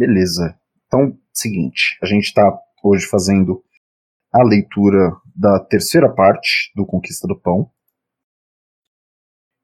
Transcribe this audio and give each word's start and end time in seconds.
Beleza. 0.00 0.58
Então, 0.86 1.14
seguinte, 1.30 1.98
a 2.02 2.06
gente 2.06 2.24
está 2.24 2.58
hoje 2.82 3.04
fazendo 3.04 3.62
a 4.32 4.42
leitura 4.42 5.12
da 5.36 5.60
terceira 5.60 6.08
parte 6.08 6.72
do 6.74 6.86
Conquista 6.86 7.28
do 7.28 7.38
Pão. 7.38 7.70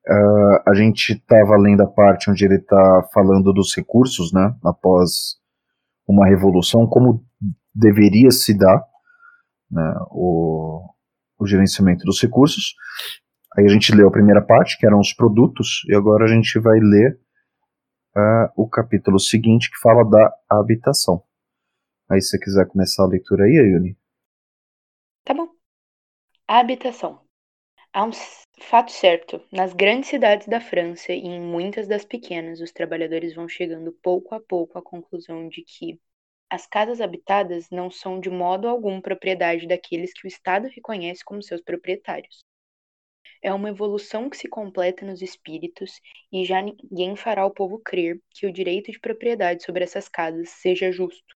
Uh, 0.07 0.61
a 0.69 0.75
gente 0.75 1.15
estava 1.15 1.57
lendo 1.57 1.81
a 1.81 1.87
parte 1.87 2.31
onde 2.31 2.45
ele 2.45 2.57
está 2.57 3.09
falando 3.15 3.51
dos 3.51 3.75
recursos, 3.75 4.31
né, 4.31 4.55
após 4.63 5.37
uma 6.07 6.29
revolução, 6.29 6.87
como 6.87 7.25
deveria 7.75 8.31
se 8.31 8.53
dar 8.53 8.85
né, 9.71 9.95
o, 10.11 10.87
o 11.39 11.47
gerenciamento 11.47 12.05
dos 12.05 12.21
recursos. 12.21 12.75
Aí 13.57 13.65
a 13.65 13.69
gente 13.69 13.91
leu 13.95 14.07
a 14.07 14.13
primeira 14.13 14.43
parte, 14.43 14.77
que 14.77 14.87
eram 14.87 15.01
os 15.01 15.15
produtos, 15.15 15.81
e 15.89 15.95
agora 15.95 16.27
a 16.27 16.29
gente 16.29 16.61
vai 16.61 16.79
ler 16.79 17.19
uh, 18.17 18.51
o 18.57 18.69
capítulo 18.69 19.21
seguinte, 19.21 19.71
que 19.71 19.79
fala 19.79 20.05
da 20.09 20.35
habitação. 20.49 21.23
Aí 22.09 22.21
se 22.21 22.31
você 22.31 22.39
quiser 22.39 22.67
começar 22.67 23.05
a 23.05 23.09
leitura 23.09 23.45
aí, 23.45 23.59
Ayuni. 23.59 23.97
Tá 25.25 25.35
bom. 25.35 25.49
A 26.49 26.59
habitação. 26.59 27.21
Há 27.93 28.05
um 28.05 28.11
fato 28.61 28.93
certo: 28.93 29.43
nas 29.53 29.73
grandes 29.73 30.11
cidades 30.11 30.47
da 30.47 30.61
França 30.61 31.13
e 31.13 31.27
em 31.27 31.41
muitas 31.41 31.89
das 31.89 32.05
pequenas, 32.05 32.61
os 32.61 32.73
trabalhadores 32.73 33.35
vão 33.35 33.49
chegando 33.49 33.93
pouco 34.03 34.35
a 34.35 34.41
pouco 34.41 34.79
à 34.79 34.83
conclusão 34.83 35.49
de 35.49 35.63
que 35.63 36.01
as 36.49 36.67
casas 36.67 37.01
habitadas 37.01 37.69
não 37.71 37.91
são 37.91 38.21
de 38.21 38.31
modo 38.31 38.69
algum 38.69 39.01
propriedade 39.01 39.67
daqueles 39.67 40.13
que 40.13 40.27
o 40.27 40.29
Estado 40.29 40.69
reconhece 40.69 41.25
como 41.25 41.43
seus 41.43 41.61
proprietários. 41.61 42.45
É 43.47 43.55
uma 43.55 43.69
evolução 43.69 44.29
que 44.29 44.37
se 44.37 44.49
completa 44.49 45.07
nos 45.07 45.23
espíritos 45.23 46.01
e 46.33 46.45
já 46.45 46.61
ninguém 46.61 47.15
fará 47.15 47.47
o 47.47 47.51
povo 47.53 47.79
crer 47.79 48.21
que 48.29 48.45
o 48.45 48.53
direito 48.53 48.91
de 48.91 48.99
propriedade 48.99 49.63
sobre 49.63 49.85
essas 49.85 50.09
casas 50.09 50.49
seja 50.49 50.91
justo. 50.91 51.33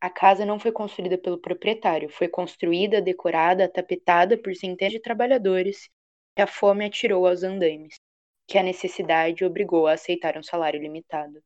A 0.00 0.10
casa 0.10 0.44
não 0.44 0.58
foi 0.58 0.72
construída 0.72 1.16
pelo 1.16 1.38
proprietário, 1.38 2.08
foi 2.08 2.26
construída, 2.26 3.00
decorada, 3.00 3.68
tapetada 3.68 4.36
por 4.36 4.52
centenas 4.56 4.94
de 4.94 4.98
trabalhadores 4.98 5.88
que 6.34 6.42
a 6.42 6.46
fome 6.48 6.86
atirou 6.86 7.24
aos 7.24 7.44
andaimes, 7.44 8.00
que 8.48 8.58
a 8.58 8.62
necessidade 8.64 9.44
obrigou 9.44 9.86
a 9.86 9.92
aceitar 9.92 10.36
um 10.36 10.42
salário 10.42 10.82
limitado. 10.82 11.40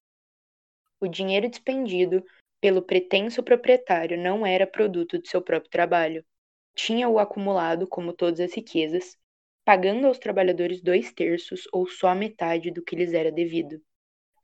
O 0.99 1.07
dinheiro 1.07 1.51
despendido 1.51 2.25
pelo 2.63 2.81
pretenso 2.81 3.43
proprietário 3.43 4.17
não 4.17 4.47
era 4.47 4.67
produto 4.67 5.21
de 5.21 5.29
seu 5.29 5.43
próprio 5.43 5.71
trabalho. 5.71 6.25
Tinha-o 6.75 7.19
acumulado, 7.19 7.87
como 7.87 8.15
todas 8.15 8.41
as 8.41 8.55
riquezas, 8.55 9.19
pagando 9.67 10.07
aos 10.07 10.19
trabalhadores 10.21 10.81
dois 10.81 11.13
terços 11.13 11.69
ou 11.73 11.89
só 11.89 12.11
a 12.11 12.15
metade 12.15 12.71
do 12.71 12.85
que 12.85 12.95
lhes 12.95 13.13
era 13.13 13.33
devido. 13.33 13.83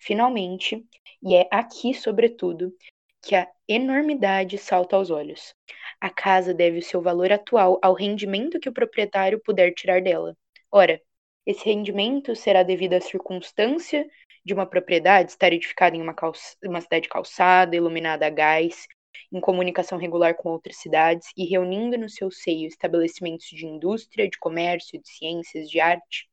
Finalmente, 0.01 0.85
e 1.23 1.37
é 1.37 1.49
aqui, 1.49 1.95
sobretudo, 1.95 2.75
que 3.23 3.37
a 3.37 3.49
enormidade 3.69 4.59
salta 4.59 4.97
aos 4.97 5.11
olhos. 5.11 5.55
A 6.01 6.11
casa 6.11 6.53
deve 6.53 6.79
o 6.79 6.83
seu 6.83 7.01
valor 7.01 7.31
atual 7.31 7.79
ao 7.81 7.95
rendimento 7.95 8.59
que 8.59 8.69
o 8.69 8.73
proprietário 8.73 9.41
puder 9.41 9.73
tirar 9.73 10.03
dela. 10.03 10.37
Ora, 10.73 11.01
esse 11.47 11.65
rendimento 11.67 12.35
será 12.35 12.65
devido 12.65 12.95
à 12.95 13.01
circunstância 13.01 14.05
de 14.45 14.53
uma 14.53 14.67
propriedade 14.67 15.31
estar 15.31 15.53
edificada 15.53 15.97
em 15.97 16.03
uma, 16.03 16.15
calça, 16.15 16.57
uma 16.65 16.81
cidade 16.81 17.09
calçada, 17.09 17.77
iluminada 17.77 18.27
a 18.27 18.31
gás, 18.31 18.89
em 19.33 19.41
comunicação 19.41 19.99
regular 19.99 20.35
com 20.35 20.51
outras 20.51 20.77
cidades 20.77 21.29
e 21.37 21.45
reunindo 21.45 21.97
no 21.97 22.09
seu 22.09 22.31
seio 22.31 22.67
estabelecimentos 22.67 23.47
de 23.47 23.67
indústria, 23.67 24.29
de 24.29 24.39
comércio, 24.39 25.01
de 25.01 25.09
ciências, 25.09 25.69
de 25.69 25.81
arte, 25.81 26.29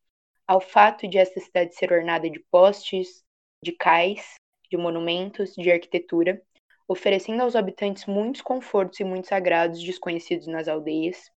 ao 0.48 0.60
fato 0.60 1.08
de 1.08 1.18
esta 1.18 1.40
cidade 1.40 1.76
ser 1.76 1.92
ornada 1.92 2.30
de 2.30 2.40
postes, 2.52 3.24
de 3.64 3.72
cais, 3.72 4.36
de 4.70 4.78
monumentos, 4.78 5.54
de 5.54 5.72
arquitetura, 5.72 6.42
oferecendo 6.88 7.44
aos 7.44 7.56
habitantes 7.56 8.06
muitos 8.06 8.42
confortos 8.42 9.00
e 9.00 9.04
muitos 9.04 9.32
agrados 9.32 9.82
desconhecidos 9.82 10.48
nas 10.48 10.68
aldeias, 10.68 11.32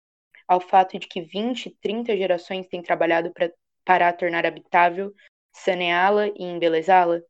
ao 0.49 0.61
fato 0.61 0.99
de 0.99 1.07
que 1.07 1.21
20, 1.21 1.77
30 1.81 2.17
gerações 2.17 2.67
têm 2.69 2.83
trabalhado 2.83 3.31
pra, 3.33 3.51
para 3.85 4.09
a 4.09 4.13
tornar 4.13 4.47
habitável 4.47 5.13
saneá-la 5.53 6.29
e 6.29 6.43
embelezá-la? 6.43 7.21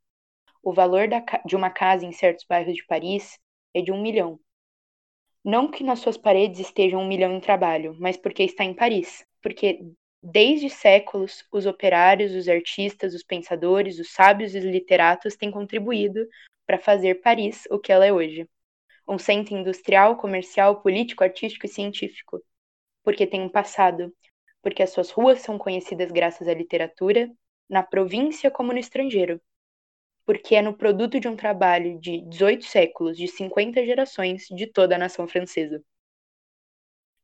O 0.62 0.72
valor 0.72 1.08
da, 1.08 1.24
de 1.44 1.56
uma 1.56 1.70
casa 1.70 2.06
em 2.06 2.12
certos 2.12 2.44
bairros 2.48 2.74
de 2.74 2.86
Paris 2.86 3.38
é 3.74 3.80
de 3.82 3.92
um 3.92 4.00
milhão. 4.00 4.38
Não 5.44 5.70
que 5.70 5.82
nas 5.82 5.98
suas 5.98 6.16
paredes 6.16 6.60
estejam 6.60 7.00
um 7.00 7.08
milhão 7.08 7.34
em 7.34 7.40
trabalho, 7.40 7.96
mas 7.98 8.16
porque 8.16 8.44
está 8.44 8.64
em 8.64 8.74
Paris. 8.74 9.26
Porque 9.42 9.80
desde 10.22 10.70
séculos 10.70 11.44
os 11.50 11.66
operários, 11.66 12.32
os 12.32 12.48
artistas, 12.48 13.12
os 13.12 13.24
pensadores, 13.24 13.98
os 13.98 14.12
sábios 14.12 14.54
e 14.54 14.58
os 14.58 14.64
literatos 14.64 15.36
têm 15.36 15.50
contribuído 15.50 16.24
para 16.66 16.78
fazer 16.78 17.20
Paris 17.22 17.64
o 17.70 17.78
que 17.78 17.92
ela 17.92 18.06
é 18.06 18.12
hoje. 18.12 18.48
Um 19.08 19.18
centro 19.18 19.56
industrial, 19.56 20.16
comercial, 20.16 20.80
político, 20.80 21.24
artístico 21.24 21.66
e 21.66 21.68
científico. 21.68 22.40
Porque 23.02 23.26
tem 23.26 23.42
um 23.42 23.48
passado. 23.48 24.14
Porque 24.62 24.82
as 24.82 24.90
suas 24.90 25.10
ruas 25.10 25.40
são 25.40 25.58
conhecidas 25.58 26.12
graças 26.12 26.46
à 26.46 26.54
literatura, 26.54 27.28
na 27.68 27.82
província 27.82 28.48
como 28.48 28.72
no 28.72 28.78
estrangeiro, 28.78 29.40
porque 30.24 30.54
é 30.54 30.62
no 30.62 30.76
produto 30.76 31.18
de 31.18 31.28
um 31.28 31.36
trabalho 31.36 31.98
de 31.98 32.20
18 32.22 32.64
séculos, 32.64 33.16
de 33.16 33.26
50 33.28 33.84
gerações, 33.84 34.46
de 34.50 34.66
toda 34.66 34.94
a 34.94 34.98
nação 34.98 35.26
francesa. 35.26 35.82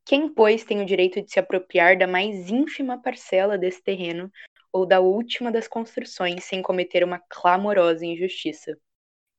Quem, 0.04 0.32
pois, 0.32 0.64
tem 0.64 0.80
o 0.80 0.86
direito 0.86 1.20
de 1.20 1.30
se 1.30 1.38
apropriar 1.38 1.98
da 1.98 2.06
mais 2.06 2.50
ínfima 2.50 3.00
parcela 3.00 3.58
desse 3.58 3.82
terreno 3.82 4.30
ou 4.72 4.86
da 4.86 5.00
última 5.00 5.52
das 5.52 5.68
construções 5.68 6.44
sem 6.44 6.62
cometer 6.62 7.04
uma 7.04 7.18
clamorosa 7.18 8.06
injustiça? 8.06 8.76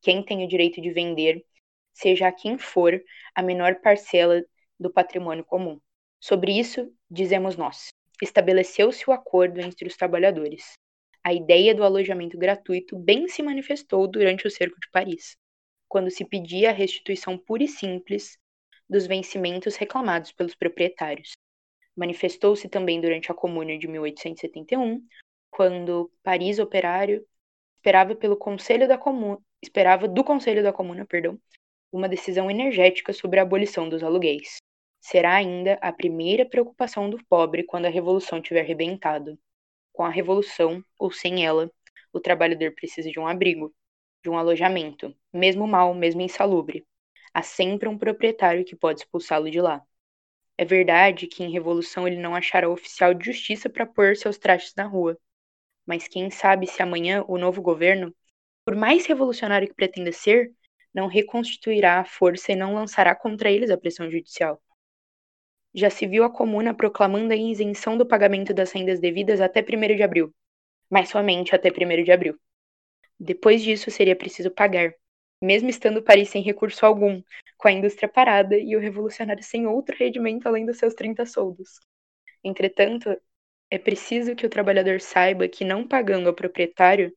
Quem 0.01 0.23
tem 0.23 0.45
o 0.45 0.47
direito 0.47 0.79
de 0.79 0.91
vender, 0.91 1.43
seja 1.91 2.27
a 2.27 2.31
quem 2.31 2.57
for, 2.57 3.01
a 3.33 3.41
menor 3.41 3.81
parcela 3.81 4.43
do 4.79 4.91
patrimônio 4.91 5.43
comum? 5.43 5.81
Sobre 6.19 6.57
isso, 6.57 6.93
dizemos 7.09 7.57
nós: 7.57 7.87
estabeleceu-se 8.21 9.09
o 9.09 9.13
acordo 9.13 9.59
entre 9.59 9.87
os 9.87 9.97
trabalhadores. 9.97 10.73
A 11.29 11.33
ideia 11.33 11.75
do 11.75 11.83
alojamento 11.83 12.35
gratuito 12.39 12.97
bem 12.97 13.27
se 13.27 13.43
manifestou 13.43 14.07
durante 14.07 14.47
o 14.47 14.49
cerco 14.49 14.79
de 14.79 14.89
Paris, 14.89 15.37
quando 15.87 16.09
se 16.09 16.25
pedia 16.25 16.71
a 16.71 16.73
restituição 16.73 17.37
pura 17.37 17.63
e 17.63 17.67
simples 17.67 18.35
dos 18.89 19.05
vencimentos 19.05 19.75
reclamados 19.75 20.31
pelos 20.31 20.55
proprietários. 20.55 21.33
Manifestou-se 21.95 22.67
também 22.67 22.99
durante 22.99 23.31
a 23.31 23.35
Comuna 23.35 23.77
de 23.77 23.87
1871, 23.87 25.05
quando 25.51 26.11
Paris 26.23 26.57
Operário 26.57 27.23
esperava 27.77 28.15
pelo 28.15 28.35
Conselho 28.35 28.87
da 28.87 28.97
Comuna, 28.97 29.37
esperava 29.61 30.07
do 30.07 30.23
Conselho 30.23 30.63
da 30.63 30.73
Comuna, 30.73 31.05
perdão, 31.05 31.39
uma 31.91 32.09
decisão 32.09 32.49
energética 32.49 33.13
sobre 33.13 33.39
a 33.39 33.43
abolição 33.43 33.87
dos 33.87 34.01
aluguéis. 34.01 34.57
Será 34.99 35.35
ainda 35.35 35.75
a 35.75 35.93
primeira 35.93 36.43
preocupação 36.43 37.07
do 37.07 37.23
pobre 37.25 37.61
quando 37.63 37.85
a 37.85 37.89
revolução 37.89 38.41
tiver 38.41 38.63
rebentado. 38.63 39.37
Com 39.99 40.05
a 40.05 40.09
revolução, 40.09 40.81
ou 40.97 41.11
sem 41.11 41.45
ela, 41.45 41.69
o 42.13 42.21
trabalhador 42.21 42.71
precisa 42.73 43.11
de 43.11 43.19
um 43.19 43.27
abrigo, 43.27 43.75
de 44.23 44.29
um 44.29 44.37
alojamento, 44.37 45.13
mesmo 45.33 45.67
mal, 45.67 45.93
mesmo 45.93 46.21
insalubre. 46.21 46.87
Há 47.33 47.41
sempre 47.41 47.89
um 47.89 47.97
proprietário 47.97 48.63
que 48.63 48.77
pode 48.77 49.01
expulsá-lo 49.01 49.51
de 49.51 49.59
lá. 49.59 49.85
É 50.57 50.63
verdade 50.63 51.27
que 51.27 51.43
em 51.43 51.51
revolução 51.51 52.07
ele 52.07 52.15
não 52.15 52.33
achará 52.33 52.69
oficial 52.69 53.13
de 53.13 53.25
justiça 53.25 53.69
para 53.69 53.85
pôr 53.85 54.15
seus 54.15 54.37
trastes 54.37 54.73
na 54.73 54.85
rua. 54.85 55.19
Mas 55.85 56.07
quem 56.07 56.31
sabe 56.31 56.65
se 56.65 56.81
amanhã 56.81 57.25
o 57.27 57.37
novo 57.37 57.61
governo, 57.61 58.15
por 58.63 58.77
mais 58.77 59.05
revolucionário 59.05 59.67
que 59.67 59.75
pretenda 59.75 60.13
ser, 60.13 60.53
não 60.93 61.07
reconstituirá 61.07 61.99
a 61.99 62.05
força 62.05 62.53
e 62.53 62.55
não 62.55 62.73
lançará 62.73 63.13
contra 63.13 63.51
eles 63.51 63.69
a 63.69 63.77
pressão 63.77 64.09
judicial 64.09 64.61
já 65.73 65.89
se 65.89 66.07
viu 66.07 66.23
a 66.23 66.29
comuna 66.29 66.73
proclamando 66.73 67.33
a 67.33 67.35
isenção 67.35 67.97
do 67.97 68.05
pagamento 68.05 68.53
das 68.53 68.71
rendas 68.71 68.99
devidas 68.99 69.41
até 69.41 69.61
1 69.61 69.95
de 69.95 70.03
abril, 70.03 70.33
mas 70.89 71.09
somente 71.09 71.55
até 71.55 71.69
1 71.69 72.03
de 72.03 72.11
abril. 72.11 72.39
Depois 73.19 73.61
disso, 73.61 73.91
seria 73.91 74.15
preciso 74.15 74.49
pagar, 74.49 74.93
mesmo 75.41 75.69
estando 75.69 76.01
Paris 76.01 76.29
sem 76.29 76.41
recurso 76.41 76.85
algum, 76.85 77.21
com 77.57 77.67
a 77.67 77.71
indústria 77.71 78.09
parada 78.09 78.57
e 78.57 78.75
o 78.75 78.79
revolucionário 78.79 79.43
sem 79.43 79.67
outro 79.67 79.95
rendimento 79.97 80.47
além 80.47 80.65
dos 80.65 80.77
seus 80.77 80.93
30 80.93 81.25
soldos. 81.25 81.79
Entretanto, 82.43 83.15
é 83.69 83.77
preciso 83.77 84.35
que 84.35 84.45
o 84.45 84.49
trabalhador 84.49 84.99
saiba 84.99 85.47
que 85.47 85.63
não 85.63 85.87
pagando 85.87 86.27
ao 86.27 86.33
proprietário, 86.33 87.13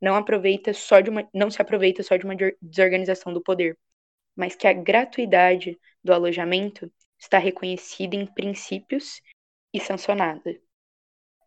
não 0.00 0.14
aproveita 0.14 0.72
só 0.72 1.00
de 1.00 1.10
uma, 1.10 1.28
não 1.34 1.50
se 1.50 1.60
aproveita 1.60 2.02
só 2.02 2.16
de 2.16 2.24
uma 2.24 2.36
desorganização 2.62 3.32
do 3.32 3.42
poder, 3.42 3.76
mas 4.36 4.54
que 4.54 4.66
a 4.66 4.72
gratuidade 4.72 5.78
do 6.04 6.12
alojamento 6.12 6.92
está 7.18 7.38
reconhecida 7.38 8.16
em 8.16 8.26
princípios 8.26 9.20
e 9.72 9.80
sancionada. 9.80 10.58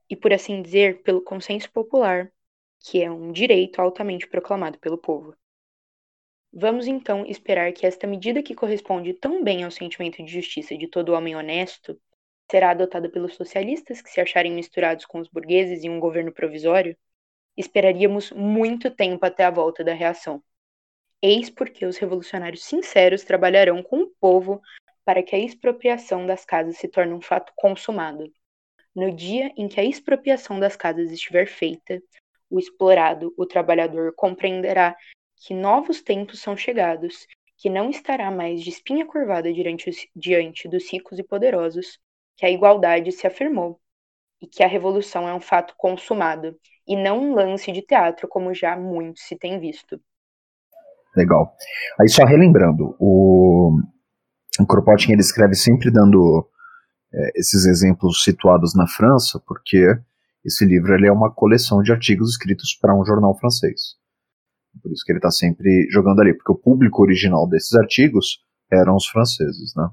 E 0.09 0.15
por 0.15 0.33
assim 0.33 0.61
dizer, 0.61 1.01
pelo 1.03 1.21
consenso 1.21 1.71
popular, 1.71 2.31
que 2.79 3.01
é 3.01 3.09
um 3.09 3.31
direito 3.31 3.79
altamente 3.79 4.27
proclamado 4.27 4.77
pelo 4.79 4.97
povo. 4.97 5.35
Vamos 6.53 6.85
então 6.85 7.25
esperar 7.25 7.71
que 7.71 7.85
esta 7.85 8.05
medida 8.05 8.43
que 8.43 8.53
corresponde 8.53 9.13
tão 9.13 9.41
bem 9.41 9.63
ao 9.63 9.71
sentimento 9.71 10.23
de 10.23 10.31
justiça 10.31 10.77
de 10.77 10.87
todo 10.87 11.13
homem 11.13 11.35
honesto 11.35 11.99
será 12.49 12.71
adotada 12.71 13.09
pelos 13.09 13.35
socialistas 13.35 14.01
que 14.01 14.09
se 14.09 14.19
acharem 14.19 14.51
misturados 14.51 15.05
com 15.05 15.19
os 15.19 15.29
burgueses 15.29 15.85
em 15.85 15.89
um 15.89 15.99
governo 15.99 16.33
provisório? 16.33 16.97
Esperaríamos 17.55 18.31
muito 18.31 18.91
tempo 18.91 19.25
até 19.25 19.45
a 19.45 19.51
volta 19.51 19.81
da 19.81 19.93
reação. 19.93 20.43
Eis 21.21 21.49
porque 21.49 21.85
os 21.85 21.97
revolucionários 21.97 22.65
sinceros 22.65 23.23
trabalharão 23.23 23.81
com 23.81 24.01
o 24.01 24.11
povo 24.19 24.61
para 25.05 25.23
que 25.23 25.35
a 25.35 25.39
expropriação 25.39 26.25
das 26.25 26.45
casas 26.45 26.77
se 26.77 26.87
torne 26.87 27.13
um 27.13 27.21
fato 27.21 27.51
consumado. 27.55 28.31
No 28.95 29.11
dia 29.11 29.51
em 29.55 29.67
que 29.67 29.79
a 29.79 29.83
expropriação 29.83 30.59
das 30.59 30.75
casas 30.75 31.11
estiver 31.11 31.47
feita, 31.47 32.01
o 32.49 32.59
explorado, 32.59 33.33
o 33.37 33.45
trabalhador, 33.45 34.13
compreenderá 34.15 34.95
que 35.37 35.53
novos 35.53 36.01
tempos 36.01 36.39
são 36.41 36.55
chegados, 36.55 37.25
que 37.57 37.69
não 37.69 37.89
estará 37.89 38.29
mais 38.29 38.61
de 38.61 38.69
espinha 38.69 39.05
curvada 39.05 39.51
diante, 39.53 40.09
diante 40.15 40.67
dos 40.67 40.91
ricos 40.91 41.17
e 41.17 41.23
poderosos, 41.23 41.99
que 42.35 42.45
a 42.45 42.49
igualdade 42.49 43.11
se 43.11 43.25
afirmou 43.25 43.79
e 44.41 44.47
que 44.47 44.63
a 44.63 44.67
revolução 44.67 45.27
é 45.27 45.33
um 45.33 45.39
fato 45.39 45.73
consumado 45.77 46.57
e 46.87 46.95
não 46.95 47.19
um 47.19 47.33
lance 47.33 47.71
de 47.71 47.81
teatro 47.81 48.27
como 48.27 48.53
já 48.53 48.75
muito 48.75 49.19
se 49.19 49.37
tem 49.37 49.59
visto. 49.59 50.01
Legal. 51.15 51.55
Aí 51.99 52.09
só 52.09 52.23
relembrando, 52.25 52.95
o, 52.99 53.79
o 54.59 54.65
Kropotkin 54.65 55.13
ele 55.13 55.21
escreve 55.21 55.55
sempre 55.55 55.89
dando 55.91 56.47
é, 57.13 57.39
esses 57.39 57.65
exemplos 57.65 58.23
situados 58.23 58.75
na 58.75 58.87
França, 58.87 59.41
porque 59.45 59.87
esse 60.43 60.65
livro 60.65 60.93
ele 60.93 61.07
é 61.07 61.11
uma 61.11 61.31
coleção 61.31 61.81
de 61.81 61.91
artigos 61.91 62.31
escritos 62.31 62.77
para 62.79 62.95
um 62.95 63.05
jornal 63.05 63.37
francês. 63.37 63.95
Por 64.81 64.91
isso 64.91 65.03
que 65.05 65.11
ele 65.11 65.19
está 65.19 65.31
sempre 65.31 65.87
jogando 65.91 66.21
ali, 66.21 66.33
porque 66.33 66.51
o 66.51 66.57
público 66.57 67.01
original 67.01 67.47
desses 67.47 67.73
artigos 67.75 68.39
eram 68.71 68.95
os 68.95 69.05
franceses, 69.07 69.73
né? 69.75 69.89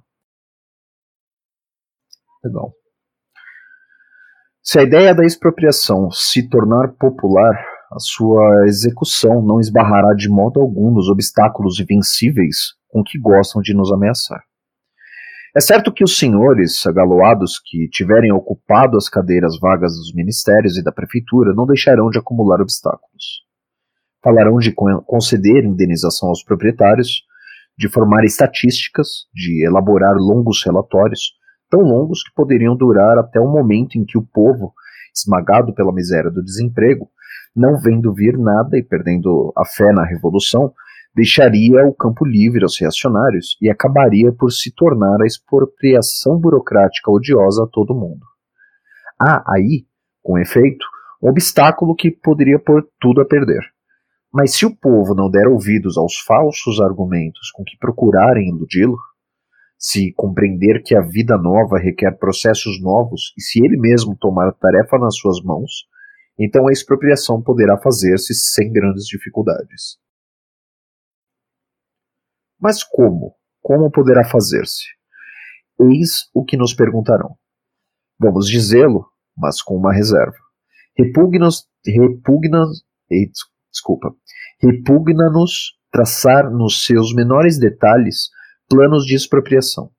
Legal. 2.45 2.73
Se 4.63 4.79
a 4.79 4.83
ideia 4.83 5.15
da 5.15 5.25
expropriação 5.25 6.11
se 6.11 6.49
tornar 6.49 6.93
popular, 6.93 7.55
a 7.91 7.99
sua 7.99 8.67
execução 8.67 9.43
não 9.43 9.59
esbarrará 9.59 10.15
de 10.15 10.29
modo 10.29 10.61
algum 10.61 10.91
nos 10.93 11.09
obstáculos 11.09 11.81
invencíveis 11.81 12.75
com 12.87 13.03
que 13.03 13.19
gostam 13.19 13.63
de 13.63 13.75
nos 13.75 13.91
ameaçar. 13.91 14.48
É 15.59 15.61
certo 15.61 15.93
que 15.93 16.05
os 16.05 16.17
senhores 16.17 16.87
agaloados 16.87 17.59
que 17.59 17.89
tiverem 17.89 18.31
ocupado 18.31 18.97
as 18.97 19.09
cadeiras 19.09 19.59
vagas 19.59 19.93
dos 19.93 20.15
ministérios 20.15 20.79
e 20.79 20.85
da 20.85 20.93
prefeitura 20.93 21.53
não 21.53 21.67
deixarão 21.67 22.11
de 22.11 22.19
acumular 22.21 22.61
obstáculos. 22.61 23.43
Falarão 24.23 24.59
de 24.59 24.73
conceder 24.73 25.65
indenização 25.65 26.29
aos 26.29 26.45
proprietários, 26.45 27.25
de 27.77 27.89
formar 27.89 28.23
estatísticas, 28.25 29.27
de 29.35 29.67
elaborar 29.67 30.15
longos 30.17 30.63
relatórios, 30.65 31.33
tão 31.69 31.81
longos 31.81 32.23
que 32.23 32.33
poderiam 32.37 32.77
durar 32.77 33.19
até 33.19 33.41
o 33.41 33.51
momento 33.51 33.99
em 33.99 34.05
que 34.05 34.17
o 34.17 34.23
povo, 34.23 34.73
esmagado 35.13 35.75
pela 35.75 35.93
miséria 35.93 36.31
do 36.31 36.41
desemprego, 36.41 37.11
não 37.57 37.77
vendo 37.81 38.15
vir 38.15 38.39
nada 38.39 38.79
e 38.79 38.83
perdendo 38.85 39.53
a 39.57 39.65
fé 39.65 39.93
na 39.93 40.05
revolução, 40.05 40.73
deixaria 41.19 41.85
o 41.85 41.93
campo 41.93 42.25
livre 42.25 42.63
aos 42.63 42.79
reacionários 42.81 43.57
e 43.61 43.69
acabaria 43.69 44.33
por 44.33 44.53
se 44.53 44.73
tornar 44.73 45.21
a 45.21 45.27
expropriação 45.27 46.39
burocrática 46.39 47.11
odiosa 47.11 47.65
a 47.65 47.67
todo 47.67 47.95
mundo. 47.95 48.25
Há 49.21 49.43
aí, 49.53 49.85
com 50.23 50.39
efeito, 50.39 50.87
um 51.21 51.29
obstáculo 51.29 51.97
que 51.97 52.13
poderia 52.13 52.61
pôr 52.61 52.89
tudo 53.01 53.21
a 53.21 53.25
perder. 53.25 53.63
Mas 54.33 54.55
se 54.55 54.65
o 54.65 54.75
povo 54.75 55.13
não 55.13 55.29
der 55.29 55.49
ouvidos 55.49 55.99
aos 55.99 56.19
falsos 56.21 56.81
argumentos 56.81 57.51
com 57.51 57.65
que 57.65 57.77
procurarem 57.79 58.51
iludi-lo, 58.51 58.97
se 59.77 60.13
compreender 60.13 60.83
que 60.85 60.95
a 60.95 61.01
vida 61.01 61.37
nova 61.37 61.79
requer 61.79 62.17
processos 62.17 62.81
novos 62.81 63.33
e 63.37 63.43
se 63.43 63.65
ele 63.65 63.77
mesmo 63.77 64.17
tomar 64.17 64.49
a 64.49 64.53
tarefa 64.53 64.99
nas 64.99 65.17
suas 65.17 65.43
mãos, 65.43 65.89
então 66.39 66.69
a 66.69 66.73
expropriação 66.73 67.43
poderá 67.43 67.77
fazer-se 67.79 68.35
sem 68.35 68.73
grandes 68.73 69.07
dificuldades. 69.07 69.99
Mas 72.61 72.83
como? 72.83 73.35
Como 73.63 73.91
poderá 73.91 74.25
fazer-se? 74.25 74.85
Eis 75.81 76.29
o 76.35 76.45
que 76.45 76.57
nos 76.57 76.75
perguntarão. 76.75 77.37
Vamos 78.19 78.49
dizê-lo, 78.49 79.07
mas 79.37 79.63
com 79.63 79.77
uma 79.77 79.93
reserva. 79.93 80.37
Repugna-nos, 80.97 81.69
repugna, 81.87 82.67
desculpa, 83.71 84.13
repugna-nos 84.61 85.79
traçar 85.93 86.51
nos 86.51 86.85
seus 86.85 87.15
menores 87.15 87.59
detalhes 87.59 88.31
planos 88.69 89.05
de 89.05 89.15
expropriação. 89.15 89.91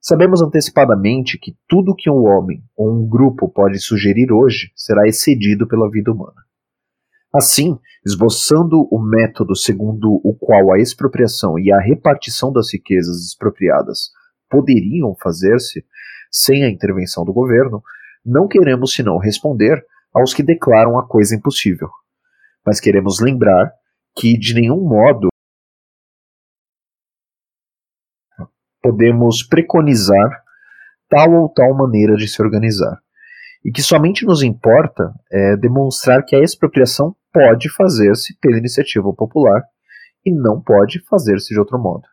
Sabemos 0.00 0.42
antecipadamente 0.42 1.38
que 1.38 1.54
tudo 1.68 1.94
que 1.94 2.10
um 2.10 2.24
homem 2.24 2.64
ou 2.76 2.90
um 2.90 3.06
grupo 3.06 3.48
pode 3.48 3.78
sugerir 3.78 4.32
hoje 4.32 4.72
será 4.74 5.06
excedido 5.06 5.68
pela 5.68 5.88
vida 5.90 6.10
humana. 6.10 6.42
Assim, 7.34 7.78
esboçando 8.04 8.86
o 8.90 9.00
método 9.00 9.56
segundo 9.56 10.20
o 10.22 10.36
qual 10.38 10.72
a 10.72 10.78
expropriação 10.78 11.58
e 11.58 11.72
a 11.72 11.80
repartição 11.80 12.52
das 12.52 12.72
riquezas 12.72 13.24
expropriadas 13.26 14.10
poderiam 14.50 15.16
fazer-se 15.22 15.84
sem 16.30 16.62
a 16.64 16.70
intervenção 16.70 17.24
do 17.24 17.32
governo, 17.32 17.82
não 18.24 18.46
queremos 18.46 18.92
senão 18.92 19.16
responder 19.16 19.82
aos 20.14 20.34
que 20.34 20.42
declaram 20.42 20.98
a 20.98 21.06
coisa 21.06 21.34
impossível. 21.34 21.88
Mas 22.64 22.80
queremos 22.80 23.18
lembrar 23.18 23.72
que, 24.14 24.38
de 24.38 24.54
nenhum 24.54 24.86
modo, 24.86 25.28
podemos 28.82 29.42
preconizar 29.42 30.42
tal 31.08 31.32
ou 31.32 31.48
tal 31.48 31.74
maneira 31.74 32.14
de 32.14 32.28
se 32.28 32.42
organizar. 32.42 33.00
E 33.64 33.70
que 33.70 33.82
somente 33.82 34.26
nos 34.26 34.42
importa 34.42 35.14
é 35.30 35.56
demonstrar 35.56 36.24
que 36.24 36.34
a 36.34 36.40
expropriação 36.40 37.16
pode 37.32 37.68
fazer-se 37.70 38.36
pela 38.40 38.58
iniciativa 38.58 39.12
popular 39.12 39.62
e 40.24 40.32
não 40.32 40.60
pode 40.60 41.00
fazer-se 41.06 41.52
de 41.52 41.58
outro 41.58 41.78
modo. 41.78 42.04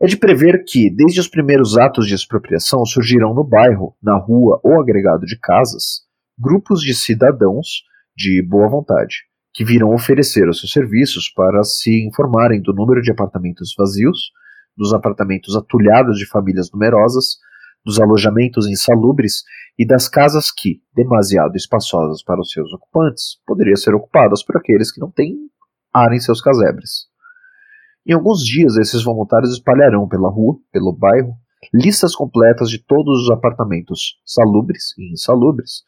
É 0.00 0.06
de 0.06 0.16
prever 0.16 0.64
que, 0.64 0.88
desde 0.88 1.20
os 1.20 1.28
primeiros 1.28 1.76
atos 1.76 2.06
de 2.06 2.14
expropriação, 2.14 2.84
surgirão 2.86 3.34
no 3.34 3.44
bairro, 3.44 3.94
na 4.02 4.16
rua 4.16 4.58
ou 4.64 4.80
agregado 4.80 5.26
de 5.26 5.38
casas, 5.38 6.06
grupos 6.38 6.80
de 6.80 6.94
cidadãos 6.94 7.82
de 8.16 8.42
boa 8.42 8.68
vontade, 8.68 9.16
que 9.52 9.64
virão 9.64 9.92
oferecer 9.92 10.48
os 10.48 10.60
seus 10.60 10.72
serviços 10.72 11.28
para 11.28 11.62
se 11.64 12.06
informarem 12.06 12.62
do 12.62 12.72
número 12.72 13.02
de 13.02 13.10
apartamentos 13.10 13.74
vazios 13.76 14.30
dos 14.76 14.94
apartamentos 14.94 15.54
atulhados 15.54 16.16
de 16.16 16.26
famílias 16.26 16.70
numerosas, 16.72 17.38
dos 17.84 18.00
alojamentos 18.00 18.66
insalubres 18.66 19.42
e 19.78 19.86
das 19.86 20.08
casas 20.08 20.50
que, 20.50 20.82
demasiado 20.94 21.56
espaçosas 21.56 22.22
para 22.22 22.40
os 22.40 22.50
seus 22.50 22.72
ocupantes, 22.72 23.40
poderiam 23.46 23.76
ser 23.76 23.94
ocupadas 23.94 24.42
por 24.42 24.56
aqueles 24.56 24.92
que 24.92 25.00
não 25.00 25.10
têm 25.10 25.36
ar 25.92 26.12
em 26.12 26.20
seus 26.20 26.40
casebres. 26.40 27.08
Em 28.06 28.12
alguns 28.12 28.44
dias, 28.44 28.76
esses 28.76 29.02
voluntários 29.02 29.52
espalharão 29.52 30.08
pela 30.08 30.30
rua, 30.30 30.56
pelo 30.72 30.92
bairro, 30.92 31.34
listas 31.72 32.14
completas 32.14 32.70
de 32.70 32.78
todos 32.78 33.24
os 33.24 33.30
apartamentos, 33.30 34.20
salubres 34.24 34.96
e 34.98 35.12
insalubres, 35.12 35.82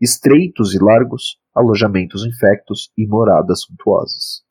estreitos 0.00 0.74
e 0.74 0.78
largos, 0.78 1.38
alojamentos 1.54 2.24
infectos 2.24 2.90
e 2.96 3.06
moradas 3.06 3.62
suntuosas. 3.62 4.48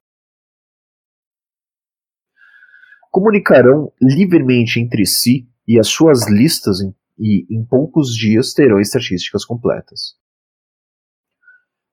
comunicarão 3.17 3.91
livremente 4.00 4.79
entre 4.79 5.03
si 5.03 5.50
e 5.67 5.79
as 5.79 5.88
suas 5.88 6.29
listas 6.29 6.81
em, 6.81 6.95
e 7.19 7.45
em 7.50 7.65
poucos 7.65 8.15
dias 8.15 8.53
terão 8.53 8.79
estatísticas 8.79 9.43
completas. 9.43 10.15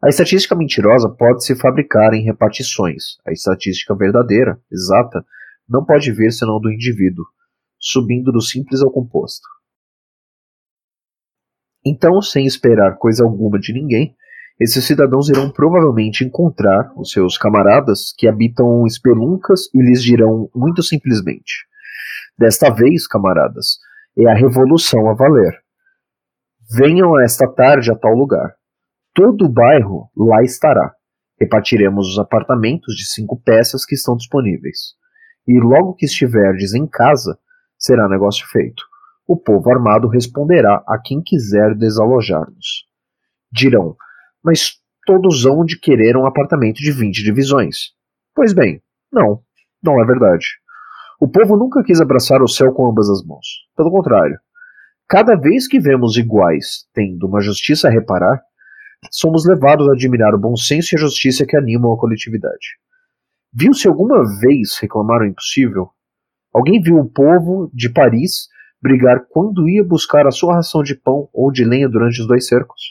A 0.02 0.08
estatística 0.08 0.54
mentirosa 0.54 1.08
pode 1.08 1.44
se 1.44 1.56
fabricar 1.56 2.12
em 2.12 2.22
repartições. 2.22 3.16
A 3.26 3.32
estatística 3.32 3.94
verdadeira, 3.94 4.60
exata, 4.70 5.24
não 5.66 5.82
pode 5.82 6.12
vir 6.12 6.30
senão 6.30 6.60
do 6.60 6.70
indivíduo, 6.70 7.24
subindo 7.78 8.30
do 8.30 8.42
simples 8.42 8.82
ao 8.82 8.92
composto. 8.92 9.48
Então, 11.86 12.20
sem 12.20 12.44
esperar 12.44 12.98
coisa 12.98 13.24
alguma 13.24 13.58
de 13.58 13.72
ninguém, 13.72 14.14
esses 14.60 14.84
cidadãos 14.84 15.28
irão 15.28 15.50
provavelmente 15.50 16.24
encontrar 16.24 16.92
os 16.96 17.10
seus 17.10 17.36
camaradas 17.36 18.14
que 18.16 18.28
habitam 18.28 18.86
espeluncas 18.86 19.68
e 19.74 19.82
lhes 19.82 20.02
dirão 20.02 20.48
muito 20.54 20.82
simplesmente: 20.82 21.66
Desta 22.38 22.70
vez, 22.70 23.06
camaradas, 23.06 23.78
é 24.18 24.26
a 24.26 24.34
revolução 24.34 25.08
a 25.08 25.14
valer. 25.14 25.58
Venham 26.76 27.20
esta 27.20 27.46
tarde 27.46 27.92
a 27.92 27.96
tal 27.96 28.14
lugar. 28.14 28.54
Todo 29.14 29.44
o 29.44 29.52
bairro 29.52 30.10
lá 30.16 30.42
estará. 30.42 30.92
Repartiremos 31.38 32.08
os 32.08 32.18
apartamentos 32.18 32.94
de 32.94 33.06
cinco 33.06 33.40
peças 33.42 33.84
que 33.84 33.94
estão 33.94 34.16
disponíveis. 34.16 34.94
E 35.46 35.60
logo 35.60 35.94
que 35.94 36.06
estiverdes 36.06 36.74
em 36.74 36.86
casa, 36.86 37.38
será 37.78 38.08
negócio 38.08 38.46
feito. 38.48 38.82
O 39.26 39.36
povo 39.36 39.70
armado 39.70 40.08
responderá 40.08 40.82
a 40.86 40.98
quem 40.98 41.22
quiser 41.22 41.74
desalojar-nos. 41.74 42.86
Dirão: 43.52 43.96
mas 44.42 44.78
todos 45.06 45.46
hão 45.46 45.64
de 45.64 45.78
querer 45.78 46.16
um 46.16 46.26
apartamento 46.26 46.78
de 46.78 46.92
20 46.92 47.22
divisões. 47.22 47.92
Pois 48.34 48.52
bem, 48.52 48.82
não, 49.10 49.42
não 49.82 50.02
é 50.02 50.06
verdade. 50.06 50.46
O 51.24 51.28
povo 51.28 51.56
nunca 51.56 51.82
quis 51.82 52.02
abraçar 52.02 52.42
o 52.42 52.46
céu 52.46 52.70
com 52.74 52.86
ambas 52.86 53.08
as 53.08 53.24
mãos. 53.24 53.46
Pelo 53.74 53.90
contrário, 53.90 54.38
cada 55.08 55.34
vez 55.34 55.66
que 55.66 55.80
vemos 55.80 56.18
iguais 56.18 56.86
tendo 56.92 57.26
uma 57.26 57.40
justiça 57.40 57.88
a 57.88 57.90
reparar, 57.90 58.42
somos 59.10 59.46
levados 59.46 59.88
a 59.88 59.92
admirar 59.92 60.34
o 60.34 60.38
bom 60.38 60.54
senso 60.54 60.94
e 60.94 60.98
a 60.98 61.00
justiça 61.00 61.46
que 61.46 61.56
animam 61.56 61.94
a 61.94 61.98
coletividade. 61.98 62.76
Viu-se 63.50 63.88
alguma 63.88 64.22
vez 64.38 64.76
reclamar 64.78 65.22
o 65.22 65.24
impossível? 65.24 65.88
Alguém 66.52 66.82
viu 66.82 66.98
o 66.98 67.08
povo 67.08 67.70
de 67.72 67.88
Paris 67.88 68.46
brigar 68.82 69.24
quando 69.30 69.66
ia 69.66 69.82
buscar 69.82 70.26
a 70.26 70.30
sua 70.30 70.56
ração 70.56 70.82
de 70.82 70.94
pão 70.94 71.30
ou 71.32 71.50
de 71.50 71.64
lenha 71.64 71.88
durante 71.88 72.20
os 72.20 72.26
dois 72.26 72.46
cercos? 72.46 72.82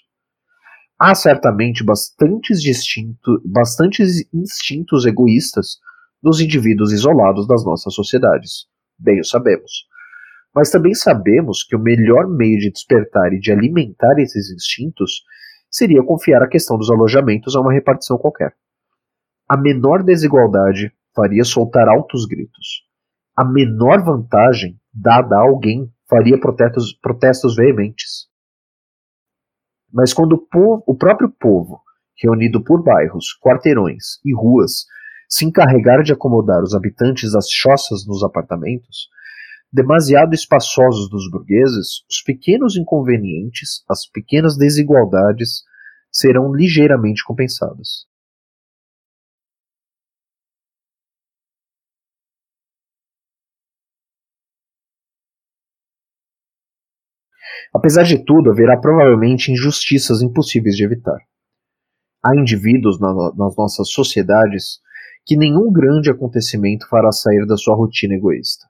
Há 0.98 1.14
certamente 1.14 1.84
bastantes, 1.84 2.60
distinto, 2.64 3.40
bastantes 3.46 4.28
instintos 4.34 5.06
egoístas 5.06 5.78
nos 6.24 6.40
indivíduos 6.40 6.94
isolados 6.94 7.46
das 7.46 7.66
nossas 7.66 7.94
sociedades. 7.94 8.66
Bem 8.98 9.20
o 9.20 9.26
sabemos. 9.26 9.86
Mas 10.56 10.70
também 10.70 10.94
sabemos 10.94 11.64
que 11.64 11.76
o 11.76 11.80
melhor 11.80 12.28
meio 12.28 12.58
de 12.60 12.72
despertar 12.72 13.34
e 13.34 13.40
de 13.40 13.52
alimentar 13.52 14.18
esses 14.20 14.52
instintos 14.52 15.24
seria 15.70 16.04
confiar 16.04 16.44
a 16.44 16.48
questão 16.48 16.78
dos 16.78 16.90
alojamentos 16.90 17.56
a 17.56 17.60
uma 17.60 17.74
repartição 17.74 18.18
qualquer. 18.18 18.56
A 19.50 19.58
menor 19.58 20.04
desigualdade 20.04 20.94
faria 21.16 21.44
soltar 21.44 21.88
altos 21.90 22.26
gritos. 22.26 22.84
A 23.36 23.44
menor 23.44 24.04
vantagem 24.04 24.80
dada 24.94 25.36
a 25.36 25.42
alguém 25.42 25.92
faria 26.08 26.40
protestos, 26.40 26.94
protestos 26.94 27.56
veementes. 27.56 28.28
Mas 29.92 30.14
quando 30.14 30.34
o, 30.34 30.38
povo, 30.38 30.84
o 30.86 30.96
próprio 30.96 31.30
povo, 31.30 31.82
reunido 32.22 32.64
por 32.64 32.84
bairros, 32.84 33.38
quarteirões 33.42 34.20
e 34.24 34.34
ruas, 34.34 34.86
se 35.34 35.46
encarregar 35.46 36.04
de 36.04 36.14
acomodar 36.14 36.62
os 36.62 36.76
habitantes 36.76 37.32
das 37.32 37.50
choças 37.50 38.06
nos 38.06 38.24
apartamentos, 38.24 39.10
demasiado 39.72 40.36
espaçosos 40.36 41.10
dos 41.10 41.28
burgueses, 41.28 42.06
os 42.08 42.22
pequenos 42.24 42.78
inconvenientes, 42.78 43.84
as 43.90 44.06
pequenas 44.06 44.56
desigualdades 44.56 45.64
serão 46.12 46.54
ligeiramente 46.54 47.24
compensadas. 47.26 48.06
Apesar 57.74 58.04
de 58.04 58.24
tudo, 58.24 58.52
haverá 58.52 58.80
provavelmente 58.80 59.52
injustiças 59.52 60.22
impossíveis 60.22 60.76
de 60.76 60.84
evitar. 60.84 61.18
Há 62.24 62.36
indivíduos 62.36 63.00
na, 63.00 63.12
nas 63.36 63.58
nossas 63.58 63.90
sociedades 63.90 64.84
que 65.26 65.38
nenhum 65.38 65.72
grande 65.72 66.10
acontecimento 66.10 66.88
fará 66.88 67.12
sair 67.12 67.46
da 67.46 67.56
sua 67.56 67.76
rotina 67.76 68.16
egoísta. 68.16 68.68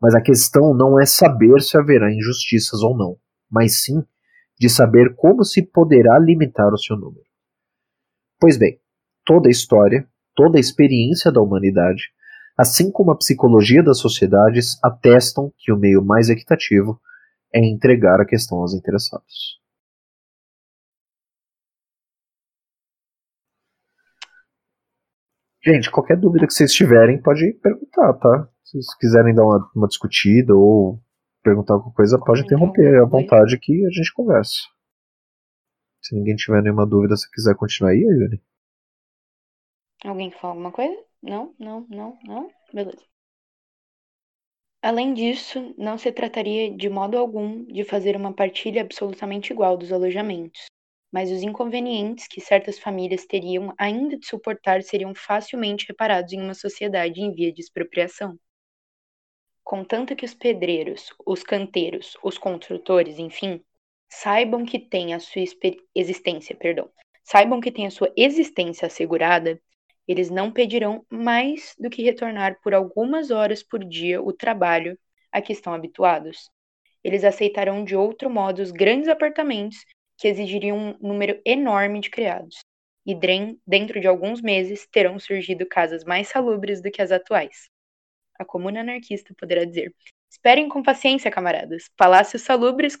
Mas 0.00 0.14
a 0.14 0.20
questão 0.20 0.74
não 0.74 1.00
é 1.00 1.06
saber 1.06 1.60
se 1.60 1.76
haverá 1.76 2.12
injustiças 2.12 2.82
ou 2.82 2.96
não, 2.96 3.16
mas 3.50 3.82
sim 3.82 4.02
de 4.58 4.68
saber 4.68 5.14
como 5.16 5.44
se 5.44 5.62
poderá 5.62 6.18
limitar 6.18 6.72
o 6.72 6.78
seu 6.78 6.96
número. 6.96 7.24
Pois 8.40 8.56
bem, 8.56 8.78
toda 9.24 9.48
a 9.48 9.50
história, 9.50 10.06
toda 10.34 10.58
a 10.58 10.60
experiência 10.60 11.32
da 11.32 11.40
humanidade, 11.40 12.04
assim 12.56 12.90
como 12.90 13.10
a 13.10 13.16
psicologia 13.16 13.82
das 13.82 13.98
sociedades, 13.98 14.78
atestam 14.82 15.52
que 15.58 15.72
o 15.72 15.76
meio 15.76 16.04
mais 16.04 16.28
equitativo 16.28 17.00
é 17.52 17.64
entregar 17.64 18.20
a 18.20 18.26
questão 18.26 18.58
aos 18.58 18.74
interessados. 18.74 19.63
Gente, 25.66 25.90
qualquer 25.90 26.18
dúvida 26.18 26.46
que 26.46 26.52
vocês 26.52 26.72
tiverem, 26.74 27.22
pode 27.22 27.54
perguntar, 27.54 28.12
tá? 28.14 28.48
Se 28.64 28.72
vocês 28.72 28.94
quiserem 28.98 29.34
dar 29.34 29.44
uma, 29.44 29.70
uma 29.74 29.88
discutida 29.88 30.54
ou 30.54 31.00
perguntar 31.42 31.74
alguma 31.74 31.94
coisa, 31.94 32.18
pode 32.18 32.42
interromper 32.42 33.00
à 33.00 33.06
vontade 33.06 33.58
que 33.58 33.86
a 33.86 33.90
gente 33.90 34.12
conversa. 34.12 34.52
Se 36.02 36.14
ninguém 36.14 36.36
tiver 36.36 36.62
nenhuma 36.62 36.86
dúvida, 36.86 37.16
se 37.16 37.30
quiser 37.30 37.56
continuar 37.56 37.92
aí, 37.92 38.00
Yuri. 38.00 38.42
Alguém 40.04 40.28
quer 40.30 40.38
falar 40.38 40.52
alguma 40.52 40.70
coisa? 40.70 41.02
Não, 41.22 41.54
não, 41.58 41.86
não, 41.88 42.18
não? 42.24 42.50
Beleza. 42.70 43.02
Além 44.82 45.14
disso, 45.14 45.74
não 45.78 45.96
se 45.96 46.12
trataria 46.12 46.76
de 46.76 46.90
modo 46.90 47.16
algum 47.16 47.64
de 47.64 47.84
fazer 47.84 48.16
uma 48.16 48.34
partilha 48.34 48.82
absolutamente 48.82 49.50
igual 49.50 49.78
dos 49.78 49.90
alojamentos, 49.90 50.66
mas 51.14 51.30
os 51.30 51.44
inconvenientes 51.44 52.26
que 52.26 52.40
certas 52.40 52.76
famílias 52.76 53.24
teriam 53.24 53.72
ainda 53.78 54.18
de 54.18 54.26
suportar 54.26 54.82
seriam 54.82 55.14
facilmente 55.14 55.86
reparados 55.86 56.32
em 56.32 56.42
uma 56.42 56.54
sociedade 56.54 57.20
em 57.20 57.32
via 57.32 57.52
de 57.52 57.60
expropriação. 57.60 58.36
Contanto 59.62 60.16
que 60.16 60.24
os 60.24 60.34
pedreiros, 60.34 61.14
os 61.24 61.44
canteiros, 61.44 62.16
os 62.20 62.36
construtores, 62.36 63.20
enfim, 63.20 63.62
saibam 64.08 64.64
que 64.64 64.76
têm 64.76 65.14
a 65.14 65.20
sua 65.20 65.44
existência, 65.94 66.56
perdão, 66.56 66.90
saibam 67.22 67.60
que 67.60 67.70
têm 67.70 67.86
a 67.86 67.92
sua 67.92 68.12
existência 68.16 68.86
assegurada, 68.86 69.62
eles 70.08 70.30
não 70.30 70.50
pedirão 70.50 71.06
mais 71.08 71.76
do 71.78 71.88
que 71.90 72.02
retornar 72.02 72.58
por 72.60 72.74
algumas 72.74 73.30
horas 73.30 73.62
por 73.62 73.84
dia 73.84 74.20
o 74.20 74.32
trabalho 74.32 74.98
a 75.30 75.40
que 75.40 75.52
estão 75.52 75.74
habituados. 75.74 76.50
Eles 77.04 77.22
aceitarão 77.22 77.84
de 77.84 77.94
outro 77.94 78.28
modo 78.28 78.60
os 78.60 78.72
grandes 78.72 79.06
apartamentos 79.06 79.84
que 80.16 80.28
exigiriam 80.28 80.76
um 80.76 80.98
número 81.00 81.40
enorme 81.44 82.00
de 82.00 82.10
criados. 82.10 82.58
E 83.06 83.14
dentro 83.66 84.00
de 84.00 84.06
alguns 84.06 84.40
meses 84.40 84.86
terão 84.90 85.18
surgido 85.18 85.66
casas 85.66 86.04
mais 86.04 86.28
salubres 86.28 86.80
do 86.80 86.90
que 86.90 87.02
as 87.02 87.12
atuais. 87.12 87.68
A 88.38 88.44
comuna 88.44 88.80
anarquista 88.80 89.34
poderá 89.38 89.64
dizer: 89.64 89.94
Esperem 90.30 90.68
com 90.68 90.82
paciência, 90.82 91.30
camaradas. 91.30 91.90
Palácios 91.96 92.42
salubres, 92.42 92.96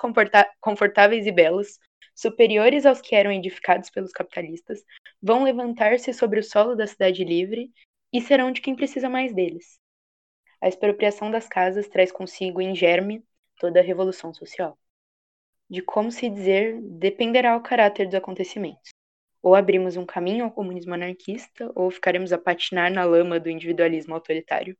confortáveis 0.60 1.26
e 1.26 1.32
belos, 1.32 1.78
superiores 2.14 2.86
aos 2.86 3.00
que 3.00 3.14
eram 3.16 3.32
edificados 3.32 3.90
pelos 3.90 4.12
capitalistas, 4.12 4.84
vão 5.20 5.42
levantar-se 5.42 6.12
sobre 6.12 6.38
o 6.38 6.44
solo 6.44 6.76
da 6.76 6.86
cidade 6.86 7.24
livre 7.24 7.72
e 8.12 8.20
serão 8.20 8.52
de 8.52 8.60
quem 8.60 8.76
precisa 8.76 9.08
mais 9.08 9.34
deles. 9.34 9.78
A 10.60 10.68
expropriação 10.68 11.30
das 11.30 11.48
casas 11.48 11.88
traz 11.88 12.12
consigo 12.12 12.60
em 12.60 12.74
germe 12.74 13.24
toda 13.58 13.80
a 13.80 13.82
revolução 13.82 14.32
social. 14.32 14.78
De 15.68 15.82
como 15.82 16.10
se 16.10 16.28
dizer, 16.28 16.80
dependerá 16.82 17.56
o 17.56 17.62
caráter 17.62 18.06
dos 18.06 18.14
acontecimentos. 18.14 18.90
Ou 19.42 19.54
abrimos 19.54 19.96
um 19.96 20.06
caminho 20.06 20.44
ao 20.44 20.52
comunismo 20.52 20.94
anarquista, 20.94 21.70
ou 21.74 21.90
ficaremos 21.90 22.32
a 22.32 22.38
patinar 22.38 22.92
na 22.92 23.04
lama 23.04 23.40
do 23.40 23.50
individualismo 23.50 24.14
autoritário. 24.14 24.76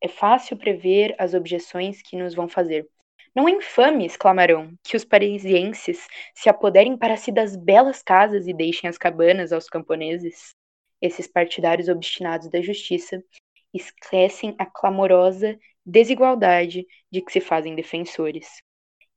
É 0.00 0.08
fácil 0.08 0.56
prever 0.56 1.14
as 1.18 1.34
objeções 1.34 2.02
que 2.02 2.16
nos 2.16 2.34
vão 2.34 2.48
fazer, 2.48 2.88
não 3.34 3.48
é 3.48 3.52
infame, 3.52 4.04
exclamarão, 4.04 4.76
que 4.84 4.94
os 4.94 5.06
parisienses 5.06 6.06
se 6.34 6.50
apoderem 6.50 6.98
para 6.98 7.16
si 7.16 7.32
das 7.32 7.56
belas 7.56 8.02
casas 8.02 8.46
e 8.46 8.52
deixem 8.52 8.90
as 8.90 8.98
cabanas 8.98 9.54
aos 9.54 9.70
camponeses? 9.70 10.54
Esses 11.00 11.26
partidários 11.26 11.88
obstinados 11.88 12.50
da 12.50 12.60
justiça 12.60 13.24
esquecem 13.72 14.54
a 14.58 14.66
clamorosa 14.66 15.58
desigualdade 15.84 16.86
de 17.10 17.22
que 17.22 17.32
se 17.32 17.40
fazem 17.40 17.74
defensores. 17.74 18.62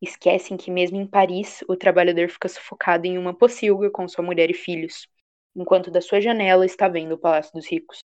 Esquecem 0.02 0.58
que, 0.58 0.70
mesmo 0.70 0.98
em 0.98 1.08
Paris, 1.08 1.64
o 1.68 1.75
trabalhador 1.75 2.30
fica 2.30 2.50
sufocado 2.50 3.08
em 3.08 3.18
uma 3.18 3.34
pocilga 3.34 3.90
com 3.90 4.08
sua 4.08 4.24
mulher 4.24 4.50
e 4.50 4.54
filhos, 4.54 5.08
enquanto 5.56 5.90
da 5.90 6.02
sua 6.02 6.20
janela 6.20 6.66
está 6.66 6.88
vendo 6.88 7.14
o 7.14 7.18
Palácio 7.18 7.54
dos 7.54 7.66
Ricos. 7.66 8.00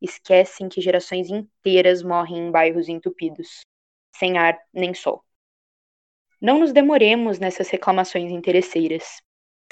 Esquecem 0.00 0.68
que 0.68 0.80
gerações 0.80 1.30
inteiras 1.30 2.02
morrem 2.02 2.38
em 2.38 2.50
bairros 2.50 2.88
entupidos, 2.88 3.60
sem 4.14 4.36
ar 4.36 4.58
nem 4.72 4.94
sol. 4.94 5.24
Não 6.40 6.60
nos 6.60 6.72
demoremos 6.72 7.38
nessas 7.38 7.68
reclamações 7.68 8.30
interesseiras. 8.30 9.20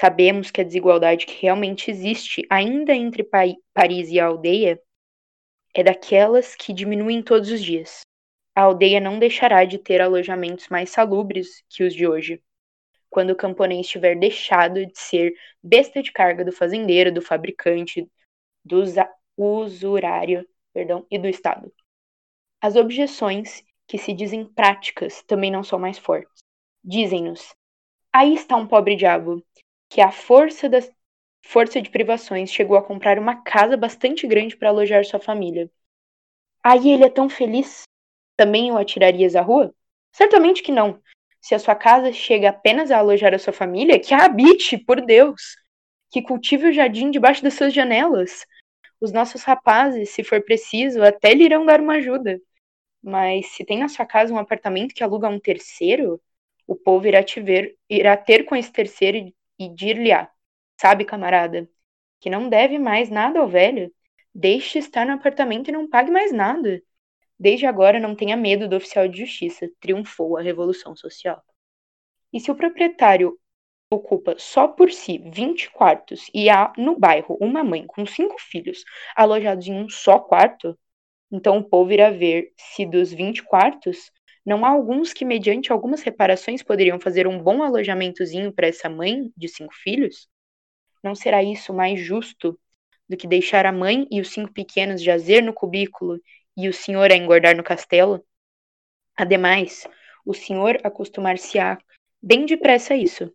Sabemos 0.00 0.50
que 0.50 0.60
a 0.60 0.64
desigualdade 0.64 1.24
que 1.24 1.40
realmente 1.42 1.90
existe 1.90 2.44
ainda 2.50 2.92
entre 2.94 3.24
Paris 3.72 4.08
e 4.10 4.18
a 4.18 4.26
aldeia 4.26 4.80
é 5.74 5.82
daquelas 5.82 6.56
que 6.56 6.72
diminuem 6.72 7.22
todos 7.22 7.50
os 7.50 7.62
dias. 7.62 8.00
A 8.56 8.62
aldeia 8.62 8.98
não 8.98 9.18
deixará 9.18 9.66
de 9.66 9.76
ter 9.76 10.00
alojamentos 10.00 10.68
mais 10.68 10.88
salubres 10.88 11.62
que 11.68 11.84
os 11.84 11.94
de 11.94 12.08
hoje. 12.08 12.42
Quando 13.10 13.30
o 13.30 13.36
camponês 13.36 13.86
tiver 13.86 14.18
deixado 14.18 14.86
de 14.86 14.98
ser 14.98 15.34
besta 15.62 16.02
de 16.02 16.10
carga 16.10 16.42
do 16.42 16.50
fazendeiro, 16.50 17.12
do 17.12 17.20
fabricante, 17.20 18.10
do 18.64 18.82
usurário 19.36 20.48
perdão, 20.72 21.06
e 21.10 21.18
do 21.18 21.26
Estado. 21.28 21.72
As 22.60 22.76
objeções 22.76 23.62
que 23.86 23.96
se 23.96 24.12
dizem 24.12 24.44
práticas 24.44 25.22
também 25.22 25.50
não 25.50 25.62
são 25.62 25.78
mais 25.78 25.98
fortes. 25.98 26.42
Dizem-nos: 26.82 27.54
aí 28.12 28.34
está 28.34 28.56
um 28.56 28.66
pobre 28.66 28.96
diabo, 28.96 29.42
que 29.88 30.00
a 30.00 30.10
força 30.10 30.68
das 30.68 30.90
força 31.42 31.80
de 31.80 31.90
privações 31.90 32.50
chegou 32.50 32.76
a 32.76 32.82
comprar 32.82 33.18
uma 33.18 33.42
casa 33.42 33.76
bastante 33.76 34.26
grande 34.26 34.56
para 34.56 34.68
alojar 34.68 35.04
sua 35.04 35.20
família. 35.20 35.70
Aí 36.62 36.90
ele 36.90 37.04
é 37.04 37.10
tão 37.10 37.28
feliz? 37.28 37.84
Também 38.36 38.70
o 38.70 38.76
atirarias 38.76 39.34
à 39.34 39.40
rua? 39.40 39.74
Certamente 40.12 40.62
que 40.62 40.72
não. 40.72 41.00
Se 41.40 41.54
a 41.54 41.58
sua 41.58 41.74
casa 41.74 42.12
chega 42.12 42.50
apenas 42.50 42.90
a 42.90 42.98
alojar 42.98 43.34
a 43.34 43.38
sua 43.38 43.52
família, 43.52 44.00
que 44.00 44.14
a 44.14 44.24
habite, 44.24 44.76
por 44.78 45.00
Deus! 45.00 45.56
Que 46.10 46.22
cultive 46.22 46.68
o 46.68 46.72
jardim 46.72 47.10
debaixo 47.10 47.42
das 47.42 47.54
suas 47.54 47.72
janelas. 47.72 48.46
Os 49.00 49.12
nossos 49.12 49.42
rapazes, 49.42 50.10
se 50.10 50.24
for 50.24 50.42
preciso, 50.42 51.02
até 51.02 51.34
lhe 51.34 51.44
irão 51.44 51.66
dar 51.66 51.80
uma 51.80 51.94
ajuda. 51.94 52.40
Mas 53.02 53.46
se 53.52 53.64
tem 53.64 53.78
na 53.78 53.88
sua 53.88 54.06
casa 54.06 54.32
um 54.32 54.38
apartamento 54.38 54.94
que 54.94 55.04
aluga 55.04 55.26
a 55.26 55.30
um 55.30 55.38
terceiro, 55.38 56.20
o 56.66 56.74
povo 56.74 57.06
irá 57.06 57.22
te 57.22 57.40
ver, 57.40 57.76
irá 57.88 58.16
ter 58.16 58.44
com 58.44 58.56
esse 58.56 58.72
terceiro 58.72 59.32
e 59.58 59.68
dir-lhe-á, 59.68 60.28
sabe, 60.80 61.04
camarada, 61.04 61.68
que 62.20 62.30
não 62.30 62.48
deve 62.48 62.78
mais 62.78 63.08
nada 63.10 63.38
ao 63.38 63.48
velho, 63.48 63.92
Deixe 64.38 64.78
estar 64.78 65.06
no 65.06 65.14
apartamento 65.14 65.68
e 65.68 65.72
não 65.72 65.88
pague 65.88 66.10
mais 66.10 66.30
nada. 66.30 66.82
Desde 67.38 67.66
agora 67.66 68.00
não 68.00 68.14
tenha 68.14 68.36
medo 68.36 68.68
do 68.68 68.76
oficial 68.76 69.06
de 69.08 69.18
justiça, 69.18 69.68
triunfou 69.80 70.36
a 70.36 70.42
revolução 70.42 70.96
social. 70.96 71.42
E 72.32 72.40
se 72.40 72.50
o 72.50 72.54
proprietário 72.54 73.38
ocupa 73.90 74.34
só 74.38 74.66
por 74.66 74.90
si 74.90 75.18
20 75.18 75.70
quartos 75.70 76.28
e 76.34 76.50
há 76.50 76.72
no 76.76 76.98
bairro 76.98 77.36
uma 77.40 77.62
mãe 77.62 77.86
com 77.86 78.04
cinco 78.04 78.36
filhos 78.38 78.84
alojados 79.14 79.66
em 79.66 79.74
um 79.74 79.88
só 79.88 80.18
quarto, 80.18 80.76
então 81.30 81.58
o 81.58 81.64
povo 81.64 81.92
irá 81.92 82.10
ver 82.10 82.52
se 82.56 82.84
dos 82.86 83.12
20 83.12 83.42
quartos 83.44 84.10
não 84.44 84.64
há 84.64 84.68
alguns 84.68 85.12
que, 85.12 85.24
mediante 85.24 85.72
algumas 85.72 86.02
reparações, 86.02 86.62
poderiam 86.62 87.00
fazer 87.00 87.26
um 87.26 87.42
bom 87.42 87.64
alojamentozinho 87.64 88.52
para 88.52 88.68
essa 88.68 88.88
mãe 88.88 89.32
de 89.36 89.48
cinco 89.48 89.74
filhos? 89.74 90.28
Não 91.02 91.16
será 91.16 91.42
isso 91.42 91.74
mais 91.74 92.00
justo 92.00 92.58
do 93.08 93.16
que 93.16 93.26
deixar 93.26 93.66
a 93.66 93.72
mãe 93.72 94.06
e 94.10 94.20
os 94.20 94.28
cinco 94.30 94.52
pequenos 94.52 95.02
jazer 95.02 95.42
no 95.42 95.52
cubículo 95.52 96.20
e 96.56 96.68
o 96.68 96.72
senhor 96.72 97.10
a 97.10 97.16
engordar 97.16 97.56
no 97.56 97.62
castelo? 97.62 98.24
Ademais, 99.16 99.86
o 100.24 100.34
senhor 100.34 100.78
acostumar-se-á 100.82 101.78
bem 102.22 102.46
depressa 102.46 102.94
a 102.94 102.96
isso, 102.96 103.32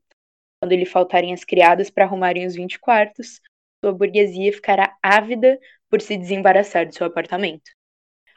quando 0.62 0.76
lhe 0.76 0.86
faltarem 0.86 1.34
as 1.34 1.44
criadas 1.44 1.90
para 1.90 2.06
arrumarem 2.06 2.46
os 2.46 2.54
vinte 2.54 2.80
quartos, 2.80 3.42
sua 3.84 3.92
burguesia 3.92 4.54
ficará 4.54 4.96
ávida 5.02 5.60
por 5.90 6.00
se 6.02 6.16
desembaraçar 6.16 6.86
de 6.86 6.96
seu 6.96 7.08
apartamento. 7.08 7.72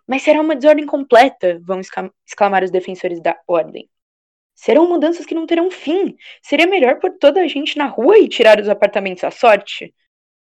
Mas 0.07 0.23
será 0.23 0.41
uma 0.41 0.57
desordem 0.57 0.87
completa, 0.87 1.61
vão 1.63 1.81
exclamar 2.27 2.65
os 2.65 2.71
defensores 2.71 3.21
da 3.21 3.39
ordem. 3.47 3.91
Serão 4.55 4.89
mudanças 4.89 5.27
que 5.27 5.35
não 5.35 5.47
terão 5.47 5.71
fim. 5.71 6.17
Seria 6.43 6.67
melhor 6.67 6.99
pôr 6.99 7.11
toda 7.19 7.41
a 7.41 7.49
gente 7.49 7.77
na 7.77 7.87
rua 7.87 8.19
e 8.19 8.29
tirar 8.29 8.61
os 8.61 8.69
apartamentos 8.69 9.25
à 9.25 9.31
sorte? 9.31 9.95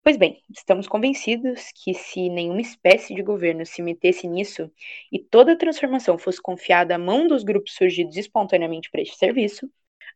Pois 0.04 0.18
bem, 0.18 0.42
estamos 0.50 0.86
convencidos 0.86 1.72
que 1.74 1.94
se 1.94 2.28
nenhuma 2.28 2.60
espécie 2.60 3.14
de 3.14 3.22
governo 3.22 3.64
se 3.64 3.80
metesse 3.80 4.28
nisso 4.28 4.70
e 5.10 5.18
toda 5.18 5.52
a 5.52 5.56
transformação 5.56 6.18
fosse 6.18 6.42
confiada 6.42 6.94
à 6.94 6.98
mão 6.98 7.26
dos 7.26 7.42
grupos 7.42 7.74
surgidos 7.74 8.14
espontaneamente 8.18 8.90
para 8.90 9.00
este 9.00 9.16
serviço, 9.16 9.66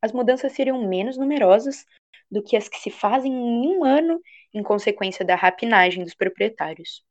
as 0.02 0.12
mudanças 0.12 0.52
seriam 0.52 0.86
menos 0.86 1.16
numerosas 1.16 1.86
do 2.30 2.42
que 2.42 2.54
as 2.54 2.68
que 2.68 2.76
se 2.78 2.90
fazem 2.90 3.32
em 3.32 3.66
um 3.66 3.82
ano 3.82 4.20
em 4.52 4.62
consequência 4.62 5.24
da 5.24 5.34
rapinagem 5.34 6.04
dos 6.04 6.14
proprietários. 6.14 7.02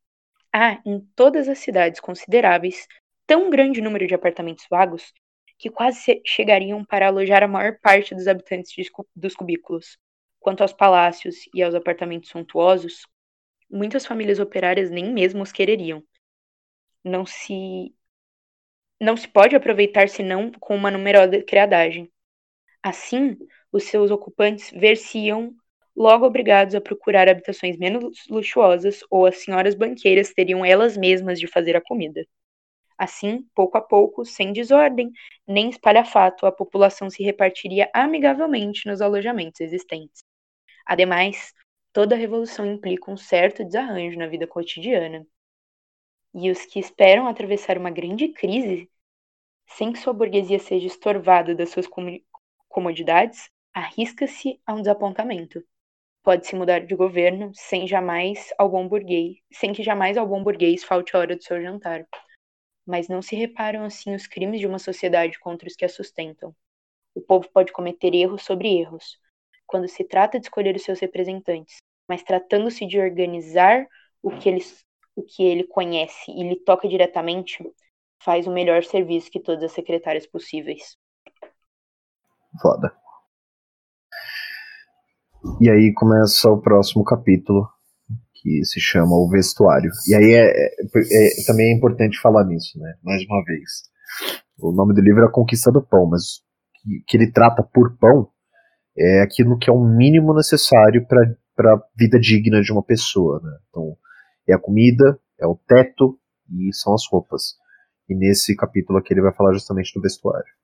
Há, 0.54 0.80
em 0.86 1.00
todas 1.16 1.50
as 1.50 1.58
cidades 1.58 2.00
consideráveis, 2.00 2.88
tão 3.26 3.50
grande 3.50 3.82
número 3.82 4.06
de 4.06 4.14
apartamentos 4.14 4.68
vagos 4.70 5.12
que 5.58 5.72
quase 5.72 6.22
chegariam 6.24 6.86
para 6.86 7.08
alojar 7.08 7.42
a 7.42 7.48
maior 7.48 7.80
parte 7.82 8.14
dos 8.14 8.28
habitantes 8.28 8.72
dos 9.16 9.34
cubículos. 9.34 9.98
Quanto 10.48 10.62
aos 10.62 10.72
palácios 10.72 11.42
e 11.54 11.62
aos 11.62 11.76
apartamentos 11.76 12.30
suntuosos, 12.30 13.06
muitas 13.70 14.06
famílias 14.06 14.40
operárias 14.40 14.90
nem 14.90 15.12
mesmo 15.12 15.44
os 15.44 15.52
quereriam. 15.52 16.02
Não 17.04 17.26
se 17.26 17.94
não 18.98 19.18
se 19.18 19.28
pode 19.28 19.58
aproveitar 19.58 20.08
senão 20.08 20.50
com 20.58 20.74
uma 20.74 20.90
numerosa 20.90 21.44
criadagem. 21.44 22.10
Assim, 22.82 23.38
os 23.74 23.84
seus 23.84 24.10
ocupantes 24.10 24.72
ver-se-iam 24.72 25.54
logo 25.94 26.26
obrigados 26.26 26.76
a 26.76 26.80
procurar 26.80 27.28
habitações 27.28 27.78
menos 27.78 28.26
luxuosas 28.30 29.02
ou 29.12 29.26
as 29.26 29.40
senhoras 29.40 29.76
banqueiras 29.76 30.34
teriam 30.34 30.64
elas 30.64 30.96
mesmas 30.96 31.42
de 31.42 31.48
fazer 31.48 31.76
a 31.76 31.82
comida. 31.82 32.26
Assim, 32.98 33.46
pouco 33.54 33.78
a 33.78 33.82
pouco, 33.82 34.24
sem 34.24 34.54
desordem 34.54 35.12
nem 35.46 35.70
espalhafato, 35.70 36.46
a 36.46 36.54
população 36.54 37.10
se 37.10 37.22
repartiria 37.22 37.90
amigavelmente 37.94 38.88
nos 38.88 39.02
alojamentos 39.02 39.60
existentes. 39.60 40.27
Ademais, 40.88 41.54
toda 41.92 42.16
revolução 42.16 42.66
implica 42.66 43.12
um 43.12 43.18
certo 43.18 43.66
desarranjo 43.66 44.18
na 44.18 44.26
vida 44.26 44.48
cotidiana. 44.48 45.28
E 46.34 46.50
os 46.50 46.66
que 46.66 46.80
esperam 46.80 47.28
atravessar 47.28 47.78
uma 47.78 47.92
grande 47.92 48.30
crise, 48.30 48.90
sem 49.68 49.92
que 49.92 50.00
sua 50.00 50.14
burguesia 50.14 50.60
seja 50.60 50.88
estorvada 50.88 51.54
das 51.54 51.72
suas 51.72 51.88
comodidades, 52.70 53.50
arrisca-se 53.74 54.62
a 54.66 54.74
um 54.74 54.80
desapontamento. 54.80 55.62
Pode-se 56.24 56.56
mudar 56.56 56.86
de 56.86 56.96
governo 56.96 57.52
sem 57.54 57.86
jamais 57.86 58.54
ao 58.58 58.70
burguês, 58.88 59.40
sem 59.52 59.74
que 59.74 59.84
jamais 59.84 60.16
bom 60.18 60.42
burguês 60.42 60.86
falte 60.86 61.16
a 61.16 61.20
hora 61.20 61.36
do 61.36 61.44
seu 61.44 61.62
jantar. 61.62 62.08
Mas 62.86 63.10
não 63.10 63.22
se 63.22 63.36
reparam 63.36 63.84
assim 63.84 64.16
os 64.16 64.26
crimes 64.26 64.62
de 64.62 64.68
uma 64.68 64.80
sociedade 64.80 65.38
contra 65.38 65.68
os 65.68 65.76
que 65.76 65.84
a 65.84 65.90
sustentam. 65.90 66.56
O 67.14 67.20
povo 67.20 67.50
pode 67.52 67.74
cometer 67.74 68.14
erros 68.16 68.44
sobre 68.44 68.70
erros, 68.80 69.20
quando 69.68 69.88
se 69.88 70.04
trata 70.04 70.40
de 70.40 70.46
escolher 70.46 70.76
os 70.76 70.84
seus 70.84 71.00
representantes, 71.00 71.78
mas 72.08 72.24
tratando-se 72.24 72.86
de 72.88 73.00
organizar 73.00 73.86
o 74.24 74.32
que, 74.32 74.50
ele, 74.50 74.64
o 75.16 75.22
que 75.22 75.44
ele 75.44 75.66
conhece 75.66 76.32
e 76.32 76.48
lhe 76.48 76.56
toca 76.56 76.88
diretamente, 76.88 77.64
faz 78.24 78.48
o 78.48 78.52
melhor 78.52 78.84
serviço 78.84 79.30
que 79.30 79.40
todas 79.40 79.64
as 79.64 79.74
secretárias 79.74 80.26
possíveis. 80.26 80.98
Foda. 82.62 82.92
E 85.62 85.70
aí 85.70 85.94
começa 85.94 86.50
o 86.50 86.62
próximo 86.62 87.04
capítulo, 87.04 87.68
que 88.34 88.64
se 88.66 88.80
chama 88.80 89.16
O 89.16 89.30
Vestuário. 89.30 89.92
E 90.08 90.16
aí 90.16 90.34
é, 90.34 90.46
é, 90.46 90.68
é, 90.76 91.46
também 91.46 91.72
é 91.72 91.76
importante 91.76 92.20
falar 92.20 92.44
nisso, 92.46 92.80
né? 92.80 92.96
Mais 93.04 93.24
uma 93.26 93.44
vez. 93.44 93.84
O 94.60 94.72
nome 94.72 94.94
do 94.94 95.02
livro 95.02 95.24
é 95.24 95.28
A 95.28 95.32
Conquista 95.32 95.72
do 95.72 95.82
Pão, 95.82 96.08
mas 96.08 96.42
que, 96.82 97.04
que 97.08 97.18
ele 97.18 97.32
trata 97.32 97.64
por 97.64 97.98
pão 97.98 98.30
é 98.98 99.22
aquilo 99.22 99.58
que 99.58 99.70
é 99.70 99.74
o 99.74 99.84
mínimo 99.84 100.34
necessário 100.34 101.06
para 101.08 101.74
a 101.74 101.82
vida 101.96 102.20
digna 102.20 102.62
de 102.62 102.72
uma 102.72 102.84
pessoa. 102.84 103.40
Né? 103.44 103.58
Então, 103.70 103.98
é 104.48 104.54
a 104.54 104.60
comida, 104.60 105.20
é 105.40 105.46
o 105.46 105.56
teto 105.68 106.20
e 106.52 106.74
são 106.74 106.94
as 106.94 107.04
roupas. 107.10 107.56
E 108.10 108.16
nesse 108.16 108.56
capítulo 108.56 109.00
aqui 109.00 109.14
ele 109.14 109.22
vai 109.22 109.34
falar 109.34 109.54
justamente 109.54 109.94
do 109.94 110.02
vestuário. 110.02 110.58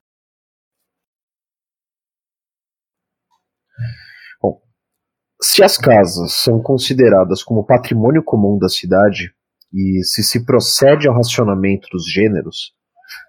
Se 5.46 5.62
as 5.62 5.78
casas 5.78 6.42
são 6.42 6.62
consideradas 6.62 7.44
como 7.44 7.66
patrimônio 7.66 8.24
comum 8.24 8.58
da 8.58 8.70
cidade 8.70 9.34
e 9.74 10.02
se 10.02 10.24
se 10.24 10.46
procede 10.46 11.06
ao 11.06 11.14
racionamento 11.14 11.86
dos 11.92 12.10
gêneros, 12.10 12.74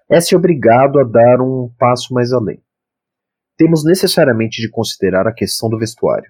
é-se 0.09 0.33
obrigado 0.33 0.97
a 0.97 1.03
dar 1.03 1.41
um 1.41 1.69
passo 1.77 2.13
mais 2.13 2.31
além. 2.31 2.63
Temos 3.57 3.85
necessariamente 3.85 4.61
de 4.61 4.69
considerar 4.69 5.27
a 5.27 5.33
questão 5.33 5.69
do 5.69 5.79
vestuário, 5.79 6.29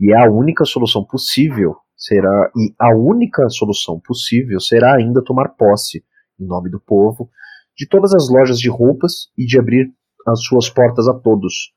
e 0.00 0.14
a 0.14 0.24
única 0.30 0.64
solução 0.64 1.04
possível 1.04 1.76
será 1.94 2.50
e 2.56 2.74
a 2.78 2.94
única 2.94 3.46
solução 3.50 4.00
possível 4.00 4.58
será 4.58 4.96
ainda 4.96 5.22
tomar 5.22 5.50
posse, 5.50 6.02
em 6.40 6.46
nome 6.46 6.70
do 6.70 6.80
povo, 6.80 7.30
de 7.76 7.86
todas 7.86 8.14
as 8.14 8.30
lojas 8.30 8.58
de 8.58 8.70
roupas 8.70 9.28
e 9.36 9.44
de 9.44 9.58
abrir 9.58 9.92
as 10.26 10.44
suas 10.44 10.70
portas 10.70 11.06
a 11.08 11.14
todos, 11.14 11.74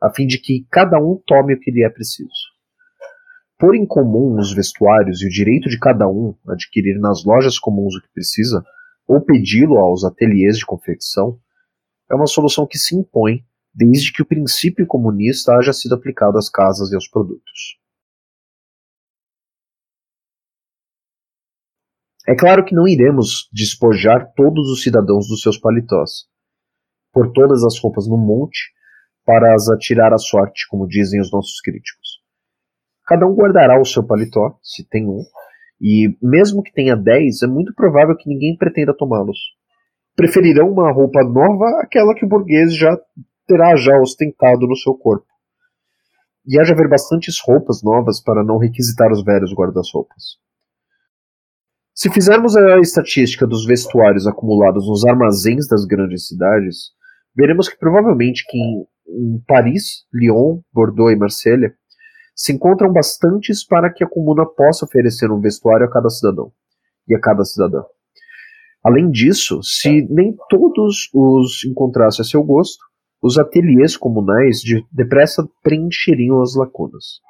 a 0.00 0.08
fim 0.10 0.26
de 0.26 0.38
que 0.38 0.64
cada 0.70 0.98
um 0.98 1.20
tome 1.26 1.54
o 1.54 1.58
que 1.58 1.72
lhe 1.72 1.84
é 1.84 1.90
preciso. 1.90 2.30
Pôr 3.58 3.74
em 3.74 3.86
comum 3.86 4.38
os 4.38 4.54
vestuários 4.54 5.20
e 5.20 5.26
o 5.26 5.30
direito 5.30 5.68
de 5.68 5.80
cada 5.80 6.06
um 6.08 6.32
adquirir 6.46 6.98
nas 7.00 7.24
lojas 7.24 7.58
comuns 7.58 7.96
o 7.96 8.00
que 8.00 8.12
precisa, 8.12 8.62
ou 9.08 9.20
pedi-lo 9.20 9.78
aos 9.78 10.04
ateliês 10.04 10.58
de 10.58 10.64
confecção, 10.64 11.40
é 12.08 12.14
uma 12.14 12.26
solução 12.26 12.66
que 12.66 12.78
se 12.78 12.94
impõe 12.94 13.44
desde 13.76 14.10
que 14.10 14.22
o 14.22 14.26
princípio 14.26 14.86
comunista 14.86 15.52
haja 15.52 15.70
sido 15.70 15.94
aplicado 15.94 16.38
às 16.38 16.48
casas 16.48 16.90
e 16.90 16.94
aos 16.94 17.06
produtos. 17.06 17.78
É 22.26 22.34
claro 22.34 22.64
que 22.64 22.74
não 22.74 22.88
iremos 22.88 23.48
despojar 23.52 24.32
todos 24.34 24.70
os 24.70 24.82
cidadãos 24.82 25.28
dos 25.28 25.42
seus 25.42 25.58
paletós, 25.58 26.24
por 27.12 27.30
todas 27.32 27.62
as 27.62 27.78
roupas 27.78 28.08
no 28.08 28.16
monte, 28.16 28.58
para 29.24 29.54
as 29.54 29.68
atirar 29.68 30.12
à 30.12 30.18
sorte, 30.18 30.66
como 30.68 30.88
dizem 30.88 31.20
os 31.20 31.30
nossos 31.30 31.60
críticos. 31.60 32.22
Cada 33.04 33.26
um 33.26 33.34
guardará 33.34 33.78
o 33.78 33.84
seu 33.84 34.04
paletó, 34.04 34.58
se 34.62 34.88
tem 34.88 35.06
um, 35.06 35.22
e 35.80 36.16
mesmo 36.20 36.62
que 36.62 36.72
tenha 36.72 36.96
dez, 36.96 37.42
é 37.42 37.46
muito 37.46 37.74
provável 37.74 38.16
que 38.16 38.28
ninguém 38.28 38.56
pretenda 38.56 38.96
tomá-los. 38.96 39.38
Preferirão 40.16 40.72
uma 40.72 40.90
roupa 40.90 41.22
nova 41.22 41.82
àquela 41.82 42.14
que 42.14 42.24
o 42.24 42.28
burguês 42.28 42.74
já 42.74 42.98
terá 43.46 43.76
já 43.76 43.98
ostentado 44.00 44.66
no 44.66 44.76
seu 44.76 44.94
corpo. 44.94 45.26
E 46.46 46.58
haja 46.58 46.74
haver 46.74 46.88
bastantes 46.88 47.36
roupas 47.44 47.82
novas 47.82 48.20
para 48.20 48.44
não 48.44 48.58
requisitar 48.58 49.10
os 49.10 49.24
velhos 49.24 49.52
guarda-roupas. 49.52 50.38
Se 51.94 52.10
fizermos 52.10 52.56
a 52.56 52.78
estatística 52.78 53.46
dos 53.46 53.64
vestuários 53.64 54.26
acumulados 54.26 54.86
nos 54.86 55.04
armazéns 55.06 55.66
das 55.66 55.84
grandes 55.84 56.28
cidades, 56.28 56.90
veremos 57.34 57.68
que 57.68 57.78
provavelmente 57.78 58.44
que 58.46 58.58
em 58.58 59.42
Paris, 59.46 60.04
Lyon, 60.12 60.60
Bordeaux 60.72 61.12
e 61.12 61.16
Marselha 61.16 61.74
se 62.34 62.52
encontram 62.52 62.92
bastantes 62.92 63.64
para 63.64 63.90
que 63.90 64.04
a 64.04 64.08
comuna 64.08 64.44
possa 64.44 64.84
oferecer 64.84 65.30
um 65.30 65.40
vestuário 65.40 65.86
a 65.86 65.90
cada 65.90 66.10
cidadão 66.10 66.52
e 67.08 67.14
a 67.14 67.20
cada 67.20 67.44
cidadã. 67.44 67.82
Além 68.84 69.10
disso, 69.10 69.62
se 69.62 70.06
nem 70.10 70.36
todos 70.50 71.08
os 71.14 71.64
encontrassem 71.64 72.22
a 72.22 72.26
seu 72.26 72.42
gosto, 72.44 72.84
os 73.22 73.38
ateliês 73.38 73.96
comunais 73.96 74.58
de, 74.58 74.84
depressa 74.92 75.46
preencheriam 75.62 76.40
as 76.42 76.54
lacunas. 76.54 77.20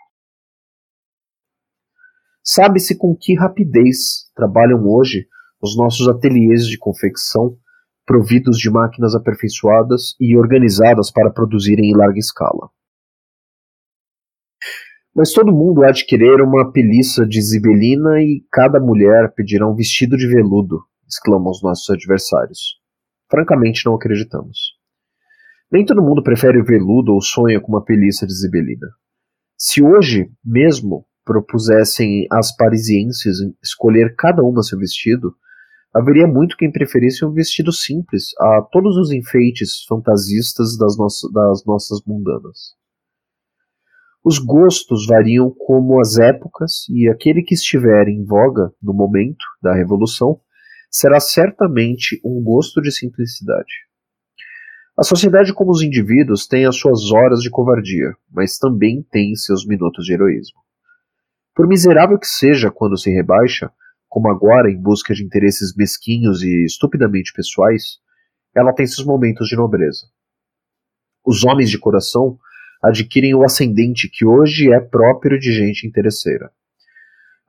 Sabe-se 2.43 2.97
com 2.97 3.17
que 3.19 3.35
rapidez 3.35 4.31
trabalham 4.35 4.85
hoje 4.87 5.27
os 5.61 5.77
nossos 5.77 6.09
ateliês 6.09 6.67
de 6.67 6.79
confecção, 6.79 7.57
providos 8.05 8.59
de 8.59 8.71
máquinas 8.71 9.15
aperfeiçoadas 9.17 10.15
e 10.21 10.37
organizadas 10.37 11.11
para 11.11 11.33
produzirem 11.33 11.91
em 11.91 11.97
larga 11.97 12.19
escala. 12.19 12.71
Mas 15.13 15.33
todo 15.33 15.51
mundo 15.51 15.83
há 15.83 15.91
de 15.91 16.05
querer 16.05 16.41
uma 16.43 16.71
peliça 16.71 17.27
de 17.27 17.41
zibelina 17.41 18.21
e 18.21 18.45
cada 18.53 18.79
mulher 18.79 19.33
pedirá 19.35 19.67
um 19.67 19.75
vestido 19.75 20.17
de 20.17 20.29
veludo, 20.29 20.85
exclamam 21.09 21.51
os 21.51 21.63
nossos 21.63 21.89
adversários. 21.91 22.79
Francamente, 23.31 23.85
não 23.87 23.95
acreditamos. 23.95 24.76
Nem 25.71 25.85
todo 25.85 26.03
mundo 26.03 26.23
prefere 26.23 26.61
o 26.61 26.65
veludo 26.65 27.13
ou 27.13 27.21
sonha 27.21 27.61
com 27.61 27.73
uma 27.73 27.85
peliça 27.85 28.27
de 28.27 28.33
zibelina. 28.33 28.87
Se 29.59 29.83
hoje 29.83 30.31
mesmo 30.45 31.07
propusessem 31.25 32.27
às 32.31 32.55
parisienses 32.55 33.39
escolher 33.63 34.15
cada 34.17 34.43
uma 34.43 34.63
seu 34.63 34.79
vestido, 34.79 35.35
haveria 35.93 36.27
muito 36.27 36.57
quem 36.57 36.71
preferisse 36.71 37.25
um 37.25 37.33
vestido 37.33 37.73
simples 37.73 38.29
a 38.39 38.63
todos 38.71 38.97
os 38.97 39.11
enfeites 39.11 39.85
fantasistas 39.89 40.79
das, 40.79 40.97
nossas, 40.97 41.33
das 41.33 41.65
nossas 41.65 42.01
mundanas. 42.07 42.77
Os 44.23 44.39
gostos 44.39 45.07
variam 45.07 45.51
como 45.51 46.01
as 46.01 46.19
épocas, 46.19 46.89
e 46.91 47.09
aquele 47.09 47.43
que 47.43 47.55
estiver 47.55 48.09
em 48.09 48.25
voga 48.25 48.73
no 48.83 48.93
momento 48.93 49.45
da 49.63 49.75
revolução 49.75 50.41
será 50.91 51.19
certamente 51.19 52.21
um 52.25 52.43
gosto 52.43 52.81
de 52.81 52.93
simplicidade. 52.93 53.73
A 54.99 55.03
sociedade, 55.03 55.53
como 55.53 55.71
os 55.71 55.83
indivíduos, 55.83 56.47
tem 56.47 56.65
as 56.65 56.77
suas 56.77 57.13
horas 57.13 57.41
de 57.41 57.51
covardia, 57.51 58.17
mas 58.33 58.57
também 58.57 59.03
tem 59.03 59.35
seus 59.35 59.67
minutos 59.67 60.07
de 60.07 60.15
heroísmo. 60.15 60.59
Por 61.55 61.69
miserável 61.69 62.19
que 62.19 62.27
seja 62.27 62.71
quando 62.71 62.97
se 62.97 63.11
rebaixa, 63.11 63.71
como 64.09 64.31
agora 64.31 64.71
em 64.71 64.81
busca 64.81 65.13
de 65.13 65.23
interesses 65.23 65.77
mesquinhos 65.77 66.43
e 66.43 66.65
estupidamente 66.65 67.31
pessoais, 67.35 67.99
ela 68.55 68.73
tem 68.73 68.87
seus 68.87 69.07
momentos 69.07 69.49
de 69.49 69.57
nobreza. 69.57 70.07
Os 71.27 71.45
homens 71.45 71.69
de 71.69 71.79
coração 71.79 72.39
adquirem 72.83 73.35
o 73.35 73.45
ascendente 73.45 74.09
que 74.11 74.25
hoje 74.25 74.73
é 74.73 74.81
próprio 74.81 75.39
de 75.39 75.53
gente 75.53 75.87
interesseira. 75.87 76.51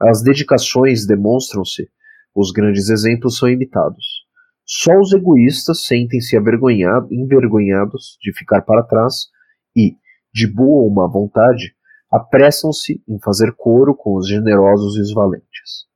As 0.02 0.22
dedicações 0.22 1.08
demonstram-se, 1.08 1.90
os 2.36 2.52
grandes 2.52 2.90
exemplos 2.90 3.38
são 3.38 3.48
imitados. 3.48 4.27
Só 4.70 5.00
os 5.00 5.14
egoístas 5.14 5.86
sentem-se 5.86 6.36
envergonhados 6.36 8.18
de 8.22 8.38
ficar 8.38 8.64
para 8.64 8.84
trás 8.84 9.28
e, 9.74 9.96
de 10.34 10.46
boa 10.46 10.84
ou 10.84 10.94
má 10.94 11.08
vontade, 11.08 11.74
apressam-se 12.12 13.02
em 13.08 13.18
fazer 13.24 13.54
coro 13.56 13.96
com 13.96 14.18
os 14.18 14.28
generosos 14.28 14.98
e 14.98 15.02
os 15.02 15.14
valentes. 15.14 15.88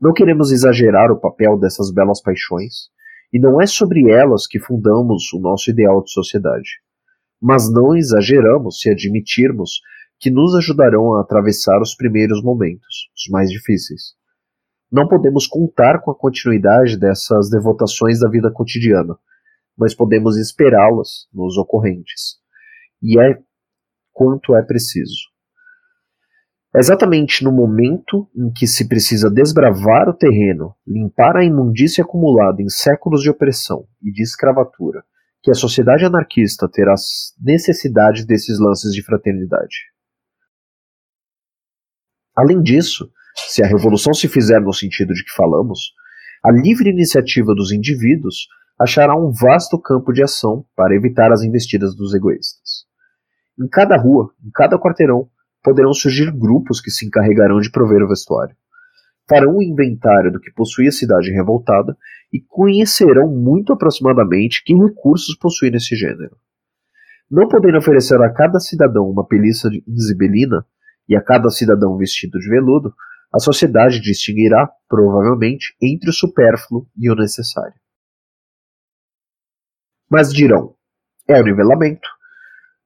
Não 0.00 0.12
queremos 0.12 0.52
exagerar 0.52 1.10
o 1.10 1.18
papel 1.18 1.58
dessas 1.58 1.92
belas 1.92 2.22
paixões, 2.22 2.88
e 3.32 3.40
não 3.40 3.60
é 3.60 3.66
sobre 3.66 4.08
elas 4.08 4.46
que 4.46 4.60
fundamos 4.60 5.32
o 5.32 5.40
nosso 5.40 5.68
ideal 5.68 6.00
de 6.02 6.12
sociedade. 6.12 6.80
Mas 7.42 7.68
não 7.68 7.96
exageramos 7.96 8.80
se 8.80 8.90
admitirmos 8.90 9.80
que 10.20 10.30
nos 10.30 10.54
ajudarão 10.54 11.14
a 11.14 11.22
atravessar 11.22 11.80
os 11.82 11.96
primeiros 11.96 12.42
momentos, 12.44 13.10
os 13.16 13.28
mais 13.30 13.50
difíceis. 13.50 14.17
Não 14.90 15.06
podemos 15.06 15.46
contar 15.46 16.00
com 16.00 16.10
a 16.10 16.18
continuidade 16.18 16.98
dessas 16.98 17.50
devotações 17.50 18.20
da 18.20 18.28
vida 18.28 18.50
cotidiana, 18.50 19.18
mas 19.76 19.94
podemos 19.94 20.36
esperá-las 20.36 21.28
nos 21.32 21.58
ocorrentes. 21.58 22.38
E 23.02 23.20
é 23.20 23.38
quanto 24.12 24.56
é 24.56 24.62
preciso. 24.62 25.28
Exatamente 26.74 27.44
no 27.44 27.52
momento 27.52 28.28
em 28.36 28.50
que 28.52 28.66
se 28.66 28.88
precisa 28.88 29.30
desbravar 29.30 30.08
o 30.08 30.14
terreno, 30.14 30.74
limpar 30.86 31.36
a 31.36 31.44
imundícia 31.44 32.04
acumulada 32.04 32.62
em 32.62 32.68
séculos 32.68 33.22
de 33.22 33.30
opressão 33.30 33.86
e 34.02 34.10
de 34.12 34.22
escravatura, 34.22 35.02
que 35.42 35.50
a 35.50 35.54
sociedade 35.54 36.04
anarquista 36.04 36.68
terá 36.68 36.94
necessidade 37.40 38.26
desses 38.26 38.58
lances 38.58 38.92
de 38.92 39.02
fraternidade. 39.02 39.76
Além 42.36 42.62
disso, 42.62 43.10
se 43.48 43.62
a 43.62 43.66
revolução 43.66 44.12
se 44.12 44.28
fizer 44.28 44.60
no 44.60 44.72
sentido 44.72 45.14
de 45.14 45.24
que 45.24 45.32
falamos, 45.32 45.92
a 46.44 46.50
livre 46.50 46.90
iniciativa 46.90 47.54
dos 47.54 47.72
indivíduos 47.72 48.48
achará 48.78 49.16
um 49.16 49.30
vasto 49.30 49.78
campo 49.78 50.12
de 50.12 50.22
ação 50.22 50.64
para 50.76 50.94
evitar 50.94 51.32
as 51.32 51.42
investidas 51.42 51.94
dos 51.94 52.14
egoístas. 52.14 52.86
Em 53.60 53.68
cada 53.68 53.96
rua, 53.96 54.32
em 54.44 54.50
cada 54.50 54.78
quarteirão, 54.78 55.28
poderão 55.62 55.92
surgir 55.92 56.30
grupos 56.30 56.80
que 56.80 56.90
se 56.90 57.06
encarregarão 57.06 57.60
de 57.60 57.70
prover 57.70 58.02
o 58.02 58.08
vestuário. 58.08 58.54
Farão 59.28 59.56
um 59.56 59.62
inventário 59.62 60.32
do 60.32 60.40
que 60.40 60.52
possui 60.52 60.88
a 60.88 60.92
cidade 60.92 61.30
revoltada 61.30 61.96
e 62.32 62.40
conhecerão 62.40 63.28
muito 63.28 63.72
aproximadamente 63.72 64.62
que 64.64 64.74
recursos 64.74 65.36
possui 65.36 65.70
nesse 65.70 65.96
gênero. 65.96 66.36
Não 67.30 67.48
podendo 67.48 67.76
oferecer 67.78 68.20
a 68.22 68.32
cada 68.32 68.58
cidadão 68.58 69.10
uma 69.10 69.26
peliça 69.26 69.68
de 69.68 69.82
zibelina 70.00 70.64
e 71.08 71.16
a 71.16 71.20
cada 71.20 71.50
cidadão 71.50 71.96
vestido 71.96 72.38
de 72.38 72.48
veludo, 72.48 72.94
a 73.32 73.38
sociedade 73.38 74.00
distinguirá, 74.00 74.70
provavelmente, 74.88 75.76
entre 75.80 76.10
o 76.10 76.12
supérfluo 76.12 76.88
e 76.96 77.10
o 77.10 77.14
necessário. 77.14 77.78
Mas 80.10 80.32
dirão: 80.32 80.74
é 81.28 81.38
o 81.40 81.44
nivelamento, 81.44 82.08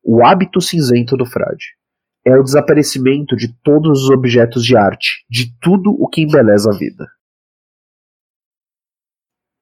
o 0.02 0.24
hábito 0.24 0.60
cinzento 0.60 1.16
do 1.16 1.24
frade. 1.24 1.76
É 2.24 2.36
o 2.36 2.42
desaparecimento 2.42 3.36
de 3.36 3.52
todos 3.62 4.04
os 4.04 4.10
objetos 4.10 4.64
de 4.64 4.76
arte, 4.76 5.24
de 5.28 5.56
tudo 5.60 5.90
o 5.90 6.08
que 6.08 6.22
embeleza 6.22 6.70
a 6.70 6.76
vida. 6.76 7.06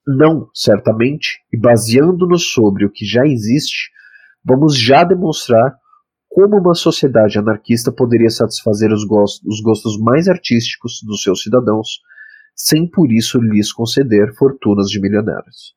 Não, 0.06 0.50
certamente, 0.54 1.38
e 1.52 1.58
baseando-nos 1.58 2.52
sobre 2.52 2.84
o 2.84 2.90
que 2.90 3.04
já 3.06 3.26
existe, 3.26 3.90
vamos 4.44 4.78
já 4.78 5.04
demonstrar 5.04 5.74
como 6.30 6.56
uma 6.56 6.74
sociedade 6.74 7.38
anarquista 7.38 7.90
poderia 7.90 8.30
satisfazer 8.30 8.92
os 8.92 9.04
gostos, 9.04 9.42
os 9.44 9.60
gostos 9.60 9.98
mais 9.98 10.28
artísticos 10.28 11.02
dos 11.02 11.22
seus 11.22 11.42
cidadãos, 11.42 12.00
sem 12.54 12.88
por 12.88 13.10
isso 13.10 13.40
lhes 13.40 13.72
conceder 13.72 14.32
fortunas 14.34 14.88
de 14.88 15.00
milionários. 15.00 15.74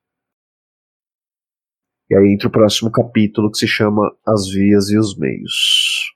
E 2.10 2.16
aí 2.16 2.34
entra 2.34 2.48
o 2.48 2.52
próximo 2.52 2.92
capítulo 2.92 3.50
que 3.50 3.58
se 3.58 3.68
chama 3.68 4.16
As 4.26 4.48
Vias 4.48 4.92
e 4.92 4.98
os 4.98 5.18
Meios. 5.18 6.14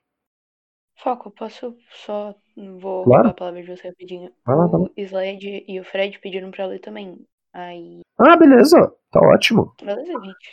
Foco, 0.98 1.32
posso 1.32 1.76
só. 2.06 2.36
Vou 2.80 3.04
claro. 3.06 3.30
a 3.30 3.34
palavra 3.34 3.62
de 3.64 3.76
você 3.76 3.88
rapidinho. 3.88 4.32
Vai 4.46 4.56
lá, 4.56 4.68
vai 4.68 4.82
lá. 4.82 4.88
O 4.88 5.02
Slade 5.02 5.64
e 5.68 5.80
o 5.80 5.84
Fred 5.84 6.20
pediram 6.20 6.52
pra 6.52 6.68
ler 6.68 6.80
também. 6.80 7.26
Aí. 7.54 8.02
Ah, 8.20 8.36
beleza. 8.36 8.94
Tá 9.12 9.20
ótimo. 9.20 9.74
Beleza, 9.82 10.12
gente. 10.24 10.52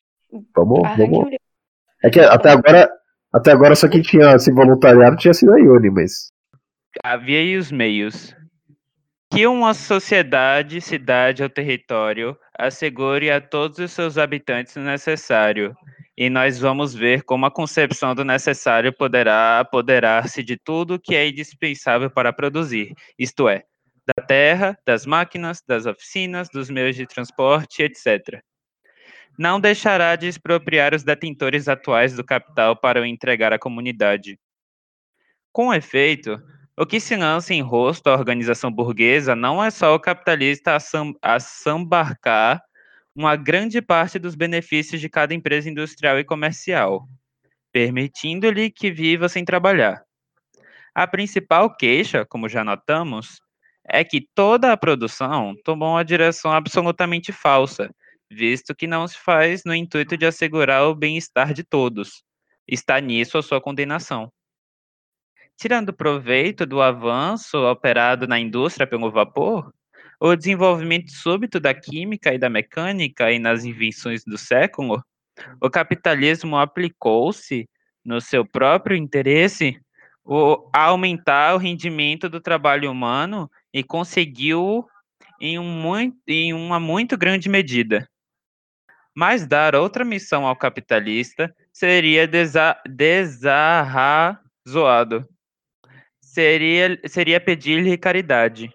Vamos, 0.55 0.85
Arranque 0.85 1.11
vamos. 1.11 1.37
É 2.03 2.11
que 2.11 2.21
até 2.21 2.51
agora, 2.51 2.91
até 3.35 3.51
agora 3.51 3.75
só 3.75 3.89
quem 3.89 4.01
tinha 4.01 4.39
se 4.39 4.53
voluntariado 4.53 5.17
tinha 5.17 5.35
sido 5.35 5.53
a 5.53 5.59
Ione, 5.59 5.91
mas. 5.91 6.31
A 7.03 7.17
via 7.17 7.43
e 7.43 7.57
os 7.57 7.73
meios. 7.73 8.35
Que 9.33 9.47
uma 9.49 9.75
sociedade, 9.75 10.81
cidade 10.81 11.43
ou 11.43 11.49
território 11.49 12.37
assegure 12.57 13.33
a 13.33 13.41
todos 13.41 13.81
os 13.81 13.91
seus 13.91 14.17
habitantes 14.17 14.77
o 14.77 14.81
necessário. 14.81 15.75
E 16.17 16.31
nós 16.31 16.61
vamos 16.61 16.95
ver 16.95 17.25
como 17.25 17.45
a 17.45 17.51
concepção 17.51 18.15
do 18.15 18.25
necessário 18.25 18.93
poderá 18.97 19.59
apoderar-se 19.59 20.45
de 20.45 20.57
tudo 20.57 21.01
que 21.01 21.17
é 21.17 21.29
indispensável 21.29 22.09
para 22.09 22.33
produzir, 22.33 22.95
isto 23.19 23.49
é, 23.49 23.65
da 24.07 24.25
terra, 24.25 24.79
das 24.87 25.05
máquinas, 25.05 25.61
das 25.67 25.87
oficinas, 25.87 26.49
dos 26.49 26.71
meios 26.71 26.95
de 26.95 27.05
transporte, 27.05 27.83
etc. 27.83 28.41
Não 29.39 29.61
deixará 29.61 30.15
de 30.15 30.29
expropriar 30.29 30.95
os 30.95 31.03
detentores 31.03 31.69
atuais 31.69 32.15
do 32.15 32.23
capital 32.23 32.77
para 32.77 33.01
o 33.01 33.05
entregar 33.05 33.53
à 33.53 33.59
comunidade. 33.59 34.39
Com 35.53 35.75
efeito, 35.75 36.41
o 36.77 36.85
que 36.85 36.99
se 37.01 37.17
lança 37.17 37.55
em 37.55 37.61
rosto 37.61 38.09
à 38.09 38.15
organização 38.15 38.71
burguesa 38.71 39.37
não 39.37 39.63
é 39.63 39.71
só 39.71 39.95
o 39.95 40.01
capitalista 40.01 40.75
a, 40.75 40.81
sam 40.81 41.13
a 41.23 41.39
sambarcar 41.39 42.63
uma 43.15 43.37
grande 43.37 43.81
parte 43.81 44.19
dos 44.19 44.35
benefícios 44.35 45.01
de 45.01 45.09
cada 45.09 45.33
empresa 45.35 45.71
industrial 45.71 46.19
e 46.19 46.25
comercial, 46.25 47.09
permitindo-lhe 47.73 48.71
que 48.71 48.91
viva 48.91 49.29
sem 49.29 49.45
trabalhar. 49.45 50.03
A 50.95 51.07
principal 51.07 51.75
queixa, 51.75 52.25
como 52.25 52.49
já 52.49 52.65
notamos, 52.65 53.41
é 53.85 54.03
que 54.03 54.29
toda 54.35 54.73
a 54.73 54.77
produção 54.77 55.55
tomou 55.65 55.91
uma 55.91 56.05
direção 56.05 56.53
absolutamente 56.53 57.31
falsa, 57.31 57.95
visto 58.31 58.75
que 58.75 58.87
não 58.87 59.07
se 59.07 59.19
faz 59.19 59.63
no 59.65 59.75
intuito 59.75 60.17
de 60.17 60.27
assegurar 60.27 60.85
o 60.85 60.95
bem-estar 60.95 61.53
de 61.53 61.63
todos. 61.63 62.23
Está 62.67 63.01
nisso 63.01 63.39
a 63.39 63.43
sua 63.43 63.61
condenação. 63.61 64.33
Tirando 65.57 65.93
proveito 65.93 66.67
do 66.67 66.83
avanço 66.83 67.59
operado 67.59 68.27
na 68.27 68.39
indústria 68.39 68.87
pelo 68.87 69.11
vapor, 69.11 69.73
o 70.21 70.35
desenvolvimento 70.35 71.11
súbito 71.11 71.61
da 71.61 71.75
química 71.75 72.33
e 72.33 72.39
da 72.39 72.49
mecânica 72.49 73.31
e 73.31 73.39
nas 73.39 73.65
invenções 73.65 74.25
do 74.25 74.39
século, 74.39 75.05
o 75.61 75.71
capitalismo 75.71 76.57
aplicou-se, 76.57 77.69
no 78.05 78.21
seu 78.21 78.45
próprio 78.45 78.97
interesse, 78.97 79.81
a 80.73 80.85
aumentar 80.85 81.55
o 81.55 81.59
rendimento 81.59 82.29
do 82.29 82.41
trabalho 82.41 82.91
humano 82.91 83.51
e 83.73 83.83
conseguiu 83.83 84.87
em, 85.41 85.59
um 85.59 86.13
em 86.27 86.53
uma 86.53 86.81
muito 86.81 87.17
grande 87.17 87.49
medida. 87.49 88.09
Mas 89.15 89.47
dar 89.47 89.77
outra 89.77 90.05
missão 90.05 90.47
ao 90.47 90.57
capitalista 90.57 91.55
seria 91.73 92.27
desa, 92.27 92.77
desarrazoado. 92.87 94.37
Seria, 96.21 97.01
seria 97.07 97.41
pedir-lhe 97.41 97.97
caridade. 97.97 98.69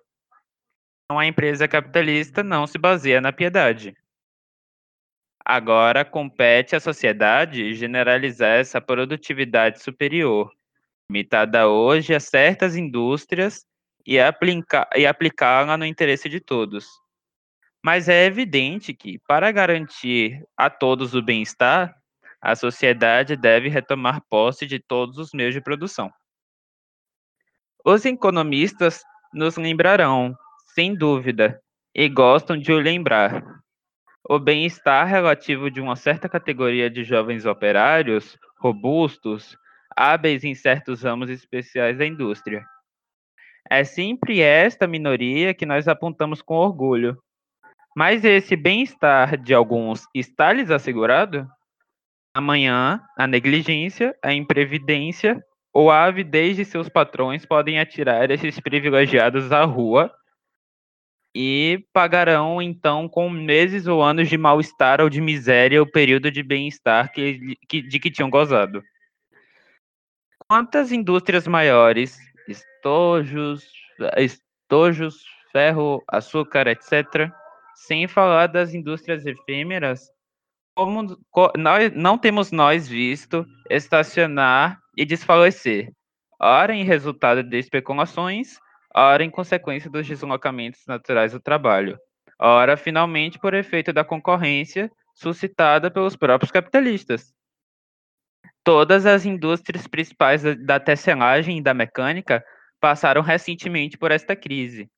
Uma 1.12 1.26
empresa 1.26 1.68
capitalista 1.68 2.42
não 2.44 2.66
se 2.66 2.78
baseia 2.78 3.20
na 3.20 3.34
piedade. 3.34 3.98
Agora 5.44 6.06
compete 6.06 6.76
à 6.76 6.80
sociedade 6.80 7.74
generalizar 7.74 8.60
essa 8.60 8.80
produtividade 8.80 9.82
superior, 9.82 10.54
limitada 11.10 11.68
hoje 11.68 12.14
a 12.14 12.20
certas 12.20 12.78
indústrias, 12.78 13.66
e, 14.06 14.18
e 14.96 15.06
aplicá-la 15.06 15.78
no 15.78 15.86
interesse 15.86 16.30
de 16.30 16.40
todos. 16.40 16.88
Mas 17.84 18.10
é 18.10 18.26
evidente 18.26 18.94
que, 18.94 19.20
para 19.28 19.52
garantir 19.52 20.44
a 20.58 20.70
todos 20.70 21.16
o 21.16 21.22
bem-estar, 21.22 21.96
a 22.42 22.56
sociedade 22.56 23.36
deve 23.36 23.70
retomar 23.70 24.22
posse 24.30 24.66
de 24.66 24.80
todos 24.80 25.18
os 25.18 25.32
meios 25.34 25.54
de 25.54 25.62
produção. 25.62 26.12
Os 27.86 28.06
economistas 28.06 29.02
nos 29.34 29.56
lembrarão, 29.58 30.36
sem 30.74 30.94
dúvida, 30.94 31.62
e 31.96 32.08
gostam 32.10 32.58
de 32.58 32.72
o 32.72 32.78
lembrar. 32.78 33.44
O 34.28 34.38
bem-estar 34.38 35.08
relativo 35.08 35.72
de 35.72 35.82
uma 35.82 35.96
certa 35.96 36.30
categoria 36.30 36.90
de 36.90 37.04
jovens 37.04 37.46
operários, 37.46 38.38
robustos, 38.60 39.58
hábeis 39.96 40.44
em 40.44 40.54
certos 40.54 41.04
ramos 41.04 41.30
especiais 41.30 41.98
da 41.98 42.06
indústria. 42.06 42.64
É 43.70 43.84
sempre 43.84 44.42
esta 44.42 44.88
minoria 44.88 45.54
que 45.54 45.66
nós 45.66 45.88
apontamos 45.88 46.42
com 46.42 46.56
orgulho, 46.56 47.18
mas 48.00 48.24
esse 48.24 48.56
bem-estar 48.56 49.36
de 49.36 49.54
alguns 49.54 50.08
está 50.16 50.54
lhes 50.54 50.72
assegurado? 50.72 51.46
Amanhã, 52.34 53.04
a 53.18 53.28
negligência, 53.28 54.16
a 54.24 54.34
imprevidência 54.34 55.44
ou 55.74 55.92
a 55.92 56.06
avidez 56.06 56.56
de 56.56 56.64
seus 56.64 56.88
patrões 56.88 57.46
podem 57.46 57.78
atirar 57.78 58.32
esses 58.32 58.58
privilegiados 58.58 59.52
à 59.52 59.66
rua 59.66 60.10
e 61.36 61.86
pagarão 61.92 62.62
então 62.62 63.10
com 63.10 63.30
meses 63.30 63.86
ou 63.86 64.02
anos 64.02 64.30
de 64.30 64.38
mal-estar 64.38 65.02
ou 65.02 65.10
de 65.10 65.20
miséria 65.20 65.84
o 65.84 65.92
período 65.92 66.32
de 66.32 66.42
bem-estar 66.42 67.12
que, 67.12 67.58
que, 67.68 67.82
de 67.82 68.00
que 68.00 68.10
tinham 68.10 68.30
gozado. 68.30 68.82
Quantas 70.48 70.94
indústrias 70.94 71.46
maiores, 71.46 72.18
estojos, 72.48 73.70
estojos, 74.16 75.26
ferro, 75.52 76.02
açúcar, 76.08 76.66
etc., 76.68 77.30
sem 77.86 78.08
falar 78.08 78.48
das 78.48 78.74
indústrias 78.74 79.26
efêmeras, 79.26 80.12
como 80.76 81.18
nós 81.58 81.92
não 81.94 82.18
temos 82.18 82.52
nós 82.52 82.88
visto 82.88 83.46
estacionar 83.70 84.78
e 84.98 85.06
desfalecer, 85.06 85.92
ora 86.40 86.74
em 86.74 86.84
resultado 86.84 87.42
de 87.42 87.58
especulações, 87.58 88.60
ora 88.94 89.24
em 89.24 89.30
consequência 89.30 89.90
dos 89.90 90.06
deslocamentos 90.06 90.82
naturais 90.88 91.32
do 91.32 91.40
trabalho, 91.40 91.98
ora 92.38 92.76
finalmente 92.76 93.40
por 93.40 93.54
efeito 93.54 93.94
da 93.94 94.04
concorrência 94.04 94.92
suscitada 95.16 95.90
pelos 95.90 96.16
próprios 96.16 96.52
capitalistas. 96.52 97.34
Todas 98.64 99.06
as 99.06 99.26
indústrias 99.26 99.88
principais 99.88 100.44
da 100.66 100.80
tecelagem 100.80 101.58
e 101.58 101.64
da 101.64 101.74
mecânica 101.74 102.44
passaram 102.80 103.22
recentemente 103.22 103.98
por 103.98 104.12
esta 104.12 104.36
crise, 104.36 104.90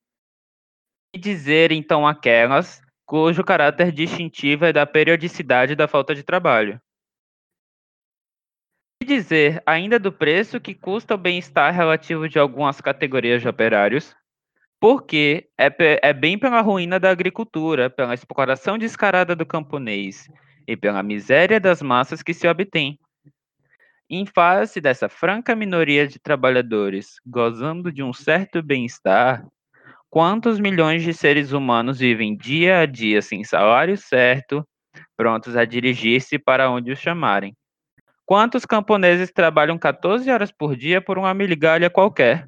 dizer 1.18 1.72
então 1.72 2.08
aquelas 2.08 2.82
cujo 3.06 3.44
caráter 3.44 3.92
distintivo 3.92 4.66
é 4.66 4.72
da 4.72 4.86
periodicidade 4.86 5.76
da 5.76 5.88
falta 5.88 6.16
de 6.16 6.24
trabalho? 6.24 6.80
Que 9.02 9.06
dizer 9.06 9.62
ainda 9.66 10.00
do 10.00 10.12
preço 10.12 10.62
que 10.62 10.74
custa 10.74 11.16
o 11.16 11.18
bem-estar 11.18 11.74
relativo 11.74 12.30
de 12.30 12.40
algumas 12.40 12.80
categorias 12.80 13.42
de 13.42 13.50
operários? 13.50 14.16
Porque 14.80 15.50
é, 15.58 15.70
é 16.02 16.14
bem 16.14 16.40
pela 16.40 16.62
ruína 16.62 17.00
da 17.00 17.10
agricultura, 17.10 17.90
pela 17.90 18.14
exploração 18.14 18.78
descarada 18.78 19.36
do 19.36 19.46
camponês 19.46 20.30
e 20.68 20.78
pela 20.78 21.04
miséria 21.04 21.60
das 21.60 21.82
massas 21.82 22.24
que 22.24 22.34
se 22.34 22.48
obtém. 22.48 22.98
Em 24.10 24.26
face 24.26 24.80
dessa 24.80 25.10
franca 25.10 25.56
minoria 25.56 26.08
de 26.08 26.20
trabalhadores 26.20 27.16
gozando 27.26 27.92
de 27.92 28.02
um 28.02 28.14
certo 28.14 28.62
bem-estar, 28.62 29.46
Quantos 30.12 30.60
milhões 30.60 31.04
de 31.04 31.14
seres 31.14 31.54
humanos 31.54 32.00
vivem 32.00 32.36
dia 32.36 32.80
a 32.80 32.86
dia 32.86 33.22
sem 33.22 33.46
salário 33.46 33.96
certo, 33.98 34.62
prontos 35.16 35.56
a 35.56 35.64
dirigir-se 35.64 36.38
para 36.38 36.70
onde 36.70 36.92
os 36.92 37.00
chamarem? 37.00 37.56
Quantos 38.26 38.66
camponeses 38.66 39.32
trabalham 39.32 39.80
14 39.80 40.30
horas 40.30 40.52
por 40.52 40.76
dia 40.76 41.02
por 41.02 41.18
uma 41.18 41.34
migalha 41.34 41.90
qualquer? 41.90 42.46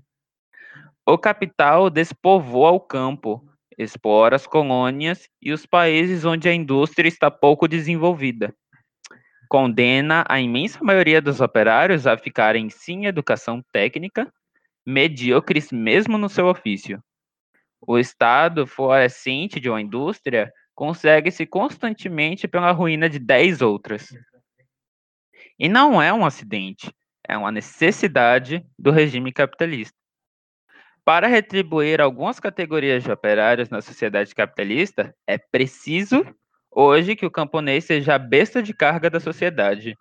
O 1.08 1.18
capital 1.18 1.90
despovoa 1.90 2.72
o 2.72 2.82
campo, 2.82 3.42
explora 3.78 4.36
as 4.36 4.46
colônias 4.46 5.30
e 5.42 5.54
os 5.54 5.66
países 5.66 6.26
onde 6.26 6.50
a 6.50 6.54
indústria 6.54 7.08
está 7.08 7.32
pouco 7.32 7.66
desenvolvida. 7.66 8.54
Condena 9.48 10.26
a 10.28 10.38
imensa 10.38 10.84
maioria 10.84 11.22
dos 11.22 11.40
operários 11.40 12.06
a 12.08 12.18
ficarem 12.18 12.70
sem 12.70 13.06
educação 13.06 13.64
técnica, 13.72 14.30
medíocres 14.86 15.72
mesmo 15.72 16.18
no 16.18 16.28
seu 16.28 16.48
ofício. 16.48 17.02
O 17.86 17.98
estado 17.98 18.66
florescente 18.66 19.60
de 19.60 19.70
uma 19.70 19.82
indústria 19.82 20.52
consegue-se 20.74 21.46
constantemente 21.46 22.48
pela 22.48 22.72
ruína 22.72 23.10
de 23.10 23.20
dez 23.20 23.62
outras. 23.62 24.10
E 25.60 25.70
não 25.70 26.02
é 26.02 26.12
um 26.12 26.26
acidente, 26.26 26.94
é 27.28 27.38
uma 27.38 27.52
necessidade 27.52 28.66
do 28.78 28.90
regime 28.90 29.32
capitalista. 29.32 29.96
Para 31.06 31.28
retribuir 31.28 32.00
algumas 32.00 32.40
categorias 32.40 33.04
de 33.04 33.12
operários 33.12 33.70
na 33.70 33.82
sociedade 33.82 34.34
capitalista, 34.34 35.14
é 35.28 35.38
preciso 35.38 36.26
hoje 36.72 37.16
que 37.16 37.26
o 37.26 37.32
camponês 37.32 37.84
seja 37.84 38.16
a 38.16 38.20
besta 38.20 38.64
de 38.64 38.74
carga 38.74 39.10
da 39.10 39.20
sociedade. 39.20 39.98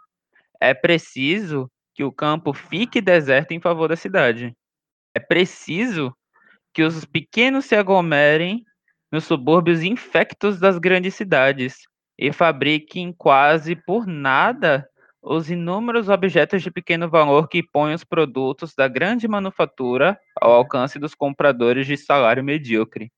É 0.61 0.73
preciso 0.73 1.69
que 1.95 2.05
o 2.05 2.13
campo 2.13 2.55
fique 2.55 3.01
deserto 3.01 3.51
em 3.51 3.61
favor 3.61 3.89
da 3.89 3.97
cidade. 3.97 4.57
É 5.15 5.19
preciso 5.19 6.17
que 6.73 6.83
os 6.83 7.05
pequenos 7.05 7.65
se 7.67 7.75
aglomerem 7.75 8.65
nos 9.11 9.25
subúrbios 9.25 9.83
infectos 9.83 10.59
das 10.59 10.79
grandes 10.79 11.15
cidades 11.15 11.83
e 12.19 12.33
fabriquem 12.33 13.13
quase 13.13 13.77
por 13.77 14.07
nada 14.07 14.89
os 15.23 15.51
inúmeros 15.51 16.09
objetos 16.09 16.63
de 16.63 16.71
pequeno 16.71 17.09
valor 17.09 17.49
que 17.49 17.63
põem 17.63 17.95
os 17.95 18.03
produtos 18.03 18.75
da 18.75 18.89
grande 18.89 19.29
manufatura 19.29 20.19
ao 20.41 20.53
alcance 20.53 20.99
dos 20.99 21.15
compradores 21.15 21.87
de 21.87 21.97
salário 21.97 22.43
medíocre. 22.43 23.13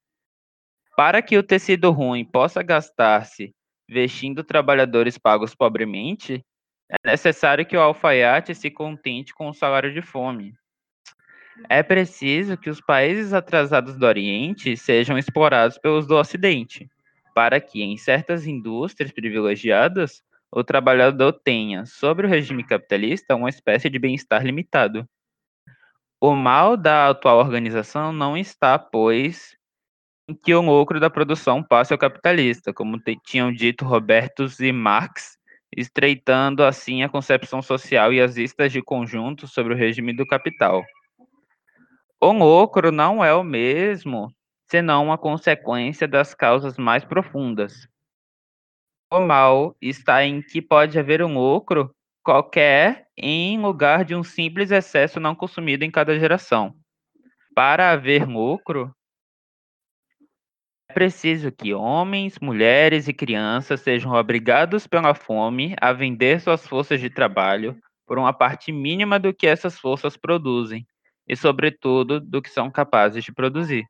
Para 0.97 1.23
que 1.23 1.39
o 1.39 1.43
tecido 1.43 1.91
ruim 1.91 2.25
possa 2.25 2.63
gastar-se 2.63 3.55
vestindo 3.89 4.45
trabalhadores 4.45 5.17
pagos 5.17 5.55
pobremente, 5.55 6.45
é 6.91 7.11
necessário 7.11 7.65
que 7.65 7.77
o 7.77 7.81
alfaiate 7.81 8.55
se 8.55 8.71
contente 8.71 9.33
com 9.35 9.49
o 9.49 9.55
salário 9.55 9.93
de 9.93 10.03
fome. 10.03 10.55
É 11.69 11.83
preciso 11.83 12.57
que 12.57 12.69
os 12.69 12.81
países 12.81 13.33
atrasados 13.33 13.97
do 13.97 14.07
Oriente 14.07 14.77
sejam 14.77 15.17
explorados 15.17 15.79
pelos 15.79 16.07
do 16.07 16.17
Ocidente, 16.17 16.89
para 17.35 17.61
que, 17.61 17.83
em 17.83 17.97
certas 17.97 18.47
indústrias 18.47 19.13
privilegiadas, 19.13 20.23
o 20.51 20.63
trabalhador 20.63 21.33
tenha, 21.33 21.85
sobre 21.87 22.27
o 22.27 22.31
regime 22.31 22.65
capitalista, 22.65 23.35
uma 23.35 23.49
espécie 23.49 23.89
de 23.89 23.99
bem-estar 23.99 24.45
limitado. 24.45 25.09
O 26.21 26.35
mal 26.35 26.77
da 26.77 27.09
atual 27.09 27.39
organização 27.39 28.13
não 28.13 28.37
está, 28.37 28.79
pois, 28.79 29.57
em 30.29 30.35
que 30.35 30.55
o 30.55 30.61
lucro 30.61 30.99
da 30.99 31.11
produção 31.11 31.63
passe 31.63 31.93
ao 31.93 31.99
capitalista, 31.99 32.73
como 32.73 33.01
tinham 33.27 33.53
dito 33.53 33.85
Robertus 33.85 34.61
e 34.61 34.73
Marx, 34.73 35.37
estreitando 35.77 36.65
assim 36.65 37.03
a 37.03 37.09
concepção 37.09 37.61
social 37.61 38.13
e 38.13 38.21
as 38.21 38.37
listas 38.37 38.73
de 38.73 38.81
conjunto 38.81 39.47
sobre 39.47 39.75
o 39.75 39.77
regime 39.77 40.15
do 40.15 40.27
capital. 40.27 40.83
O 42.27 42.33
lucro 42.33 42.91
não 42.91 43.23
é 43.23 43.35
o 43.35 43.45
mesmo, 43.45 44.35
senão 44.71 45.05
uma 45.05 45.19
consequência 45.19 46.09
das 46.09 46.35
causas 46.35 46.79
mais 46.79 47.05
profundas. 47.05 47.87
O 49.13 49.21
mal 49.21 49.77
está 49.79 50.25
em 50.25 50.41
que 50.41 50.63
pode 50.63 50.99
haver 50.99 51.23
um 51.23 51.35
lucro 51.35 51.95
qualquer 52.23 53.07
em 53.15 53.61
lugar 53.61 54.07
de 54.07 54.15
um 54.15 54.25
simples 54.25 54.71
excesso 54.71 55.21
não 55.21 55.35
consumido 55.35 55.85
em 55.85 55.91
cada 55.91 56.19
geração. 56.19 56.75
Para 57.55 57.91
haver 57.91 58.27
lucro, 58.27 58.91
é 60.89 60.95
preciso 60.95 61.53
que 61.53 61.75
homens, 61.75 62.39
mulheres 62.39 63.07
e 63.07 63.13
crianças 63.13 63.83
sejam 63.83 64.13
obrigados 64.13 64.87
pela 64.87 65.15
fome 65.15 65.77
a 65.79 65.93
vender 65.93 66.41
suas 66.41 66.67
forças 66.67 67.03
de 67.03 67.11
trabalho 67.11 67.79
por 68.07 68.19
uma 68.19 68.33
parte 68.33 68.73
mínima 68.73 69.19
do 69.19 69.35
que 69.35 69.47
essas 69.47 69.79
forças 69.79 70.17
produzem, 70.17 70.87
e, 71.27 71.37
sobretudo, 71.37 72.21
do 72.21 72.41
que 72.41 72.51
são 72.51 72.71
capazes 72.71 73.25
de 73.25 73.33
produzir. 73.33 73.85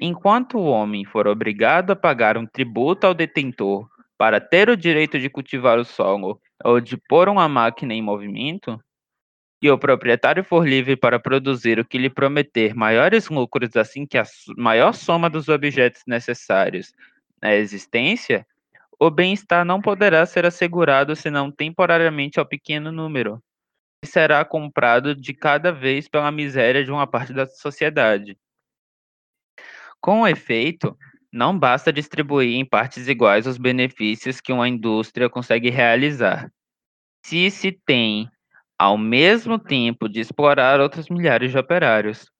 Enquanto 0.00 0.58
o 0.58 0.64
homem 0.64 1.04
for 1.04 1.26
obrigado 1.26 1.90
a 1.90 1.96
pagar 1.96 2.36
um 2.36 2.46
tributo 2.46 3.06
ao 3.06 3.14
detentor 3.14 3.88
para 4.16 4.40
ter 4.40 4.68
o 4.68 4.76
direito 4.76 5.18
de 5.18 5.28
cultivar 5.28 5.78
o 5.78 5.84
solo 5.84 6.40
ou 6.64 6.80
de 6.80 6.96
pôr 6.96 7.28
uma 7.28 7.48
máquina 7.48 7.94
em 7.94 8.02
movimento, 8.02 8.78
e 9.62 9.70
o 9.70 9.78
proprietário 9.78 10.42
for 10.42 10.66
livre 10.66 10.96
para 10.96 11.20
produzir 11.20 11.78
o 11.78 11.84
que 11.84 11.98
lhe 11.98 12.08
prometer 12.08 12.74
maiores 12.74 13.28
lucros 13.28 13.76
assim 13.76 14.06
que 14.06 14.16
a 14.16 14.24
maior 14.56 14.94
soma 14.94 15.28
dos 15.28 15.48
objetos 15.48 16.02
necessários 16.06 16.94
à 17.42 17.54
existência, 17.54 18.46
o 18.98 19.10
bem-estar 19.10 19.64
não 19.64 19.80
poderá 19.80 20.24
ser 20.24 20.46
assegurado 20.46 21.14
senão 21.14 21.50
temporariamente 21.50 22.38
ao 22.38 22.46
pequeno 22.46 22.90
número, 22.90 23.42
será 24.04 24.44
comprado 24.44 25.14
de 25.14 25.34
cada 25.34 25.72
vez 25.72 26.08
pela 26.08 26.30
miséria 26.30 26.84
de 26.84 26.90
uma 26.90 27.06
parte 27.06 27.32
da 27.32 27.46
sociedade. 27.46 28.36
Com 30.00 30.26
efeito, 30.26 30.96
não 31.32 31.56
basta 31.58 31.92
distribuir 31.92 32.56
em 32.56 32.64
partes 32.64 33.06
iguais 33.08 33.46
os 33.46 33.58
benefícios 33.58 34.40
que 34.40 34.52
uma 34.52 34.68
indústria 34.68 35.28
consegue 35.28 35.70
realizar. 35.70 36.50
Se 37.24 37.50
se 37.50 37.70
tem 37.70 38.28
ao 38.78 38.96
mesmo 38.96 39.58
tempo 39.58 40.08
de 40.08 40.20
explorar 40.20 40.80
outros 40.80 41.10
milhares 41.10 41.50
de 41.50 41.58
operários. 41.58 42.30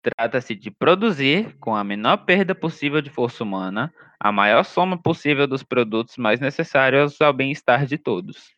Trata-se 0.00 0.54
de 0.54 0.70
produzir, 0.70 1.56
com 1.58 1.74
a 1.74 1.82
menor 1.82 2.18
perda 2.18 2.54
possível 2.54 3.00
de 3.00 3.10
força 3.10 3.42
humana, 3.42 3.92
a 4.18 4.30
maior 4.30 4.64
soma 4.64 4.96
possível 4.96 5.44
dos 5.48 5.64
produtos 5.64 6.16
mais 6.16 6.38
necessários 6.38 7.20
ao 7.20 7.32
bem-estar 7.32 7.84
de 7.84 7.98
todos. 7.98 8.54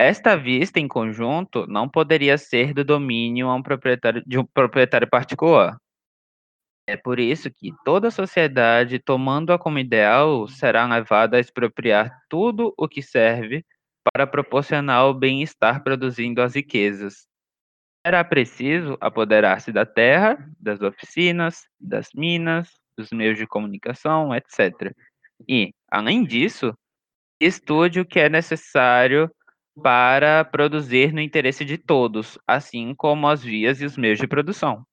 Esta 0.00 0.36
vista 0.36 0.78
em 0.78 0.86
conjunto 0.86 1.66
não 1.66 1.88
poderia 1.88 2.38
ser 2.38 2.72
do 2.72 2.84
domínio 2.84 3.48
um 3.48 3.60
de 4.24 4.38
um 4.38 4.44
proprietário 4.44 5.08
particular. 5.10 5.76
É 6.86 6.96
por 6.96 7.18
isso 7.18 7.50
que 7.50 7.72
toda 7.84 8.08
sociedade, 8.08 9.00
tomando-a 9.00 9.58
como 9.58 9.80
ideal, 9.80 10.46
será 10.46 10.86
levada 10.86 11.36
a 11.36 11.40
expropriar 11.40 12.16
tudo 12.28 12.72
o 12.78 12.88
que 12.88 13.02
serve 13.02 13.66
para 14.12 14.24
proporcionar 14.24 15.04
o 15.06 15.14
bem-estar 15.14 15.82
produzindo 15.82 16.40
as 16.42 16.54
riquezas. 16.54 17.26
Era 18.06 18.22
preciso 18.22 18.96
apoderar-se 19.00 19.72
da 19.72 19.84
terra, 19.84 20.38
das 20.60 20.80
oficinas, 20.80 21.64
das 21.78 22.10
minas, 22.14 22.70
dos 22.96 23.10
meios 23.10 23.36
de 23.36 23.48
comunicação, 23.48 24.32
etc. 24.32 24.94
E, 25.48 25.72
além 25.90 26.22
disso, 26.22 26.72
estude 27.40 27.98
o 27.98 28.06
que 28.06 28.20
é 28.20 28.28
necessário 28.28 29.28
para 29.82 30.44
produzir 30.44 31.12
no 31.12 31.20
interesse 31.20 31.64
de 31.64 31.78
todos, 31.78 32.38
assim 32.46 32.94
como 32.94 33.28
as 33.28 33.42
vias 33.42 33.80
e 33.80 33.84
os 33.84 33.96
meios 33.96 34.18
de 34.18 34.26
produção. 34.26 34.84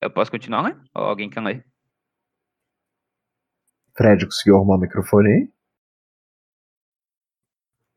Eu 0.00 0.10
posso 0.10 0.30
continuar, 0.30 0.62
né? 0.62 0.80
Ou 0.94 1.04
alguém 1.04 1.28
quer 1.28 1.40
ler? 1.40 1.66
Fred 3.96 4.24
conseguiu 4.24 4.56
arrumar 4.56 4.76
o 4.76 4.80
microfone 4.80 5.28
aí? 5.28 5.52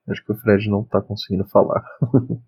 Acho 0.10 0.26
que 0.26 0.32
o 0.32 0.38
Fred 0.38 0.68
não 0.70 0.84
tá 0.84 1.00
conseguindo 1.02 1.48
falar. 1.48 1.84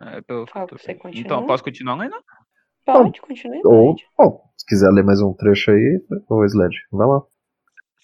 é, 0.00 0.22
tô, 0.22 0.46
tô... 0.46 0.76
Então, 1.12 1.46
posso 1.46 1.62
continuar 1.62 1.96
lendo? 1.96 2.16
Pode, 2.84 3.20
continue. 3.20 3.60
Ou, 3.64 3.94
ou, 4.18 4.50
se 4.56 4.66
quiser 4.66 4.90
ler 4.90 5.04
mais 5.04 5.20
um 5.20 5.34
trecho 5.34 5.70
aí, 5.70 6.04
ô 6.28 6.44
Sled, 6.44 6.74
vai 6.90 7.06
lá. 7.06 7.22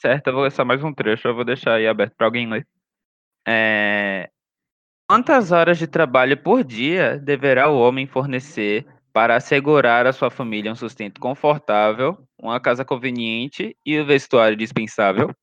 Certo, 0.00 0.28
eu 0.28 0.32
vou 0.32 0.44
ler 0.44 0.50
só 0.50 0.64
mais 0.64 0.82
um 0.82 0.94
trecho, 0.94 1.28
eu 1.28 1.34
vou 1.34 1.44
deixar 1.44 1.74
aí 1.74 1.86
aberto 1.86 2.14
para 2.16 2.26
alguém 2.26 2.48
ler. 2.48 2.66
É... 3.46 4.30
Quantas 5.06 5.52
horas 5.52 5.78
de 5.78 5.86
trabalho 5.86 6.42
por 6.42 6.64
dia 6.64 7.18
deverá 7.18 7.68
o 7.68 7.78
homem 7.78 8.06
fornecer 8.06 8.86
para 9.12 9.36
assegurar 9.36 10.06
à 10.06 10.12
sua 10.12 10.30
família 10.30 10.72
um 10.72 10.74
sustento 10.74 11.20
confortável, 11.20 12.16
uma 12.38 12.58
casa 12.58 12.82
conveniente 12.82 13.76
e 13.84 14.00
o 14.00 14.06
vestuário 14.06 14.56
dispensável? 14.56 15.34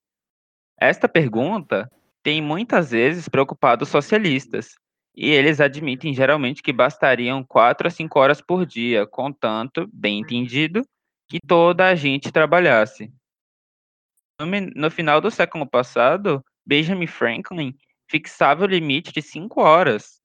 Esta 0.80 1.08
pergunta 1.08 1.88
tem 2.24 2.41
muitas 2.41 2.89
vezes 2.89 3.30
preocupado 3.30 3.84
os 3.84 3.89
socialistas, 3.89 4.74
e 5.15 5.30
eles 5.30 5.62
admitem 5.62 6.15
geralmente 6.15 6.63
que 6.63 6.74
bastariam 6.74 7.43
4 7.43 7.88
a 7.88 7.91
5 7.91 8.20
horas 8.20 8.41
por 8.41 8.65
dia, 8.65 9.06
contanto, 9.06 9.88
bem 9.93 10.20
entendido, 10.20 10.82
que 11.30 11.39
toda 11.46 11.88
a 11.88 11.93
gente 11.93 12.32
trabalhasse. 12.32 13.12
No 14.76 14.91
final 14.91 15.19
do 15.19 15.32
século 15.32 15.65
passado, 15.65 16.45
Benjamin 16.65 17.08
Franklin 17.08 17.76
fixava 18.10 18.63
o 18.63 18.67
limite 18.67 19.12
de 19.12 19.21
5 19.21 19.60
horas. 19.62 20.21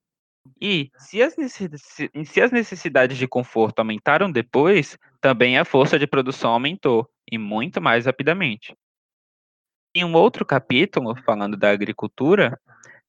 E, 0.61 0.90
se 0.98 1.22
as, 1.22 1.35
se 1.35 2.40
as 2.40 2.51
necessidades 2.51 3.16
de 3.16 3.29
conforto 3.29 3.79
aumentaram 3.79 4.31
depois, 4.31 4.98
também 5.20 5.57
a 5.57 5.64
força 5.64 5.98
de 5.98 6.07
produção 6.07 6.51
aumentou, 6.51 7.09
e 7.31 7.38
muito 7.38 7.81
mais 7.81 8.07
rapidamente. 8.07 8.77
Em 9.94 10.05
um 10.05 10.14
outro 10.14 10.44
capítulo, 10.44 11.14
falando 11.14 11.57
da 11.57 11.70
agricultura, 11.70 12.61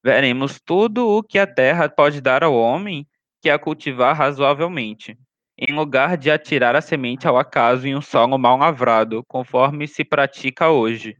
veremos 0.02 0.60
tudo 0.60 1.08
o 1.08 1.22
que 1.22 1.38
a 1.38 1.46
terra 1.46 1.88
pode 1.88 2.20
dar 2.20 2.44
ao 2.44 2.54
homem 2.54 3.06
que 3.42 3.50
a 3.50 3.58
cultivar 3.58 4.16
razoavelmente, 4.16 5.18
em 5.56 5.74
lugar 5.74 6.16
de 6.16 6.30
atirar 6.30 6.74
a 6.74 6.80
semente 6.80 7.26
ao 7.26 7.38
acaso 7.38 7.86
em 7.86 7.94
um 7.94 8.00
solo 8.00 8.36
mal 8.36 8.58
lavrado, 8.58 9.22
conforme 9.28 9.86
se 9.86 10.04
pratica 10.04 10.70
hoje. 10.70 11.16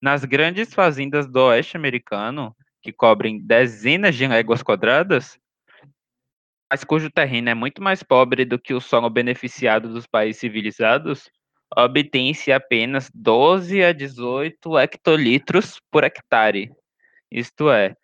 Nas 0.00 0.24
grandes 0.24 0.72
fazendas 0.72 1.28
do 1.28 1.40
oeste 1.46 1.76
americano, 1.76 2.54
que 2.80 2.92
cobrem 2.92 3.38
dezenas 3.38 4.14
de 4.14 4.26
léguas 4.26 4.62
quadradas, 4.62 5.38
mas 6.70 6.84
cujo 6.84 7.10
terreno 7.10 7.50
é 7.50 7.54
muito 7.54 7.82
mais 7.82 8.02
pobre 8.02 8.44
do 8.44 8.58
que 8.58 8.74
o 8.74 8.80
solo 8.80 9.10
beneficiado 9.10 9.88
dos 9.88 10.06
países 10.06 10.40
civilizados, 10.40 11.30
obtém-se 11.76 12.52
apenas 12.52 13.10
12 13.14 13.82
a 13.82 13.92
18 13.92 14.78
hectolitros 14.78 15.80
por 15.90 16.04
hectare, 16.04 16.70
isto 17.30 17.70
é, 17.70 17.94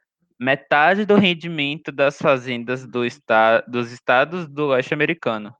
metade 0.44 1.06
do 1.06 1.16
rendimento 1.16 1.90
das 1.90 2.18
fazendas 2.18 2.86
do 2.86 3.04
esta 3.04 3.62
dos 3.66 3.90
estados 3.90 4.46
do 4.46 4.68
oeste 4.68 4.92
americano. 4.92 5.54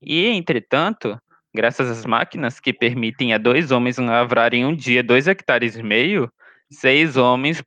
E, 0.00 0.26
entretanto, 0.28 1.20
graças 1.54 1.90
às 1.90 2.06
máquinas 2.06 2.58
que 2.58 2.72
permitem 2.72 3.34
a 3.34 3.38
dois 3.38 3.70
homens 3.70 3.98
lavrarem 3.98 4.64
um 4.64 4.74
dia 4.74 5.02
dois 5.02 5.28
hectares 5.28 5.76
e 5.76 5.82
meio, 5.82 6.32
seis 6.70 7.16
homens, 7.16 7.62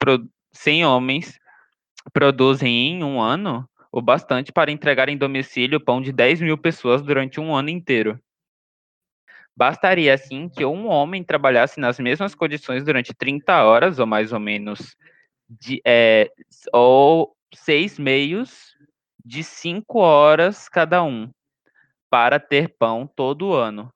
cem 0.51 0.84
homens 0.84 1.39
produzem 2.12 2.69
em 2.69 3.03
um 3.03 3.21
ano 3.21 3.67
o 3.91 4.01
bastante 4.01 4.51
para 4.51 4.71
entregar 4.71 5.10
em 5.10 5.17
domicílio 5.17 5.77
o 5.77 5.84
pão 5.84 6.01
de 6.01 6.12
10 6.12 6.41
mil 6.41 6.58
pessoas 6.58 7.01
durante 7.01 7.39
um 7.39 7.56
ano 7.56 7.69
inteiro. 7.69 8.19
Bastaria, 9.56 10.13
assim, 10.13 10.47
que 10.49 10.63
um 10.63 10.88
homem 10.88 11.23
trabalhasse 11.23 11.80
nas 11.80 11.97
mesmas 11.99 12.36
condições 12.36 12.84
durante 12.84 13.12
30 13.12 13.63
horas, 13.63 13.97
ou 13.97 14.06
mais 14.06 14.32
ou 14.32 14.39
menos, 14.39 14.95
de, 15.49 15.81
é, 15.86 16.31
ou 16.73 17.36
seis 17.53 17.97
meios 17.97 18.75
de 19.23 19.43
cinco 19.43 19.99
horas 19.99 20.69
cada 20.69 21.03
um, 21.03 21.31
para 22.10 22.39
ter 22.39 22.75
pão 22.77 23.05
todo 23.05 23.53
ano, 23.53 23.91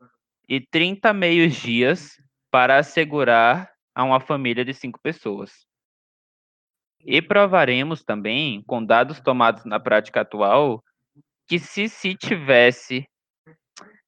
e 0.48 0.60
30 0.60 1.14
meios 1.14 1.56
dias 1.56 2.22
para 2.52 2.78
assegurar 2.78 3.72
a 3.96 4.04
uma 4.04 4.20
família 4.20 4.66
de 4.66 4.74
cinco 4.74 5.00
pessoas. 5.02 5.66
E 7.00 7.22
provaremos 7.22 8.04
também, 8.04 8.62
com 8.64 8.84
dados 8.84 9.20
tomados 9.20 9.66
na 9.66 9.80
prática 9.80 10.22
atual, 10.22 10.84
que 11.48 11.58
se 11.58 11.88
se 11.88 12.16
tivesse 12.16 13.08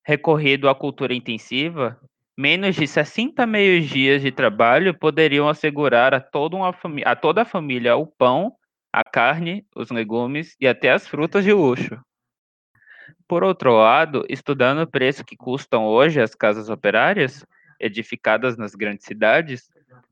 recorrido 0.06 0.68
à 0.68 0.76
cultura 0.76 1.14
intensiva, 1.14 2.00
menos 2.38 2.76
de 2.76 2.88
60 2.88 3.46
meios 3.46 3.86
dias 3.88 4.22
de 4.22 4.32
trabalho 4.32 4.98
poderiam 4.98 5.48
assegurar 5.48 6.14
a 6.14 6.20
toda, 6.20 6.56
uma 6.56 6.76
a 7.06 7.16
toda 7.16 7.44
a 7.44 7.46
família 7.46 7.96
o 7.96 8.08
pão, 8.08 8.56
a 8.92 9.04
carne, 9.04 9.66
os 9.76 9.90
legumes 9.90 10.56
e 10.60 10.68
até 10.68 10.92
as 10.92 11.08
frutas 11.08 11.44
de 11.44 11.54
luxo. 11.54 12.00
Por 13.28 13.44
outro 13.44 13.74
lado, 13.74 14.26
estudando 14.30 14.82
o 14.82 14.88
preço 14.88 15.24
que 15.24 15.36
custam 15.36 15.86
hoje 15.86 16.22
as 16.22 16.36
casas 16.36 16.70
operárias, 16.70 17.46
edificadas 17.80 18.58
nas 18.58 18.76
grandes 18.76 19.06
cidades, 19.06 19.70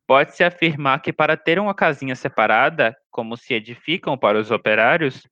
pode-se 0.08 0.44
afirmar 0.44 1.02
que 1.02 1.14
para 1.14 1.38
ter 1.38 1.60
uma 1.60 1.74
casinha 1.74 2.16
separada, 2.16 2.96
como 3.10 3.38
se 3.38 3.54
edificam 3.54 4.18
para 4.18 4.40
os 4.40 4.52
operários, 4.52 5.28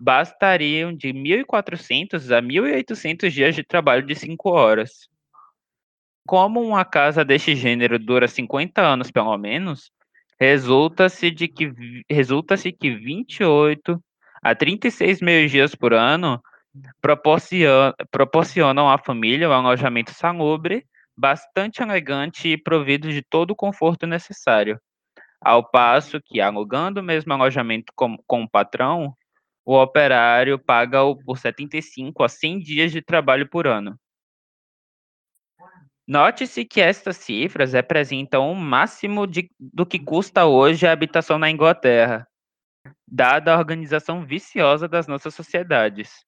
bastariam 0.00 0.92
de 0.92 1.12
1.400 1.12 2.30
a 2.36 2.42
1.800 2.42 3.30
dias 3.30 3.54
de 3.54 3.62
trabalho 3.62 4.04
de 4.04 4.14
5 4.14 4.50
horas. 4.50 5.08
Como 6.26 6.60
uma 6.60 6.84
casa 6.84 7.24
deste 7.24 7.56
gênero 7.56 7.98
dura 7.98 8.28
50 8.28 8.80
anos 8.80 9.10
pelo 9.10 9.36
menos, 9.36 9.90
resulta-se 10.38 11.30
de 11.30 11.48
que 11.48 11.72
resulta-se 12.08 12.72
que 12.72 12.90
28 12.90 14.02
a 14.42 14.54
36 14.54 15.20
meios 15.20 15.50
dias 15.50 15.74
por 15.74 15.92
ano 15.92 16.42
proporcionam, 17.00 17.94
proporcionam 18.10 18.90
à 18.90 18.98
família 18.98 19.48
um 19.48 19.52
alojamento 19.52 20.12
salubre, 20.12 20.86
bastante 21.16 21.82
elegante 21.82 22.48
e 22.48 22.56
provido 22.56 23.10
de 23.10 23.22
todo 23.22 23.50
o 23.50 23.56
conforto 23.56 24.06
necessário, 24.06 24.80
ao 25.40 25.68
passo 25.68 26.20
que, 26.20 26.40
alugando 26.40 27.00
o 27.00 27.04
mesmo 27.04 27.32
alojamento 27.32 27.92
com, 27.94 28.16
com 28.26 28.44
o 28.44 28.48
patrão, 28.48 29.14
o 29.64 29.76
operário 29.76 30.58
paga-o 30.58 31.16
por 31.16 31.38
75 31.38 32.24
a 32.24 32.28
100 32.28 32.58
dias 32.60 32.92
de 32.92 33.02
trabalho 33.02 33.48
por 33.48 33.66
ano. 33.66 33.96
Note-se 36.06 36.64
que 36.64 36.80
estas 36.80 37.16
cifras 37.16 37.72
representam 37.72 38.50
o 38.50 38.54
máximo 38.54 39.26
de, 39.26 39.48
do 39.58 39.86
que 39.86 39.98
custa 39.98 40.44
hoje 40.46 40.86
a 40.86 40.92
habitação 40.92 41.38
na 41.38 41.48
Inglaterra, 41.48 42.26
dada 43.06 43.54
a 43.54 43.58
organização 43.58 44.26
viciosa 44.26 44.88
das 44.88 45.06
nossas 45.06 45.34
sociedades. 45.34 46.24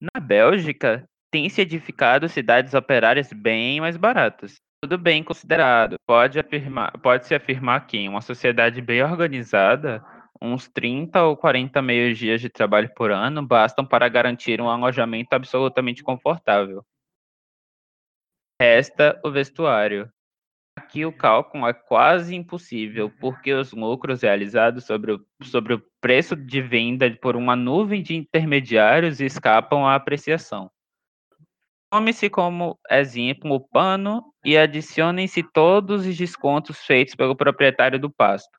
Na 0.00 0.20
Bélgica, 0.20 1.08
tem-se 1.30 1.60
edificado 1.60 2.28
cidades 2.28 2.74
operárias 2.74 3.32
bem 3.32 3.80
mais 3.80 3.96
baratas. 3.96 4.56
Tudo 4.82 4.98
bem 4.98 5.22
considerado. 5.22 5.96
Pode 6.06 6.38
afirmar, 6.38 6.92
pode-se 6.98 7.34
afirmar 7.34 7.86
que 7.86 7.96
em 7.96 8.08
uma 8.08 8.20
sociedade 8.20 8.80
bem 8.80 9.02
organizada, 9.02 10.04
uns 10.40 10.68
30 10.68 11.22
ou 11.22 11.36
40 11.36 11.80
meios 11.80 12.18
dias 12.18 12.40
de 12.40 12.48
trabalho 12.48 12.92
por 12.94 13.10
ano 13.10 13.46
bastam 13.46 13.86
para 13.86 14.08
garantir 14.08 14.60
um 14.60 14.68
alojamento 14.68 15.34
absolutamente 15.34 16.02
confortável. 16.02 16.84
Resta 18.60 19.20
o 19.22 19.30
vestuário. 19.30 20.10
Aqui 20.78 21.04
o 21.04 21.12
cálculo 21.12 21.66
é 21.66 21.74
quase 21.74 22.34
impossível, 22.34 23.10
porque 23.20 23.52
os 23.52 23.72
lucros 23.72 24.22
realizados 24.22 24.84
sobre 24.84 25.12
o, 25.12 25.26
sobre 25.42 25.74
o 25.74 25.82
preço 26.00 26.34
de 26.34 26.62
venda 26.62 27.10
por 27.20 27.36
uma 27.36 27.54
nuvem 27.54 28.02
de 28.02 28.14
intermediários 28.14 29.20
escapam 29.20 29.86
à 29.86 29.94
apreciação. 29.94 30.70
Tome-se 31.90 32.28
como 32.30 32.78
exemplo 32.90 33.54
o 33.54 33.60
pano 33.60 34.22
e 34.44 34.56
adicionem-se 34.56 35.42
todos 35.42 36.06
os 36.06 36.16
descontos 36.16 36.78
feitos 36.84 37.14
pelo 37.14 37.36
proprietário 37.36 37.98
do 37.98 38.10
pasto, 38.10 38.58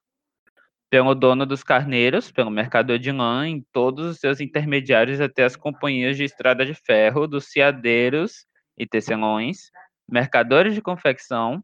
pelo 0.89 1.13
dono 1.13 1.45
dos 1.45 1.63
carneiros, 1.63 2.31
pelo 2.31 2.49
mercador 2.49 2.99
de 2.99 3.11
lã, 3.11 3.47
em 3.47 3.65
todos 3.71 4.05
os 4.05 4.19
seus 4.19 4.39
intermediários 4.39 5.19
até 5.19 5.43
as 5.43 5.55
companhias 5.55 6.17
de 6.17 6.23
estrada 6.23 6.65
de 6.65 6.73
ferro, 6.73 7.27
dos 7.27 7.51
seadeiros 7.51 8.45
e 8.77 8.87
tecelões, 8.87 9.69
mercadores 10.09 10.73
de 10.73 10.81
confecção, 10.81 11.63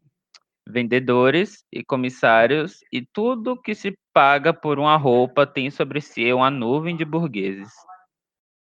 vendedores 0.66 1.64
e 1.72 1.84
comissários, 1.84 2.80
e 2.92 3.04
tudo 3.12 3.60
que 3.60 3.74
se 3.74 3.96
paga 4.12 4.52
por 4.52 4.78
uma 4.78 4.96
roupa 4.96 5.46
tem 5.46 5.70
sobre 5.70 6.00
si 6.00 6.32
uma 6.32 6.50
nuvem 6.50 6.96
de 6.96 7.04
burgueses. 7.04 7.72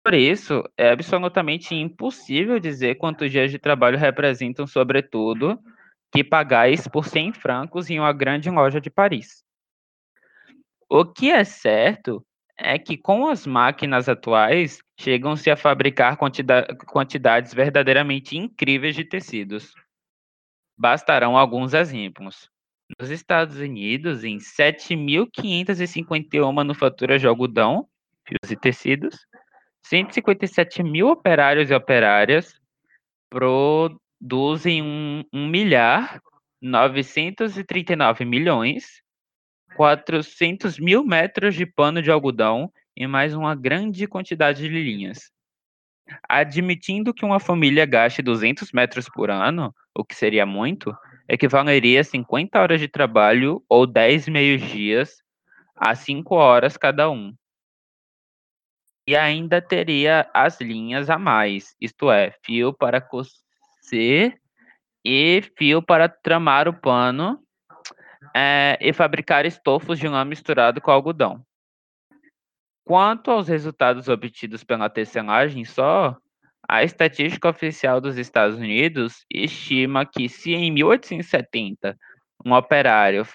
Por 0.04 0.14
isso, 0.14 0.64
é 0.76 0.90
absolutamente 0.90 1.74
impossível 1.74 2.58
dizer 2.58 2.96
quantos 2.96 3.30
dias 3.30 3.50
de 3.50 3.58
trabalho 3.58 3.98
representam, 3.98 4.66
sobretudo, 4.66 5.58
que 6.10 6.24
pagais 6.24 6.88
por 6.88 7.04
100 7.04 7.34
francos 7.34 7.90
em 7.90 7.98
uma 7.98 8.12
grande 8.12 8.48
loja 8.48 8.80
de 8.80 8.90
Paris. 8.90 9.44
O 10.88 11.04
que 11.04 11.30
é 11.30 11.44
certo 11.44 12.24
é 12.58 12.78
que 12.78 12.96
com 12.96 13.28
as 13.28 13.46
máquinas 13.46 14.08
atuais 14.08 14.80
chegam-se 14.98 15.50
a 15.50 15.56
fabricar 15.56 16.16
quantidades 16.86 17.52
verdadeiramente 17.54 18.36
incríveis 18.36 18.96
de 18.96 19.04
tecidos. 19.04 19.72
Bastarão 20.76 21.38
alguns 21.38 21.72
exemplos. 21.72 22.50
Nos 22.98 23.10
Estados 23.10 23.58
Unidos, 23.58 24.24
em 24.24 24.38
7.551 24.38 26.52
manufaturas 26.52 27.20
de 27.20 27.28
algodão, 27.28 27.86
fios 28.26 28.50
e 28.50 28.56
tecidos, 28.56 29.14
157 29.84 30.82
mil 30.82 31.08
operários 31.08 31.70
e 31.70 31.74
operárias 31.74 32.58
produzem 33.30 34.82
um, 34.82 35.22
um 35.32 35.46
milhar 35.46 36.20
939 36.60 38.24
milhões 38.24 39.00
400 39.78 40.76
mil 40.80 41.04
metros 41.04 41.54
de 41.54 41.64
pano 41.64 42.02
de 42.02 42.10
algodão 42.10 42.68
e 42.96 43.06
mais 43.06 43.32
uma 43.32 43.54
grande 43.54 44.08
quantidade 44.08 44.60
de 44.60 44.68
linhas. 44.68 45.30
Admitindo 46.28 47.14
que 47.14 47.24
uma 47.24 47.38
família 47.38 47.86
gaste 47.86 48.20
200 48.20 48.72
metros 48.72 49.08
por 49.08 49.30
ano, 49.30 49.72
o 49.94 50.04
que 50.04 50.16
seria 50.16 50.44
muito, 50.44 50.92
equivaleria 51.28 52.00
a 52.00 52.04
50 52.04 52.60
horas 52.60 52.80
de 52.80 52.88
trabalho 52.88 53.64
ou 53.68 53.86
10 53.86 54.26
meios-dias 54.26 55.22
a 55.76 55.94
5 55.94 56.34
horas 56.34 56.76
cada 56.76 57.08
um. 57.08 57.32
E 59.06 59.14
ainda 59.14 59.62
teria 59.62 60.28
as 60.34 60.60
linhas 60.60 61.08
a 61.08 61.16
mais, 61.16 61.76
isto 61.80 62.10
é, 62.10 62.34
fio 62.44 62.72
para 62.72 63.00
coser 63.00 64.40
e 65.04 65.40
fio 65.56 65.80
para 65.80 66.08
tramar 66.08 66.66
o 66.66 66.74
pano 66.74 67.40
é, 68.38 68.78
e 68.80 68.92
fabricar 68.92 69.44
estofos 69.44 69.98
de 69.98 70.06
lã 70.06 70.24
misturado 70.24 70.80
com 70.80 70.92
algodão. 70.92 71.44
Quanto 72.84 73.32
aos 73.32 73.48
resultados 73.48 74.08
obtidos 74.08 74.62
pela 74.62 74.88
tecelagem 74.88 75.64
só, 75.64 76.16
a 76.68 76.84
estatística 76.84 77.48
oficial 77.48 78.00
dos 78.00 78.16
Estados 78.16 78.56
Unidos 78.56 79.24
estima 79.28 80.06
que 80.06 80.28
se 80.28 80.54
em 80.54 80.70
1870 80.70 81.98
um 82.46 82.52
operário 82.52 83.26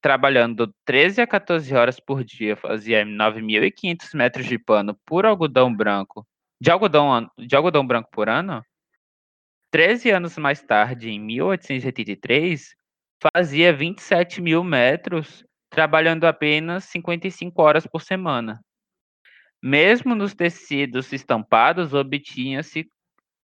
trabalhando 0.00 0.72
13 0.84 1.20
a 1.20 1.26
14 1.26 1.74
horas 1.74 1.98
por 1.98 2.22
dia 2.22 2.54
fazia 2.54 3.04
9.500 3.04 4.14
metros 4.14 4.46
de 4.46 4.58
pano 4.58 4.96
por 5.04 5.26
algodão 5.26 5.74
branco, 5.74 6.24
de 6.60 6.70
algodão, 6.70 7.28
de 7.36 7.56
algodão 7.56 7.84
branco 7.84 8.08
por 8.12 8.28
ano, 8.28 8.64
13 9.72 10.10
anos 10.10 10.38
mais 10.38 10.62
tarde, 10.62 11.10
em 11.10 11.18
1883, 11.18 12.75
fazia 13.20 13.72
27 13.72 14.40
mil 14.40 14.62
metros, 14.62 15.44
trabalhando 15.70 16.24
apenas 16.24 16.84
55 16.84 17.62
horas 17.62 17.86
por 17.86 18.02
semana. 18.02 18.60
Mesmo 19.62 20.14
nos 20.14 20.34
tecidos 20.34 21.12
estampados, 21.12 21.94
obtinha-se, 21.94 22.86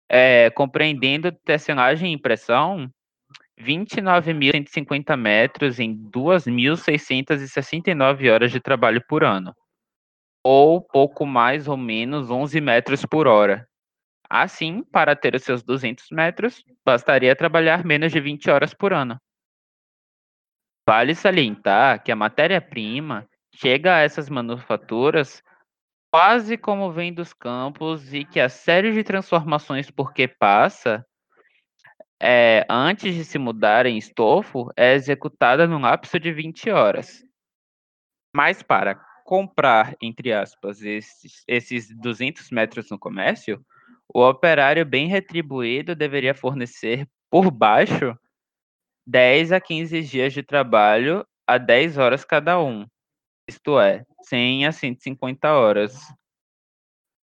é, 0.10 0.50
compreendendo 0.50 1.32
tecelagem 1.32 2.12
e 2.12 2.16
impressão, 2.16 2.90
29.150 3.60 5.18
metros 5.18 5.80
em 5.80 5.96
2.669 6.10 8.32
horas 8.32 8.52
de 8.52 8.60
trabalho 8.60 9.04
por 9.08 9.24
ano, 9.24 9.54
ou 10.44 10.82
pouco 10.82 11.26
mais 11.26 11.68
ou 11.68 11.78
menos 11.78 12.32
11 12.32 12.60
metros 12.62 13.06
por 13.06 13.28
hora. 13.28 13.68
Assim, 14.30 14.84
para 14.84 15.16
ter 15.16 15.36
os 15.36 15.44
seus 15.44 15.64
200 15.64 16.06
metros, 16.12 16.64
bastaria 16.86 17.36
trabalhar 17.36 17.84
menos 17.84 18.12
de 18.12 18.22
20 18.22 18.50
horas 18.50 18.74
por 18.74 18.94
ano. 18.94 19.20
Vale 20.90 21.14
salientar 21.14 22.02
que 22.02 22.12
a 22.12 22.16
matéria-prima 22.16 23.30
chega 23.54 23.98
a 23.98 24.00
essas 24.00 24.28
manufaturas 24.28 25.44
quase 26.12 26.58
como 26.58 26.92
vem 26.92 27.14
dos 27.14 27.32
campos 27.32 28.12
e 28.12 28.26
que 28.26 28.40
a 28.40 28.50
série 28.50 28.92
de 28.92 29.04
transformações 29.04 29.92
por 29.92 30.12
que 30.12 30.28
passa 30.28 31.06
é, 32.20 32.66
antes 32.68 33.14
de 33.14 33.24
se 33.24 33.38
mudar 33.38 33.86
em 33.86 34.00
estofo 34.00 34.72
é 34.76 34.96
executada 34.96 35.68
no 35.68 35.78
lapso 35.78 36.20
de 36.20 36.34
20 36.34 36.72
horas. 36.72 37.24
Mas 38.36 38.64
para 38.64 38.96
comprar, 39.24 39.96
entre 40.02 40.34
aspas, 40.34 40.82
esses, 40.82 41.44
esses 41.48 41.96
200 42.00 42.50
metros 42.50 42.90
no 42.90 42.98
comércio, 42.98 43.64
o 44.12 44.28
operário 44.28 44.84
bem 44.88 45.08
retribuído 45.08 45.96
deveria 45.96 46.34
fornecer 46.34 47.08
por 47.30 47.52
baixo 47.52 48.18
10 49.10 49.52
a 49.52 49.60
15 49.60 50.04
dias 50.04 50.34
de 50.34 50.44
trabalho 50.44 51.26
a 51.48 51.58
10 51.58 51.98
horas 51.98 52.24
cada 52.24 52.62
um, 52.62 52.86
isto 53.50 53.80
é, 53.80 54.06
100 54.22 54.68
a 54.68 54.72
150 54.72 55.52
horas. 55.52 56.00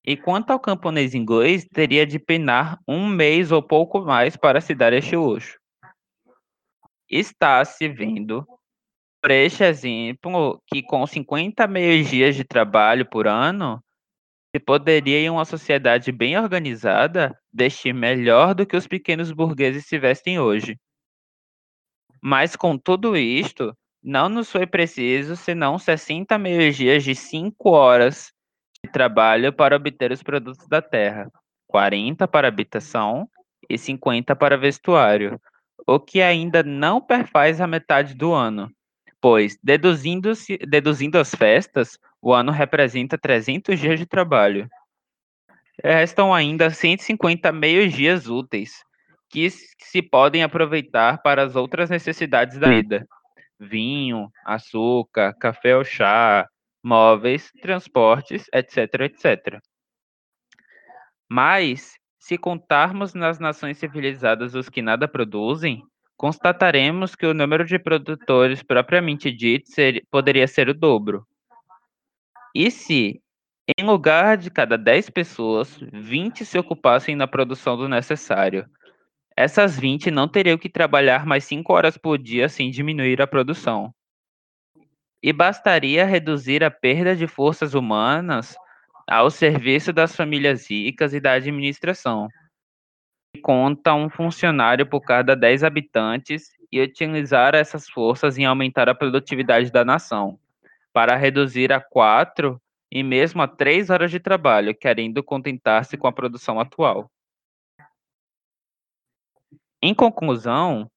E 0.04 0.16
quanto 0.16 0.50
ao 0.50 0.58
camponês 0.58 1.14
inglês, 1.14 1.64
teria 1.72 2.04
de 2.04 2.18
penar 2.18 2.76
um 2.88 3.06
mês 3.06 3.52
ou 3.52 3.62
pouco 3.62 4.00
mais 4.00 4.36
para 4.36 4.60
se 4.60 4.74
dar 4.74 4.92
este 4.92 5.14
luxo. 5.14 5.56
Está 7.08 7.64
se 7.64 7.88
vendo, 7.88 8.44
por 9.22 9.30
este 9.30 9.62
exemplo, 9.62 10.60
que 10.66 10.82
com 10.82 11.06
50 11.06 11.68
meios 11.68 12.08
dias 12.10 12.34
de 12.34 12.42
trabalho 12.42 13.08
por 13.08 13.28
ano, 13.28 13.80
se 14.52 14.58
poderia, 14.58 15.20
em 15.20 15.30
uma 15.30 15.44
sociedade 15.44 16.10
bem 16.10 16.36
organizada, 16.36 17.38
vestir 17.52 17.94
melhor 17.94 18.56
do 18.56 18.66
que 18.66 18.76
os 18.76 18.88
pequenos 18.88 19.30
burgueses 19.30 19.86
se 19.86 20.00
vestem 20.00 20.40
hoje. 20.40 20.76
Mas 22.28 22.56
com 22.56 22.76
tudo 22.76 23.16
isto, 23.16 23.72
não 24.02 24.28
nos 24.28 24.50
foi 24.50 24.66
preciso 24.66 25.36
senão 25.36 25.78
60 25.78 26.36
meios-dias 26.36 27.04
de 27.04 27.14
5 27.14 27.70
horas 27.70 28.32
de 28.82 28.90
trabalho 28.90 29.52
para 29.52 29.76
obter 29.76 30.10
os 30.10 30.24
produtos 30.24 30.66
da 30.66 30.82
terra, 30.82 31.30
40 31.68 32.26
para 32.26 32.48
habitação 32.48 33.28
e 33.70 33.78
50 33.78 34.34
para 34.34 34.58
vestuário, 34.58 35.40
o 35.86 36.00
que 36.00 36.20
ainda 36.20 36.64
não 36.64 37.00
perfaz 37.00 37.60
a 37.60 37.66
metade 37.68 38.12
do 38.12 38.32
ano, 38.32 38.72
pois, 39.20 39.56
deduzindo, 39.62 40.32
deduzindo 40.68 41.18
as 41.18 41.32
festas, 41.32 41.96
o 42.20 42.34
ano 42.34 42.50
representa 42.50 43.16
300 43.16 43.78
dias 43.78 44.00
de 44.00 44.04
trabalho. 44.04 44.68
Restam 45.80 46.34
ainda 46.34 46.70
150 46.70 47.52
meios-dias 47.52 48.26
úteis, 48.26 48.84
que 49.36 49.50
se 49.50 50.00
podem 50.00 50.42
aproveitar 50.42 51.20
para 51.20 51.42
as 51.42 51.54
outras 51.54 51.90
necessidades 51.90 52.58
da 52.58 52.70
vida, 52.70 53.06
vinho, 53.60 54.30
açúcar, 54.46 55.34
café 55.34 55.76
ou 55.76 55.84
chá, 55.84 56.48
móveis, 56.82 57.50
transportes, 57.60 58.46
etc, 58.50 59.02
etc. 59.02 59.60
Mas, 61.28 61.92
se 62.18 62.38
contarmos 62.38 63.12
nas 63.12 63.38
nações 63.38 63.76
civilizadas 63.76 64.54
os 64.54 64.70
que 64.70 64.80
nada 64.80 65.06
produzem, 65.06 65.82
constataremos 66.16 67.14
que 67.14 67.26
o 67.26 67.34
número 67.34 67.66
de 67.66 67.78
produtores 67.78 68.62
propriamente 68.62 69.30
dito 69.30 69.68
ser, 69.70 70.02
poderia 70.10 70.48
ser 70.48 70.70
o 70.70 70.74
dobro. 70.74 71.26
E 72.54 72.70
se, 72.70 73.20
em 73.78 73.84
lugar 73.84 74.38
de 74.38 74.50
cada 74.50 74.78
10 74.78 75.10
pessoas, 75.10 75.78
20 75.92 76.42
se 76.42 76.58
ocupassem 76.58 77.14
na 77.14 77.26
produção 77.26 77.76
do 77.76 77.86
necessário, 77.86 78.66
essas 79.36 79.78
20 79.78 80.10
não 80.10 80.26
teriam 80.26 80.56
que 80.56 80.68
trabalhar 80.68 81.26
mais 81.26 81.44
5 81.44 81.70
horas 81.70 81.98
por 81.98 82.16
dia 82.16 82.48
sem 82.48 82.70
diminuir 82.70 83.20
a 83.20 83.26
produção. 83.26 83.94
E 85.22 85.30
bastaria 85.32 86.06
reduzir 86.06 86.64
a 86.64 86.70
perda 86.70 87.14
de 87.14 87.26
forças 87.26 87.74
humanas 87.74 88.56
ao 89.06 89.30
serviço 89.30 89.92
das 89.92 90.16
famílias 90.16 90.70
ricas 90.70 91.12
e 91.12 91.20
da 91.20 91.32
administração. 91.32 92.28
Conta 93.42 93.92
um 93.94 94.08
funcionário 94.08 94.86
por 94.86 95.02
cada 95.02 95.36
10 95.36 95.64
habitantes 95.64 96.50
e 96.72 96.80
utilizar 96.80 97.54
essas 97.54 97.88
forças 97.88 98.38
em 98.38 98.46
aumentar 98.46 98.88
a 98.88 98.94
produtividade 98.94 99.70
da 99.70 99.84
nação, 99.84 100.38
para 100.92 101.14
reduzir 101.14 101.72
a 101.72 101.80
4 101.80 102.60
e 102.90 103.02
mesmo 103.02 103.42
a 103.42 103.48
3 103.48 103.90
horas 103.90 104.10
de 104.10 104.18
trabalho, 104.18 104.74
querendo 104.74 105.22
contentar-se 105.22 105.96
com 105.96 106.06
a 106.06 106.12
produção 106.12 106.58
atual. 106.58 107.10
Em 109.82 109.94
conclusão, 109.94 110.90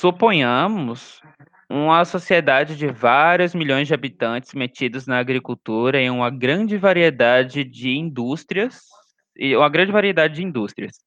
suponhamos 0.00 1.20
uma 1.68 2.04
sociedade 2.04 2.76
de 2.76 2.86
vários 2.86 3.54
milhões 3.54 3.88
de 3.88 3.94
habitantes 3.94 4.54
metidos 4.54 5.06
na 5.06 5.18
agricultura 5.18 6.00
em 6.00 6.10
uma 6.10 6.30
grande 6.30 6.76
variedade 6.76 7.64
de 7.64 7.96
indústrias 7.96 8.82
e 9.36 9.56
uma 9.56 9.68
grande 9.68 9.90
variedade 9.90 10.34
de 10.34 10.44
indústrias. 10.44 10.98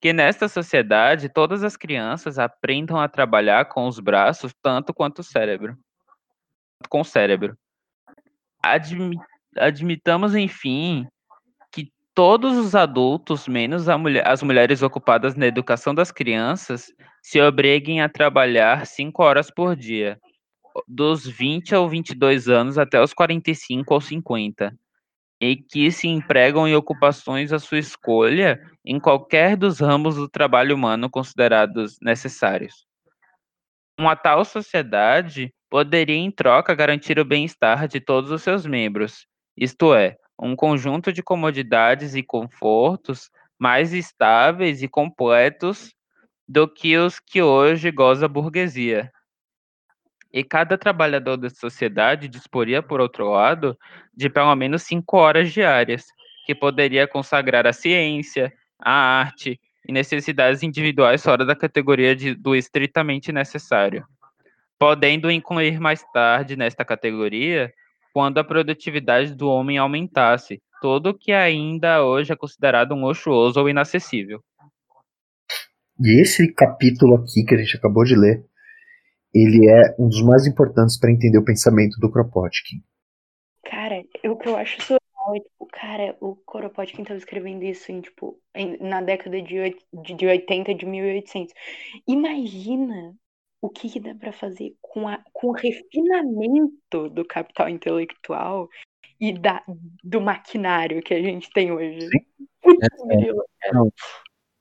Que 0.00 0.12
nesta 0.12 0.48
sociedade 0.48 1.28
todas 1.28 1.62
as 1.62 1.76
crianças 1.76 2.38
aprendam 2.38 2.98
a 2.98 3.08
trabalhar 3.08 3.66
com 3.66 3.86
os 3.86 3.98
braços 3.98 4.54
tanto 4.62 4.94
quanto 4.94 5.20
o 5.20 5.24
cérebro. 5.24 5.76
Com 6.88 7.00
o 7.00 7.04
cérebro. 7.04 7.56
Admi 8.62 9.18
admitamos, 9.56 10.34
enfim, 10.34 11.06
todos 12.14 12.56
os 12.56 12.74
adultos, 12.74 13.48
menos 13.48 13.88
mulher, 13.88 14.26
as 14.26 14.42
mulheres 14.42 14.82
ocupadas 14.82 15.34
na 15.34 15.46
educação 15.46 15.94
das 15.94 16.12
crianças, 16.12 16.92
se 17.20 17.40
obriguem 17.40 18.00
a 18.00 18.08
trabalhar 18.08 18.86
5 18.86 19.22
horas 19.22 19.50
por 19.50 19.74
dia, 19.74 20.18
dos 20.86 21.26
20 21.26 21.74
ou 21.74 21.88
22 21.88 22.48
anos 22.48 22.78
até 22.78 23.02
os 23.02 23.12
45 23.12 23.92
ou 23.92 24.00
50, 24.00 24.74
e 25.40 25.56
que 25.56 25.90
se 25.90 26.06
empregam 26.06 26.68
em 26.68 26.74
ocupações 26.74 27.52
à 27.52 27.58
sua 27.58 27.78
escolha 27.78 28.60
em 28.84 29.00
qualquer 29.00 29.56
dos 29.56 29.80
ramos 29.80 30.14
do 30.14 30.28
trabalho 30.28 30.76
humano 30.76 31.10
considerados 31.10 31.98
necessários. 32.00 32.86
Uma 33.98 34.14
tal 34.16 34.44
sociedade 34.44 35.52
poderia, 35.68 36.16
em 36.16 36.30
troca, 36.30 36.74
garantir 36.74 37.18
o 37.18 37.24
bem-estar 37.24 37.88
de 37.88 38.00
todos 38.00 38.30
os 38.30 38.42
seus 38.42 38.64
membros, 38.64 39.26
isto 39.56 39.94
é, 39.94 40.16
um 40.38 40.56
conjunto 40.56 41.12
de 41.12 41.22
comodidades 41.22 42.14
e 42.14 42.22
confortos 42.22 43.30
mais 43.58 43.92
estáveis 43.92 44.82
e 44.82 44.88
completos 44.88 45.94
do 46.46 46.68
que 46.68 46.96
os 46.96 47.18
que 47.18 47.40
hoje 47.42 47.90
goza 47.90 48.26
a 48.26 48.28
burguesia. 48.28 49.10
E 50.32 50.42
cada 50.42 50.76
trabalhador 50.76 51.36
da 51.36 51.48
sociedade 51.48 52.28
disporia, 52.28 52.82
por 52.82 53.00
outro 53.00 53.30
lado, 53.30 53.78
de 54.12 54.28
pelo 54.28 54.54
menos 54.56 54.82
cinco 54.82 55.16
horas 55.16 55.52
diárias, 55.52 56.06
que 56.44 56.54
poderia 56.54 57.06
consagrar 57.06 57.66
a 57.66 57.72
ciência, 57.72 58.52
a 58.78 58.92
arte 58.92 59.60
e 59.88 59.92
necessidades 59.92 60.62
individuais 60.62 61.22
fora 61.22 61.44
da 61.44 61.54
categoria 61.54 62.16
de, 62.16 62.34
do 62.34 62.54
estritamente 62.54 63.30
necessário, 63.32 64.04
podendo 64.78 65.30
incluir 65.30 65.78
mais 65.78 66.02
tarde 66.12 66.56
nesta 66.56 66.84
categoria 66.84 67.72
quando 68.14 68.38
a 68.38 68.44
produtividade 68.44 69.34
do 69.34 69.48
homem 69.48 69.76
aumentasse, 69.76 70.62
todo 70.80 71.08
o 71.08 71.18
que 71.18 71.32
ainda 71.32 72.04
hoje 72.04 72.32
é 72.32 72.36
considerado 72.36 72.94
um 72.94 73.04
luxuoso 73.04 73.58
ou 73.58 73.68
inacessível. 73.68 74.40
E 76.00 76.22
esse 76.22 76.54
capítulo 76.54 77.16
aqui 77.16 77.44
que 77.44 77.54
a 77.56 77.58
gente 77.58 77.76
acabou 77.76 78.04
de 78.04 78.14
ler, 78.14 78.44
ele 79.34 79.68
é 79.68 79.96
um 79.98 80.08
dos 80.08 80.22
mais 80.22 80.46
importantes 80.46 80.96
para 80.96 81.10
entender 81.10 81.38
o 81.38 81.44
pensamento 81.44 81.98
do 81.98 82.08
Kropotkin. 82.08 82.82
Cara, 83.64 84.04
o 84.26 84.36
que 84.36 84.48
eu 84.48 84.56
acho 84.56 84.80
surreal 84.80 85.36
é, 85.36 85.40
tipo, 85.40 85.66
cara, 85.72 86.16
o 86.20 86.36
Kropotkin 86.36 87.02
estava 87.02 87.18
escrevendo 87.18 87.64
isso 87.64 87.90
em, 87.90 88.00
tipo, 88.00 88.38
em, 88.54 88.76
na 88.78 89.00
década 89.00 89.42
de, 89.42 89.76
de, 89.92 90.14
de 90.14 90.26
80, 90.26 90.72
de 90.72 90.86
1800. 90.86 91.52
Imagina 92.06 93.16
o 93.64 93.70
que, 93.70 93.88
que 93.88 93.98
dá 93.98 94.14
para 94.14 94.30
fazer 94.30 94.74
com, 94.82 95.08
a, 95.08 95.18
com 95.32 95.46
o 95.48 95.52
refinamento 95.52 97.08
do 97.08 97.24
capital 97.24 97.66
intelectual 97.66 98.68
e 99.18 99.32
da, 99.32 99.62
do 100.02 100.20
maquinário 100.20 101.02
que 101.02 101.14
a 101.14 101.22
gente 101.22 101.48
tem 101.50 101.72
hoje. 101.72 102.10
É, 102.62 103.72
não, 103.72 103.90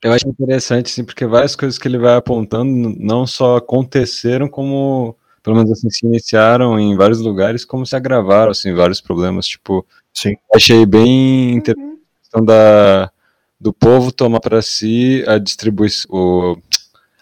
eu 0.01 0.13
acho 0.13 0.29
interessante, 0.29 0.89
sim, 0.89 1.03
porque 1.03 1.25
várias 1.25 1.53
coisas 1.53 1.77
que 1.77 1.85
ele 1.85 1.97
vai 1.97 2.15
apontando 2.15 2.95
não 2.97 3.27
só 3.27 3.57
aconteceram, 3.57 4.47
como, 4.47 5.17
pelo 5.43 5.57
menos 5.57 5.73
assim, 5.73 5.89
se 5.89 6.05
iniciaram 6.05 6.79
em 6.79 6.95
vários 6.95 7.19
lugares, 7.19 7.65
como 7.65 7.85
se 7.85 7.97
agravaram, 7.97 8.51
assim, 8.51 8.73
vários 8.73 9.01
problemas, 9.01 9.45
tipo, 9.45 9.85
sim. 10.13 10.37
achei 10.55 10.85
bem 10.85 11.55
interessante 11.55 11.89
uhum. 11.89 11.97
a 11.97 12.19
questão 12.21 12.45
da, 12.45 13.11
do 13.59 13.73
povo 13.73 14.13
tomar 14.13 14.39
para 14.39 14.61
si 14.61 15.25
a 15.27 15.37
distribuição, 15.37 16.57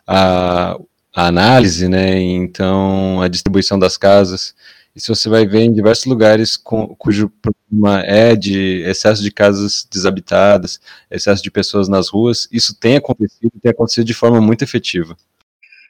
a, 0.05 0.77
a 1.15 1.27
análise, 1.27 1.87
né? 1.87 2.19
Então, 2.19 3.21
a 3.21 3.27
distribuição 3.27 3.77
das 3.77 3.97
casas. 3.97 4.55
Isso 4.95 5.13
você 5.13 5.29
vai 5.29 5.45
ver 5.45 5.61
em 5.61 5.73
diversos 5.73 6.05
lugares 6.05 6.57
com, 6.57 6.87
cujo 6.95 7.31
problema 7.41 8.01
é 8.01 8.35
de 8.35 8.81
excesso 8.81 9.23
de 9.23 9.31
casas 9.31 9.87
desabitadas, 9.89 10.81
excesso 11.09 11.41
de 11.41 11.49
pessoas 11.49 11.87
nas 11.87 12.09
ruas. 12.09 12.47
Isso 12.51 12.77
tem 12.77 12.97
acontecido, 12.97 13.51
tem 13.61 13.71
acontecido 13.71 14.05
de 14.05 14.13
forma 14.13 14.41
muito 14.41 14.63
efetiva. 14.63 15.15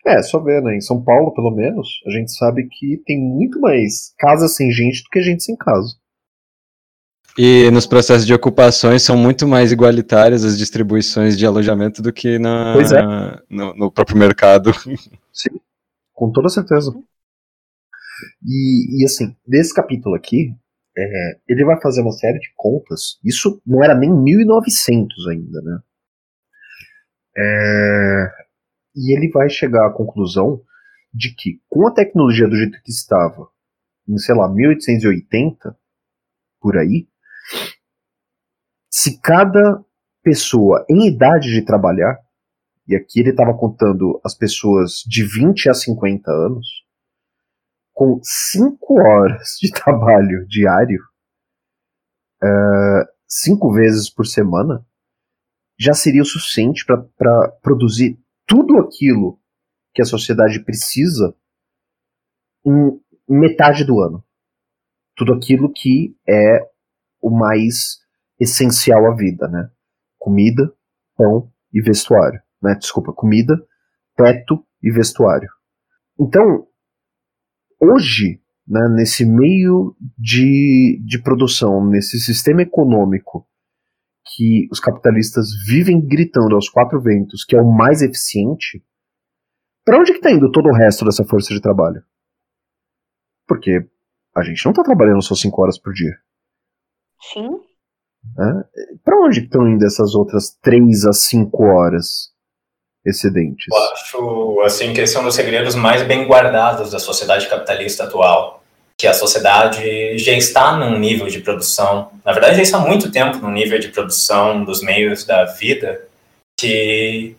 É, 0.06 0.22
só 0.24 0.40
ver, 0.40 0.62
né? 0.62 0.76
Em 0.76 0.82
São 0.82 1.02
Paulo, 1.02 1.34
pelo 1.34 1.52
menos, 1.52 2.02
a 2.08 2.12
gente 2.12 2.32
sabe 2.34 2.68
que 2.68 3.02
tem 3.06 3.20
muito 3.20 3.60
mais 3.60 4.14
casas 4.18 4.56
sem 4.56 4.72
gente 4.72 5.04
do 5.04 5.10
que 5.10 5.22
gente 5.22 5.44
sem 5.44 5.56
casa. 5.56 5.96
E 7.38 7.72
nos 7.72 7.88
processos 7.88 8.26
de 8.26 8.34
ocupações 8.34 9.04
são 9.04 9.16
muito 9.16 9.48
mais 9.48 9.72
igualitárias 9.72 10.44
as 10.44 10.58
distribuições 10.58 11.38
de 11.38 11.46
alojamento 11.46 12.02
do 12.02 12.12
que 12.12 12.38
na, 12.38 12.76
é. 12.76 13.42
no, 13.50 13.74
no, 13.74 13.92
próprio 13.92 14.18
mercado. 14.18 14.72
Sim, 15.32 15.50
com 16.14 16.32
toda 16.32 16.50
certeza. 16.50 16.94
E, 18.46 19.02
e 19.02 19.06
assim, 19.06 19.36
desse 19.48 19.74
capítulo 19.74 20.16
aqui, 20.16 20.54
é, 20.98 21.40
ele 21.48 21.64
vai 21.64 21.80
fazer 21.82 22.02
uma 22.02 22.12
série 22.12 22.40
de 22.40 22.52
contas. 22.56 23.20
Isso 23.24 23.62
não 23.66 23.84
era 23.84 23.96
nem 23.96 24.12
1900 24.14 25.28
ainda, 25.28 25.62
né? 25.62 25.80
É, 27.38 28.32
e 28.96 29.16
ele 29.16 29.30
vai 29.32 29.50
chegar 29.50 29.88
à 29.88 29.94
conclusão 29.94 30.62
de 31.14 31.34
que, 31.34 31.62
com 31.70 31.88
a 31.88 31.94
tecnologia 31.94 32.48
do 32.48 32.58
jeito 32.58 32.82
que 32.84 32.92
estava, 32.92 33.48
em, 34.08 34.18
sei 34.18 34.36
lá, 34.36 34.50
1880, 34.50 35.78
por 36.60 36.78
aí, 36.78 37.08
se 38.90 39.20
cada 39.20 39.84
pessoa 40.24 40.86
em 40.90 41.08
idade 41.08 41.50
de 41.52 41.66
trabalhar, 41.66 42.18
e 42.88 42.96
aqui 42.96 43.20
ele 43.20 43.30
estava 43.30 43.58
contando 43.58 44.20
as 44.24 44.36
pessoas 44.36 45.04
de 45.08 45.24
20 45.24 45.70
a 45.70 45.74
50 45.74 46.30
anos, 46.32 46.68
com 47.94 48.20
5 48.22 49.00
horas 49.00 49.58
de 49.62 49.72
trabalho 49.74 50.46
diário, 50.48 51.00
5 53.28 53.68
uh, 53.68 53.74
vezes 53.74 54.10
por 54.10 54.26
semana, 54.26 54.86
já 55.80 55.94
seria 55.94 56.22
o 56.22 56.26
suficiente 56.26 56.86
para 56.86 57.48
produzir 57.62 58.20
tudo 58.46 58.78
aquilo 58.78 59.40
que 59.94 60.02
a 60.02 60.06
sociedade 60.06 60.64
precisa 60.64 61.36
em 62.66 63.02
metade 63.28 63.84
do 63.84 64.02
ano. 64.02 64.24
Tudo 65.16 65.34
aquilo 65.34 65.72
que 65.72 66.16
é 66.28 66.71
o 67.22 67.30
mais 67.30 68.00
essencial 68.40 69.12
à 69.12 69.16
vida, 69.16 69.48
né? 69.48 69.70
Comida, 70.18 70.74
pão 71.16 71.52
e 71.74 71.82
vestuário, 71.82 72.42
né? 72.62 72.76
Desculpa, 72.76 73.14
comida, 73.14 73.56
teto 74.16 74.66
e 74.82 74.92
vestuário. 74.92 75.50
Então, 76.20 76.68
hoje, 77.80 78.42
né, 78.68 78.82
nesse 78.96 79.26
meio 79.26 79.96
de, 80.18 81.02
de 81.06 81.22
produção, 81.22 81.86
nesse 81.86 82.20
sistema 82.20 82.62
econômico 82.62 83.48
que 84.36 84.68
os 84.72 84.80
capitalistas 84.80 85.48
vivem 85.68 86.00
gritando 86.06 86.56
aos 86.56 86.70
quatro 86.70 87.02
ventos 87.02 87.44
que 87.44 87.56
é 87.56 87.62
o 87.62 87.72
mais 87.72 88.02
eficiente, 88.02 88.84
para 89.84 90.00
onde 90.00 90.12
está 90.12 90.32
indo 90.32 90.52
todo 90.52 90.70
o 90.70 90.74
resto 90.74 91.04
dessa 91.04 91.26
força 91.26 91.54
de 91.54 91.62
trabalho? 91.62 92.04
Porque 93.48 93.90
a 94.36 94.44
gente 94.44 94.64
não 94.64 94.72
está 94.72 94.84
trabalhando 94.84 95.22
só 95.22 95.36
5 95.36 95.62
horas 95.62 95.80
por 95.80 95.92
dia. 95.92 96.16
Sim. 97.22 97.62
Né? 98.38 98.64
Para 99.04 99.20
onde 99.20 99.42
estão 99.42 99.68
indo 99.68 99.86
essas 99.86 100.16
outras 100.16 100.58
3 100.62 101.06
a 101.06 101.14
5 101.14 101.64
horas 101.64 102.32
excedentes? 103.06 103.66
Eu 103.70 103.78
acho, 103.94 104.62
assim, 104.62 104.94
que 104.94 105.02
esse 105.02 105.16
é 105.18 105.20
um 105.20 105.24
dos 105.24 105.36
segredos 105.36 105.76
mais 105.76 106.04
bem 106.04 106.28
guardados 106.28 106.92
da 106.92 107.00
sociedade 107.00 107.48
capitalista 107.48 108.04
atual. 108.04 108.64
Que 108.98 109.08
a 109.08 109.14
sociedade 109.14 110.18
já 110.20 110.34
está 110.34 110.78
num 110.78 111.00
nível 111.00 111.28
de 111.28 111.40
produção, 111.40 112.12
na 112.24 112.32
verdade, 112.32 112.58
já 112.58 112.62
está 112.62 112.78
há 112.78 112.82
muito 112.86 113.12
tempo 113.12 113.38
num 113.38 113.52
nível 113.52 113.80
de 113.80 113.88
produção 113.88 114.64
dos 114.64 114.84
meios 114.84 115.24
da 115.26 115.46
vida 115.46 116.08
que 116.60 117.36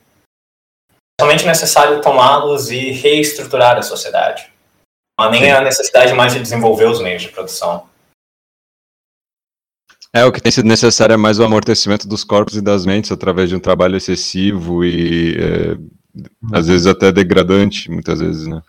é 1.20 1.22
somente 1.22 1.46
necessário 1.46 2.00
tomá-los 2.00 2.72
e 2.72 2.90
reestruturar 2.90 3.78
a 3.78 3.82
sociedade. 3.82 4.50
Não 5.16 5.26
há 5.26 5.30
nem 5.30 5.52
a 5.52 5.60
necessidade 5.60 6.12
mais 6.14 6.32
de 6.32 6.40
desenvolver 6.40 6.86
os 6.86 7.00
meios 7.00 7.22
de 7.22 7.28
produção. 7.28 7.88
É, 10.14 10.24
o 10.26 10.32
que 10.32 10.42
tem 10.42 10.52
sido 10.52 10.68
necessário 10.68 11.14
é 11.14 11.16
mais 11.16 11.38
o 11.38 11.44
amortecimento 11.44 12.06
dos 12.06 12.22
corpos 12.22 12.54
e 12.56 12.60
das 12.60 12.84
mentes 12.84 13.10
através 13.10 13.48
de 13.48 13.56
um 13.56 13.60
trabalho 13.60 13.96
excessivo 13.96 14.84
e 14.84 15.34
é, 15.38 15.78
às 16.52 16.68
vezes 16.68 16.86
até 16.86 17.10
degradante, 17.10 17.90
muitas 17.90 18.20
vezes, 18.20 18.46
né? 18.46 18.62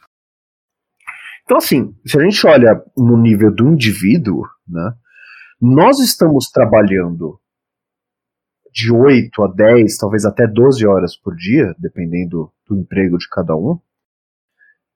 Então, 1.43 1.57
assim, 1.57 1.93
se 2.05 2.17
a 2.17 2.23
gente 2.23 2.47
olha 2.47 2.81
no 2.95 3.17
nível 3.17 3.53
do 3.53 3.67
indivíduo, 3.67 4.47
né, 4.65 4.93
nós 5.59 5.99
estamos 5.99 6.49
trabalhando 6.49 7.37
de 8.71 8.91
8 8.91 9.43
a 9.43 9.47
10, 9.47 9.97
talvez 9.97 10.25
até 10.25 10.47
12 10.47 10.85
horas 10.87 11.15
por 11.17 11.35
dia, 11.35 11.75
dependendo 11.77 12.51
do 12.67 12.77
emprego 12.77 13.17
de 13.17 13.27
cada 13.29 13.55
um, 13.55 13.77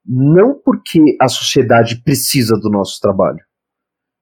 não 0.05 0.53
porque 0.53 0.99
a 1.21 1.27
sociedade 1.27 2.01
precisa 2.01 2.57
do 2.57 2.69
nosso 2.69 2.99
trabalho, 3.01 3.39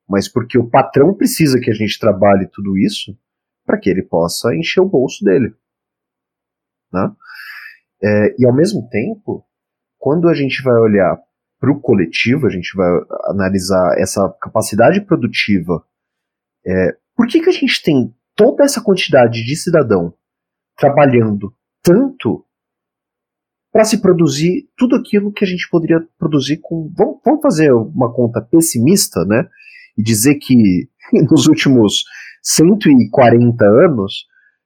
mas 0.08 0.28
porque 0.28 0.58
o 0.58 0.70
patrão 0.70 1.14
precisa 1.14 1.60
que 1.60 1.70
a 1.70 1.74
gente 1.74 2.00
trabalhe 2.00 2.48
tudo 2.52 2.78
isso 2.78 3.18
para 3.66 3.80
que 3.80 3.90
ele 3.90 4.04
possa 4.04 4.56
encher 4.56 4.82
o 4.82 4.90
bolso 4.90 5.24
dele. 5.24 5.54
Né? 6.92 7.12
É, 8.04 8.36
e 8.38 8.46
ao 8.46 8.54
mesmo 8.54 8.88
tempo, 8.90 9.44
quando 9.98 10.30
a 10.30 10.34
gente 10.34 10.62
vai 10.62 10.80
olhar 10.80 11.18
para 11.60 11.72
o 11.72 11.80
coletivo, 11.80 12.46
a 12.46 12.50
gente 12.50 12.76
vai 12.76 12.88
analisar 13.26 13.96
essa 13.98 14.30
capacidade 14.42 15.02
produtiva. 15.02 15.84
É, 16.66 16.98
por 17.16 17.28
que, 17.28 17.42
que 17.42 17.50
a 17.50 17.54
gente 17.54 17.82
tem 17.82 18.14
toda 18.36 18.64
essa 18.64 18.82
quantidade 18.82 19.44
de 19.44 19.56
cidadão 19.56 20.14
trabalhando 20.78 21.56
tanto 21.82 22.46
para 23.72 23.84
se 23.84 24.02
produzir 24.02 24.70
tudo 24.78 24.96
aquilo 24.96 25.32
que 25.32 25.44
a 25.44 25.48
gente 25.48 25.68
poderia 25.70 26.00
produzir 26.18 26.60
com. 26.62 26.90
Vamos, 26.96 27.20
vamos, 27.26 27.42
fazer 27.42 27.74
uma 27.74 28.14
conta 28.14 28.42
pessimista, 28.42 29.26
né? 29.26 29.50
E 29.98 30.04
dizer 30.04 30.36
que 30.36 30.90
nos 31.30 31.48
últimos 31.48 32.04
140 32.44 33.66
anos 33.66 34.26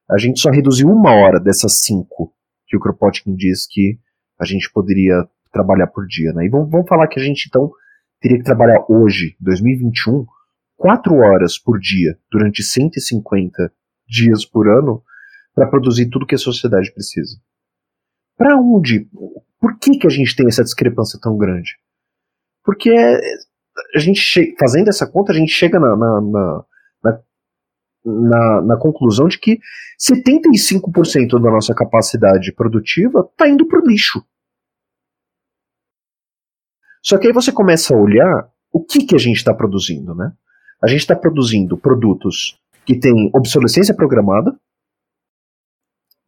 a 0.10 0.18
gente 0.18 0.40
só 0.40 0.50
reduziu 0.50 0.90
uma 0.90 1.14
hora 1.14 1.40
dessas 1.40 1.82
cinco 1.84 2.34
que 2.68 2.78
o 2.78 2.80
Kropotkin 2.80 3.36
diz 3.36 3.68
que 3.68 4.00
a 4.40 4.46
gente 4.46 4.72
poderia 4.72 5.28
trabalhar 5.52 5.88
por 5.88 6.06
dia, 6.06 6.32
né? 6.34 6.46
E 6.46 6.50
vamos, 6.50 6.70
vamos 6.70 6.88
falar 6.88 7.08
que 7.08 7.20
a 7.20 7.24
gente 7.24 7.48
então 7.48 7.72
teria 8.22 8.38
que 8.38 8.44
trabalhar 8.44 8.86
hoje, 8.88 9.36
2021, 9.40 10.26
quatro 10.78 11.16
horas 11.16 11.58
por 11.58 11.80
dia 11.80 12.18
durante 12.32 12.64
150 12.64 13.72
dias 14.08 14.46
por 14.46 14.68
ano 14.68 15.04
para 15.54 15.68
produzir 15.68 16.10
tudo 16.10 16.26
que 16.26 16.36
a 16.36 16.40
sociedade 16.40 16.92
precisa. 16.94 17.38
Para 18.38 18.58
onde? 18.58 19.10
Por 19.60 19.78
que, 19.78 19.98
que 19.98 20.08
a 20.08 20.10
gente 20.10 20.36
tem 20.36 20.48
essa 20.48 20.64
discrepância 20.64 21.20
tão 21.22 21.38
grande? 21.38 21.72
Porque 22.64 22.90
a 23.96 24.00
gente 24.00 24.56
fazendo 24.60 24.90
essa 24.90 25.08
conta, 25.08 25.32
a 25.32 25.36
gente 25.36 25.52
chega 25.52 25.80
na, 25.80 25.96
na, 25.96 26.22
na, 26.22 27.22
na, 28.06 28.62
na 28.62 28.78
conclusão 28.78 29.28
de 29.28 29.38
que 29.38 29.60
75% 30.00 31.42
da 31.42 31.52
nossa 31.52 31.74
capacidade 31.74 32.54
produtiva 32.54 33.28
está 33.32 33.48
indo 33.48 33.68
para 33.68 33.82
o 33.82 33.88
lixo. 33.88 34.24
Só 37.02 37.18
que 37.18 37.28
aí 37.28 37.34
você 37.34 37.52
começa 37.52 37.94
a 37.94 37.98
olhar 37.98 38.50
o 38.72 38.84
que, 38.84 39.06
que 39.06 39.16
a 39.16 39.20
gente 39.20 39.38
está 39.38 39.54
produzindo, 39.54 40.14
né? 40.14 40.32
A 40.82 40.88
gente 40.88 41.02
está 41.02 41.16
produzindo 41.16 41.78
produtos 41.78 42.60
que 42.86 42.98
têm 42.98 43.30
obsolescência 43.34 43.96
programada. 43.96 44.58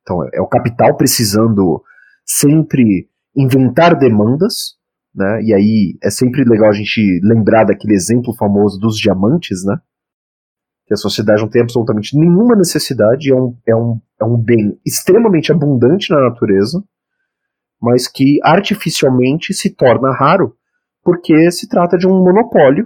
Então, 0.01 0.27
é 0.33 0.41
o 0.41 0.47
capital 0.47 0.95
precisando 0.97 1.83
sempre 2.25 3.09
inventar 3.35 3.97
demandas, 3.97 4.77
né? 5.13 5.41
E 5.43 5.53
aí 5.53 5.97
é 6.01 6.09
sempre 6.09 6.43
legal 6.43 6.69
a 6.69 6.73
gente 6.73 7.19
lembrar 7.23 7.65
daquele 7.65 7.93
exemplo 7.93 8.33
famoso 8.35 8.79
dos 8.79 8.97
diamantes, 8.97 9.63
né? 9.65 9.77
Que 10.85 10.93
a 10.93 10.97
sociedade 10.97 11.41
não 11.41 11.49
tem 11.49 11.61
absolutamente 11.61 12.17
nenhuma 12.17 12.55
necessidade, 12.55 13.31
é 13.31 13.35
um, 13.35 13.57
é 13.67 13.75
um, 13.75 14.01
é 14.21 14.25
um 14.25 14.37
bem 14.37 14.79
extremamente 14.85 15.51
abundante 15.51 16.11
na 16.11 16.21
natureza, 16.21 16.83
mas 17.81 18.07
que 18.07 18.39
artificialmente 18.43 19.53
se 19.53 19.75
torna 19.75 20.11
raro 20.11 20.55
porque 21.03 21.51
se 21.51 21.67
trata 21.67 21.97
de 21.97 22.07
um 22.07 22.23
monopólio 22.23 22.85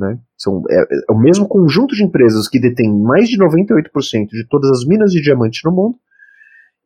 né? 0.00 0.18
São, 0.36 0.62
é, 0.70 0.80
é, 0.80 1.12
o 1.12 1.18
mesmo 1.18 1.46
conjunto 1.46 1.94
de 1.94 2.02
empresas 2.02 2.48
que 2.48 2.58
detém 2.58 2.90
mais 2.90 3.28
de 3.28 3.38
98% 3.38 4.28
de 4.28 4.46
todas 4.48 4.70
as 4.70 4.86
minas 4.86 5.12
de 5.12 5.20
diamante 5.20 5.60
no 5.64 5.70
mundo, 5.70 5.98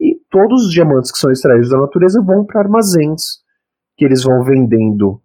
e 0.01 0.19
todos 0.29 0.67
os 0.67 0.73
diamantes 0.73 1.13
que 1.13 1.19
são 1.19 1.31
extraídos 1.31 1.71
da 1.71 1.79
natureza 1.79 2.21
vão 2.21 2.45
para 2.45 2.63
armazéns, 2.63 3.44
que 3.97 4.05
eles 4.05 4.25
vão 4.25 4.43
vendendo 4.43 5.23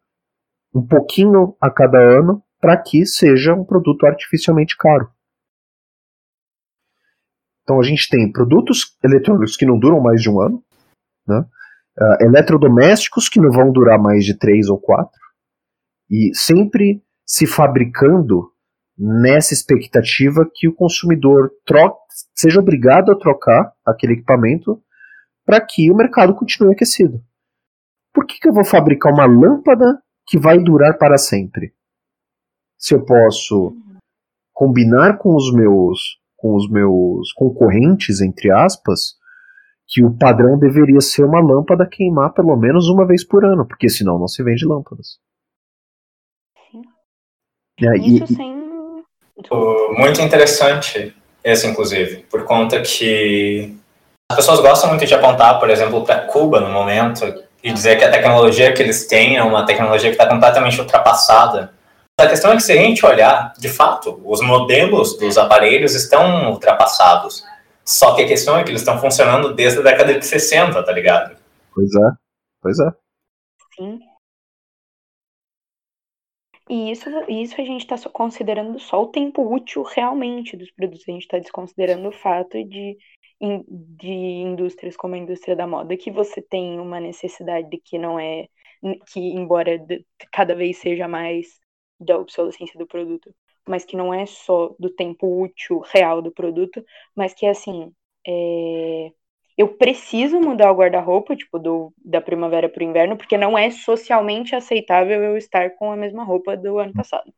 um 0.74 0.86
pouquinho 0.86 1.56
a 1.60 1.70
cada 1.70 1.98
ano 1.98 2.44
para 2.60 2.78
que 2.78 3.06
seja 3.06 3.54
um 3.54 3.64
produto 3.64 4.06
artificialmente 4.06 4.78
caro. 4.78 5.10
Então 7.64 7.80
a 7.80 7.84
gente 7.84 8.10
tem 8.10 8.32
produtos 8.32 8.98
eletrônicos 9.04 9.56
que 9.56 9.66
não 9.66 9.78
duram 9.78 10.00
mais 10.00 10.22
de 10.22 10.30
um 10.30 10.42
ano, 10.42 10.64
né? 11.28 11.46
uh, 12.00 12.24
eletrodomésticos 12.26 13.30
que 13.30 13.40
não 13.40 13.52
vão 13.52 13.72
durar 13.72 14.00
mais 14.00 14.26
de 14.26 14.38
três 14.38 14.70
ou 14.70 14.80
quatro, 14.80 15.20
e 16.10 16.32
sempre 16.34 17.04
se 17.26 17.46
fabricando 17.46 18.52
nessa 18.98 19.54
expectativa 19.54 20.50
que 20.54 20.68
o 20.68 20.74
consumidor 20.74 21.52
troque, 21.66 22.00
seja 22.36 22.60
obrigado 22.60 23.12
a 23.12 23.18
trocar 23.18 23.72
aquele 23.86 24.14
equipamento 24.14 24.82
para 25.46 25.62
que 25.62 25.92
o 25.92 25.96
mercado 25.96 26.36
continue 26.36 26.74
aquecido. 26.74 27.24
Por 28.14 28.26
que, 28.26 28.40
que 28.40 28.50
eu 28.50 28.54
vou 28.54 28.66
fabricar 28.66 29.14
uma 29.14 29.26
lâmpada 29.26 30.02
que 30.28 30.38
vai 30.38 30.60
durar 30.60 30.98
para 30.98 31.18
sempre? 31.18 31.74
Se 32.78 32.94
eu 32.94 33.06
posso 33.06 33.76
combinar 34.54 35.18
com 35.18 35.36
os 35.36 35.54
meus 35.54 36.20
com 36.36 36.56
os 36.56 36.70
meus 36.70 37.34
concorrentes 37.34 38.22
entre 38.22 38.50
aspas 38.50 39.18
que 39.86 40.04
o 40.04 40.16
padrão 40.16 40.58
deveria 40.58 41.02
ser 41.02 41.24
uma 41.24 41.42
lâmpada 41.42 41.88
queimar 41.90 42.32
pelo 42.34 42.56
menos 42.56 42.88
uma 42.88 43.06
vez 43.06 43.26
por 43.26 43.44
ano, 43.44 43.68
porque 43.68 43.90
senão 43.90 44.20
não 44.20 44.28
se 44.28 44.44
vende 44.44 44.66
lâmpadas. 44.66 45.20
É, 47.82 47.98
Isso 47.98 48.34
e, 48.34 48.36
sem. 48.36 48.60
Muito 49.98 50.22
interessante 50.22 51.16
esse, 51.44 51.66
inclusive, 51.66 52.24
por 52.30 52.44
conta 52.44 52.82
que 52.82 53.76
as 54.30 54.36
pessoas 54.36 54.60
gostam 54.60 54.90
muito 54.90 55.06
de 55.06 55.14
apontar, 55.14 55.60
por 55.60 55.70
exemplo, 55.70 56.04
para 56.06 56.28
Cuba 56.28 56.60
no 56.60 56.70
momento 56.70 57.26
e 57.64 57.74
dizer 57.74 57.98
que 57.98 58.04
a 58.04 58.12
tecnologia 58.12 58.74
que 58.74 58.82
eles 58.82 59.08
têm 59.08 59.38
é 59.38 59.44
uma 59.44 59.66
tecnologia 59.66 60.10
que 60.10 60.16
está 60.16 60.28
completamente 60.28 60.80
ultrapassada. 60.80 61.74
A 62.20 62.28
questão 62.28 62.52
é 62.52 62.56
que 62.56 62.64
se 62.64 62.72
a 62.72 62.76
gente 62.76 63.06
olhar, 63.06 63.54
de 63.58 63.70
fato, 63.70 64.22
os 64.26 64.42
modelos 64.42 65.18
dos 65.18 65.38
aparelhos 65.38 65.96
estão 65.96 66.52
ultrapassados. 66.52 67.44
Só 67.86 68.16
que 68.16 68.24
a 68.24 68.28
questão 68.28 68.58
é 68.58 68.64
que 68.64 68.70
eles 68.70 68.82
estão 68.82 69.00
funcionando 69.00 69.54
desde 69.54 69.80
a 69.80 69.84
década 69.84 70.18
de 70.18 70.26
60, 70.26 70.84
tá 70.84 70.92
ligado? 70.92 71.38
Pois 71.74 71.90
é, 71.96 72.12
pois 72.62 72.80
é. 72.80 72.92
Sim. 73.76 74.00
E 76.70 76.92
isso, 76.92 77.10
isso 77.28 77.60
a 77.60 77.64
gente 77.64 77.82
está 77.82 78.10
considerando 78.10 78.80
só 78.80 79.02
o 79.02 79.08
tempo 79.08 79.42
útil 79.42 79.82
realmente 79.82 80.56
dos 80.56 80.70
produtos. 80.72 81.04
A 81.08 81.12
gente 81.12 81.24
está 81.24 81.40
desconsiderando 81.40 82.10
o 82.10 82.12
fato 82.12 82.64
de, 82.64 82.96
de 83.42 84.08
indústrias 84.10 84.98
como 84.98 85.16
a 85.16 85.18
indústria 85.18 85.56
da 85.56 85.66
moda, 85.66 85.96
que 85.96 86.12
você 86.12 86.42
tem 86.42 86.80
uma 86.80 87.00
necessidade 87.00 87.78
que 87.84 87.98
não 87.98 88.20
é. 88.20 88.48
que, 89.08 89.20
embora 89.20 89.80
cada 90.32 90.56
vez 90.56 90.78
seja 90.78 91.08
mais 91.08 91.60
da 92.00 92.18
obsolescência 92.18 92.78
do 92.78 92.88
produto, 92.88 93.34
mas 93.68 93.86
que 93.86 93.96
não 93.96 94.14
é 94.14 94.26
só 94.26 94.76
do 94.80 94.90
tempo 94.90 95.42
útil 95.42 95.80
real 95.94 96.22
do 96.22 96.32
produto, 96.32 96.84
mas 97.16 97.34
que 97.34 97.46
é 97.46 97.50
assim. 97.50 97.94
É, 98.28 99.12
eu 99.58 99.68
preciso 99.76 100.40
mudar 100.40 100.72
o 100.72 100.76
guarda-roupa, 100.76 101.36
tipo, 101.36 101.60
do, 101.60 101.94
da 101.98 102.22
primavera 102.22 102.70
para 102.70 102.82
o 102.82 102.88
inverno, 102.88 103.18
porque 103.18 103.38
não 103.38 103.58
é 103.58 103.70
socialmente 103.70 104.56
aceitável 104.56 105.22
eu 105.22 105.36
estar 105.36 105.72
com 105.72 105.92
a 105.92 105.98
mesma 105.98 106.24
roupa 106.24 106.56
do 106.56 106.80
ano 106.80 106.94
passado. 106.94 107.34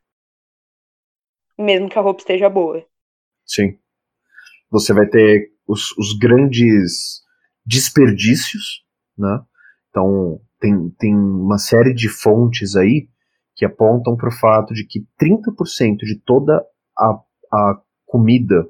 Mesmo 1.57 1.89
que 1.89 1.97
a 1.97 2.01
roupa 2.01 2.21
esteja 2.21 2.47
boa. 2.47 2.85
Sim. 3.43 3.77
Você 4.69 4.93
vai 4.93 5.07
ter 5.07 5.50
os, 5.67 5.95
os 5.97 6.17
grandes 6.17 7.21
desperdícios, 7.65 8.83
né? 9.17 9.41
Então, 9.89 10.39
tem, 10.59 10.89
tem 10.97 11.15
uma 11.15 11.57
série 11.57 11.93
de 11.93 12.07
fontes 12.07 12.75
aí 12.75 13.09
que 13.55 13.65
apontam 13.65 14.15
para 14.15 14.29
o 14.29 14.39
fato 14.39 14.73
de 14.73 14.85
que 14.85 15.05
30% 15.21 15.97
de 15.97 16.19
toda 16.25 16.63
a, 16.97 17.19
a 17.53 17.81
comida 18.05 18.67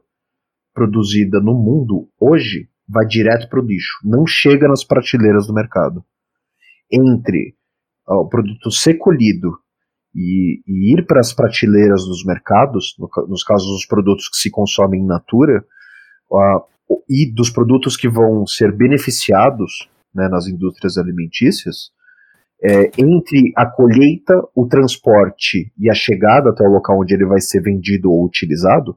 produzida 0.73 1.39
no 1.39 1.53
mundo 1.53 2.09
hoje 2.19 2.69
vai 2.87 3.05
direto 3.05 3.47
para 3.49 3.61
o 3.61 3.65
lixo, 3.65 3.99
não 4.03 4.25
chega 4.25 4.67
nas 4.67 4.83
prateleiras 4.83 5.47
do 5.47 5.53
mercado. 5.53 6.03
Entre 6.91 7.55
ó, 8.07 8.21
o 8.21 8.29
produto 8.29 8.71
ser 8.71 8.95
colhido 8.95 9.57
e, 10.13 10.61
e 10.67 10.93
ir 10.93 11.05
para 11.05 11.19
as 11.19 11.33
prateleiras 11.33 12.03
dos 12.05 12.25
mercados, 12.25 12.95
no, 12.99 13.09
nos 13.27 13.43
casos 13.43 13.67
dos 13.67 13.85
produtos 13.85 14.27
que 14.29 14.37
se 14.37 14.49
consomem 14.49 15.01
in 15.01 15.05
natura, 15.05 15.63
ó, 16.29 16.65
e 17.09 17.31
dos 17.33 17.49
produtos 17.49 17.95
que 17.95 18.09
vão 18.09 18.45
ser 18.45 18.71
beneficiados 18.75 19.89
né, 20.13 20.27
nas 20.27 20.47
indústrias 20.47 20.97
alimentícias, 20.97 21.91
é, 22.63 22.91
entre 22.97 23.51
a 23.55 23.65
colheita, 23.65 24.33
o 24.55 24.67
transporte 24.67 25.71
e 25.77 25.89
a 25.89 25.93
chegada 25.93 26.49
até 26.49 26.63
o 26.63 26.71
local 26.71 26.99
onde 26.99 27.13
ele 27.13 27.25
vai 27.25 27.39
ser 27.39 27.61
vendido 27.61 28.11
ou 28.11 28.25
utilizado, 28.25 28.95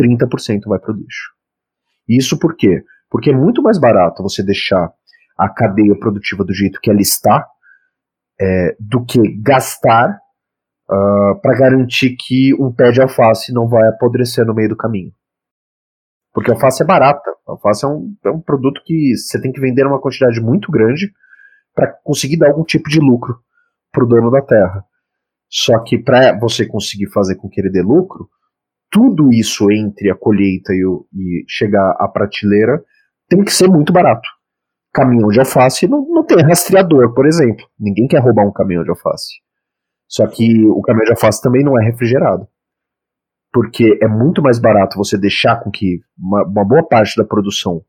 30% 0.00 0.62
vai 0.66 0.78
para 0.78 0.92
o 0.92 0.96
lixo. 0.96 1.32
Isso 2.08 2.38
por 2.38 2.56
quê? 2.56 2.82
Porque 3.10 3.30
é 3.30 3.36
muito 3.36 3.62
mais 3.62 3.78
barato 3.78 4.22
você 4.22 4.42
deixar 4.42 4.92
a 5.38 5.48
cadeia 5.48 5.94
produtiva 5.98 6.44
do 6.44 6.52
jeito 6.52 6.80
que 6.80 6.90
ela 6.90 7.00
está 7.00 7.46
é, 8.40 8.76
do 8.78 9.04
que 9.04 9.20
gastar 9.42 10.18
uh, 10.90 10.94
ah, 10.94 11.34
para 11.40 11.58
garantir 11.58 12.16
que 12.16 12.54
um 12.54 12.72
pé 12.72 12.90
de 12.90 13.00
alface 13.00 13.52
não 13.52 13.68
vai 13.68 13.88
apodrecer 13.88 14.44
no 14.44 14.54
meio 14.54 14.70
do 14.70 14.76
caminho. 14.76 15.12
Porque 16.36 16.50
alface 16.50 16.82
é 16.82 16.86
barata. 16.86 17.32
Alface 17.46 17.86
é 17.86 17.88
um, 17.88 18.14
é 18.22 18.28
um 18.28 18.42
produto 18.42 18.82
que 18.84 19.16
você 19.16 19.40
tem 19.40 19.50
que 19.50 19.58
vender 19.58 19.84
numa 19.84 19.98
quantidade 19.98 20.38
muito 20.38 20.70
grande 20.70 21.10
para 21.74 21.90
conseguir 22.04 22.36
dar 22.36 22.48
algum 22.48 22.62
tipo 22.62 22.90
de 22.90 23.00
lucro 23.00 23.38
para 23.90 24.04
o 24.04 24.06
dono 24.06 24.30
da 24.30 24.42
terra. 24.42 24.84
Só 25.48 25.82
que 25.82 25.96
para 25.96 26.38
você 26.38 26.66
conseguir 26.66 27.10
fazer 27.10 27.36
com 27.36 27.48
que 27.48 27.58
ele 27.58 27.70
dê 27.70 27.80
lucro, 27.80 28.28
tudo 28.90 29.32
isso 29.32 29.70
entre 29.72 30.10
a 30.10 30.14
colheita 30.14 30.74
e, 30.74 30.84
o, 30.84 31.06
e 31.10 31.42
chegar 31.48 31.96
à 31.98 32.06
prateleira 32.06 32.84
tem 33.30 33.42
que 33.42 33.50
ser 33.50 33.68
muito 33.68 33.90
barato. 33.90 34.28
Caminhão 34.92 35.30
de 35.30 35.38
alface 35.38 35.88
não, 35.88 36.06
não 36.06 36.22
tem 36.22 36.42
rastreador, 36.42 37.14
por 37.14 37.26
exemplo. 37.26 37.64
Ninguém 37.80 38.06
quer 38.06 38.18
roubar 38.18 38.46
um 38.46 38.52
caminhão 38.52 38.84
de 38.84 38.90
alface. 38.90 39.36
Só 40.06 40.26
que 40.26 40.66
o 40.66 40.82
caminhão 40.82 41.06
de 41.06 41.12
alface 41.12 41.40
também 41.40 41.64
não 41.64 41.80
é 41.80 41.84
refrigerado. 41.86 42.46
Porque 43.56 43.98
é 44.02 44.06
muito 44.06 44.42
mais 44.42 44.58
barato 44.58 44.98
você 44.98 45.16
deixar 45.16 45.56
com 45.56 45.70
que 45.70 46.02
uma, 46.18 46.44
uma 46.44 46.62
boa 46.62 46.86
parte 46.86 47.16
da 47.16 47.24
produção 47.24 47.82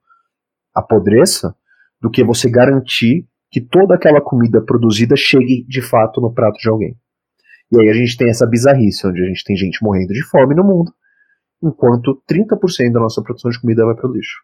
apodreça 0.74 1.54
do 2.02 2.10
que 2.10 2.24
você 2.24 2.50
garantir 2.50 3.28
que 3.52 3.60
toda 3.60 3.94
aquela 3.94 4.22
comida 4.22 4.62
produzida 4.62 5.18
chegue 5.18 5.66
de 5.68 5.82
fato 5.82 6.22
no 6.22 6.34
prato 6.34 6.58
de 6.58 6.70
alguém. 6.70 6.96
E 7.70 7.82
aí 7.82 7.90
a 7.90 7.94
gente 7.94 8.16
tem 8.16 8.30
essa 8.30 8.48
bizarrice, 8.48 9.06
onde 9.06 9.22
a 9.22 9.28
gente 9.28 9.44
tem 9.44 9.58
gente 9.58 9.84
morrendo 9.84 10.14
de 10.14 10.24
fome 10.24 10.56
no 10.56 10.64
mundo, 10.64 10.94
enquanto 11.62 12.24
30% 12.32 12.94
da 12.94 13.02
nossa 13.02 13.22
produção 13.22 13.52
de 13.52 13.60
comida 13.60 13.86
vai 13.86 13.94
para 13.94 14.10
o 14.10 14.14
lixo. 14.14 14.38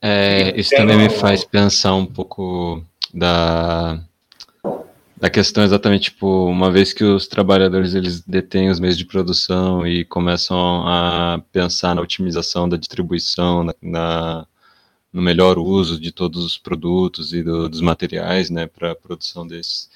É, 0.00 0.56
isso 0.56 0.70
também 0.76 0.98
me 0.98 1.10
faz 1.10 1.44
pensar 1.44 1.96
um 1.96 2.06
pouco 2.06 2.80
da, 3.12 4.00
da 5.20 5.28
questão 5.28 5.62
exatamente, 5.62 6.04
tipo, 6.04 6.46
uma 6.46 6.70
vez 6.70 6.94
que 6.94 7.04
os 7.04 7.26
trabalhadores 7.26 7.94
eles 7.94 8.20
detêm 8.22 8.70
os 8.70 8.80
meios 8.80 8.96
de 8.96 9.04
produção 9.04 9.86
e 9.86 10.04
começam 10.04 10.86
a 10.86 11.42
pensar 11.52 11.94
na 11.94 12.00
otimização 12.00 12.66
da 12.68 12.76
distribuição, 12.78 13.62
na, 13.64 13.74
na 13.82 14.46
no 15.12 15.20
melhor 15.20 15.58
uso 15.58 16.00
de 16.00 16.12
todos 16.12 16.44
os 16.44 16.56
produtos 16.56 17.32
e 17.32 17.42
do, 17.42 17.68
dos 17.68 17.80
materiais, 17.80 18.48
né, 18.48 18.66
para 18.66 18.92
a 18.92 18.96
produção 18.96 19.46
desses. 19.46 19.90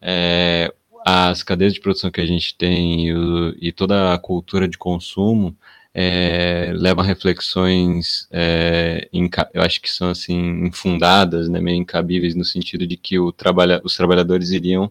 É, 0.00 0.72
as 1.04 1.42
cadeias 1.42 1.74
de 1.74 1.80
produção 1.80 2.10
que 2.10 2.20
a 2.20 2.26
gente 2.26 2.54
tem 2.56 3.08
e, 3.08 3.14
o, 3.14 3.54
e 3.60 3.72
toda 3.72 4.14
a 4.14 4.18
cultura 4.18 4.68
de 4.68 4.78
consumo 4.78 5.56
é, 5.94 6.72
levam 6.74 7.04
a 7.04 7.06
reflexões, 7.06 8.26
é, 8.30 9.08
eu 9.52 9.62
acho 9.62 9.80
que 9.80 9.90
são 9.90 10.10
assim 10.10 10.66
infundadas, 10.66 11.48
né, 11.48 11.60
meio 11.60 11.76
incabíveis 11.76 12.34
no 12.34 12.44
sentido 12.44 12.86
de 12.86 12.96
que 12.96 13.16
trabalha, 13.36 13.80
os 13.84 13.96
trabalhadores 13.96 14.50
iriam 14.50 14.90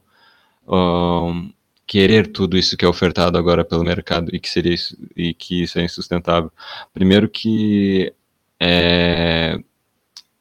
um, 0.67 1.51
querer 1.87 2.27
tudo 2.27 2.57
isso 2.57 2.77
que 2.77 2.85
é 2.85 2.87
ofertado 2.87 3.37
agora 3.37 3.65
pelo 3.65 3.83
mercado 3.83 4.33
e 4.33 4.39
que 4.39 4.49
seria 4.49 4.73
isso, 4.73 4.97
e 5.15 5.33
que 5.33 5.63
isso 5.63 5.79
é 5.79 5.83
insustentável. 5.83 6.51
Primeiro 6.93 7.27
que 7.29 8.13
é, 8.59 9.59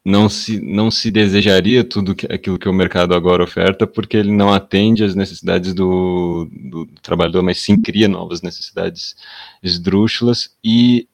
não 0.04 0.28
se, 0.28 0.60
não 0.60 0.90
se 0.90 1.10
desejaria 1.10 1.84
tudo 1.84 2.14
que, 2.14 2.26
aquilo 2.26 2.58
que 2.58 2.68
o 2.68 2.72
mercado 2.72 3.14
agora 3.14 3.44
oferta, 3.44 3.86
porque 3.86 4.16
ele 4.16 4.32
não 4.32 4.52
atende 4.52 5.04
às 5.04 5.14
necessidades 5.14 5.74
do, 5.74 6.48
do 6.50 6.86
trabalhador, 7.02 7.42
mas 7.42 7.60
sim 7.60 7.80
cria 7.80 8.08
novas 8.08 8.40
necessidades 8.40 9.14
esdrúxulas, 9.62 10.56
e 10.64 11.06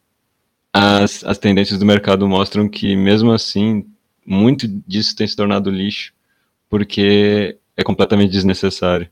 as, 0.72 1.24
as 1.24 1.38
tendências 1.38 1.78
do 1.78 1.86
mercado 1.86 2.28
mostram 2.28 2.68
que, 2.68 2.94
mesmo 2.94 3.32
assim, 3.32 3.84
muito 4.24 4.68
disso 4.86 5.16
tem 5.16 5.26
se 5.26 5.36
tornado 5.36 5.70
lixo, 5.70 6.12
porque 6.68 7.58
é 7.76 7.82
completamente 7.82 8.30
desnecessário. 8.30 9.08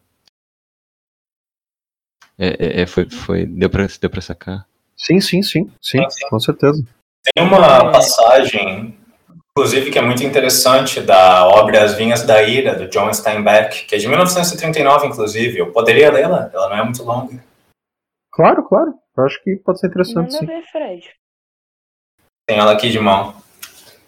É, 2.38 2.48
é, 2.48 2.80
é 2.82 2.86
foi, 2.86 3.08
foi, 3.08 3.46
deu 3.46 3.70
para 3.70 3.86
deu 4.00 4.10
pra 4.10 4.20
sacar? 4.20 4.66
Sim, 4.96 5.20
sim, 5.20 5.42
sim, 5.42 5.70
sim, 5.80 6.00
com 6.28 6.38
certeza. 6.38 6.84
Tem 7.34 7.44
uma 7.44 7.90
passagem 7.90 8.96
inclusive, 9.56 9.92
que 9.92 9.98
é 9.98 10.02
muito 10.02 10.24
interessante, 10.24 11.00
da 11.00 11.46
obra 11.46 11.84
As 11.84 11.94
Vinhas 11.94 12.22
da 12.22 12.42
Ira, 12.42 12.74
do 12.74 12.88
John 12.88 13.12
Steinbeck, 13.12 13.84
que 13.86 13.94
é 13.94 13.98
de 13.98 14.08
1939, 14.08 15.06
inclusive. 15.06 15.58
Eu 15.58 15.70
poderia 15.70 16.10
lê-la, 16.10 16.50
ela 16.52 16.68
não 16.68 16.76
é 16.76 16.82
muito 16.82 17.04
longa. 17.04 17.38
Claro, 18.32 18.64
claro. 18.64 18.94
Eu 19.16 19.24
acho 19.24 19.40
que 19.44 19.54
pode 19.54 19.78
ser 19.78 19.86
interessante, 19.86 20.32
Manda 20.32 20.38
sim. 20.38 20.46
Ver, 20.46 20.62
Fred. 20.64 21.08
Tem 22.48 22.58
ela 22.58 22.72
aqui 22.72 22.90
de 22.90 22.98
mão. 22.98 23.36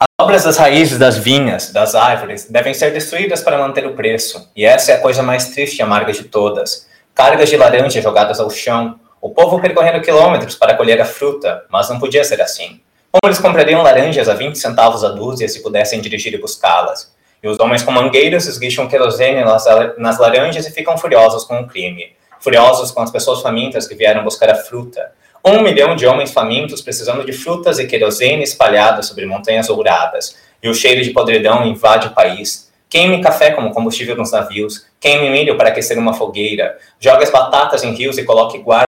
As 0.01 0.07
obras 0.20 0.42
das 0.42 0.57
raízes 0.57 0.99
das 0.99 1.16
vinhas, 1.16 1.72
das 1.72 1.94
árvores, 1.94 2.51
devem 2.51 2.74
ser 2.74 2.92
destruídas 2.92 3.40
para 3.40 3.57
manter 3.57 3.86
o 3.86 3.94
preço, 3.94 4.51
e 4.55 4.64
essa 4.64 4.90
é 4.90 4.94
a 4.97 5.01
coisa 5.01 5.22
mais 5.22 5.51
triste 5.51 5.78
e 5.78 5.82
amarga 5.82 6.12
de 6.12 6.24
todas. 6.24 6.88
Cargas 7.14 7.49
de 7.49 7.57
laranja 7.57 8.03
jogadas 8.03 8.40
ao 8.40 8.51
chão, 8.51 8.99
o 9.20 9.30
povo 9.30 9.61
percorrendo 9.61 10.03
quilômetros 10.03 10.57
para 10.57 10.76
colher 10.76 11.01
a 11.01 11.05
fruta, 11.05 11.64
mas 11.70 11.88
não 11.88 12.01
podia 12.01 12.24
ser 12.24 12.42
assim. 12.42 12.80
Como 13.16 13.30
eles 13.30 13.38
comprariam 13.38 13.82
laranjas 13.82 14.28
a 14.28 14.34
20 14.34 14.58
centavos 14.58 15.02
a 15.02 15.08
dúzia 15.08 15.48
se 15.48 15.62
pudessem 15.62 16.02
dirigir 16.02 16.34
e 16.34 16.38
buscá-las? 16.38 17.10
E 17.42 17.48
os 17.48 17.58
homens 17.58 17.82
com 17.82 17.90
mangueiras 17.90 18.46
esguicham 18.46 18.86
querosene 18.86 19.42
nas 19.96 20.18
laranjas 20.18 20.66
e 20.66 20.70
ficam 20.70 20.98
furiosos 20.98 21.44
com 21.44 21.58
o 21.58 21.66
crime. 21.66 22.12
Furiosos 22.38 22.90
com 22.90 23.00
as 23.00 23.10
pessoas 23.10 23.40
famintas 23.40 23.88
que 23.88 23.94
vieram 23.94 24.22
buscar 24.22 24.50
a 24.50 24.54
fruta. 24.54 25.12
Um 25.42 25.62
milhão 25.62 25.96
de 25.96 26.06
homens 26.06 26.30
famintos 26.30 26.82
precisando 26.82 27.24
de 27.24 27.32
frutas 27.32 27.78
e 27.78 27.86
querosene 27.86 28.42
espalhadas 28.42 29.06
sobre 29.06 29.24
montanhas 29.24 29.70
ouradas. 29.70 30.36
E 30.62 30.68
o 30.68 30.74
cheiro 30.74 31.02
de 31.02 31.10
podridão 31.10 31.66
invade 31.66 32.08
o 32.08 32.14
país. 32.14 32.70
Queime 32.86 33.22
café 33.22 33.50
como 33.50 33.72
combustível 33.72 34.14
nos 34.14 34.30
navios. 34.30 34.86
Queime 35.00 35.30
milho 35.30 35.56
para 35.56 35.70
aquecer 35.70 35.98
uma 35.98 36.12
fogueira. 36.12 36.76
Jogue 37.00 37.24
as 37.24 37.30
batatas 37.30 37.82
em 37.82 37.94
rios 37.94 38.18
e 38.18 38.24
coloque 38.24 38.58
guarda 38.58 38.86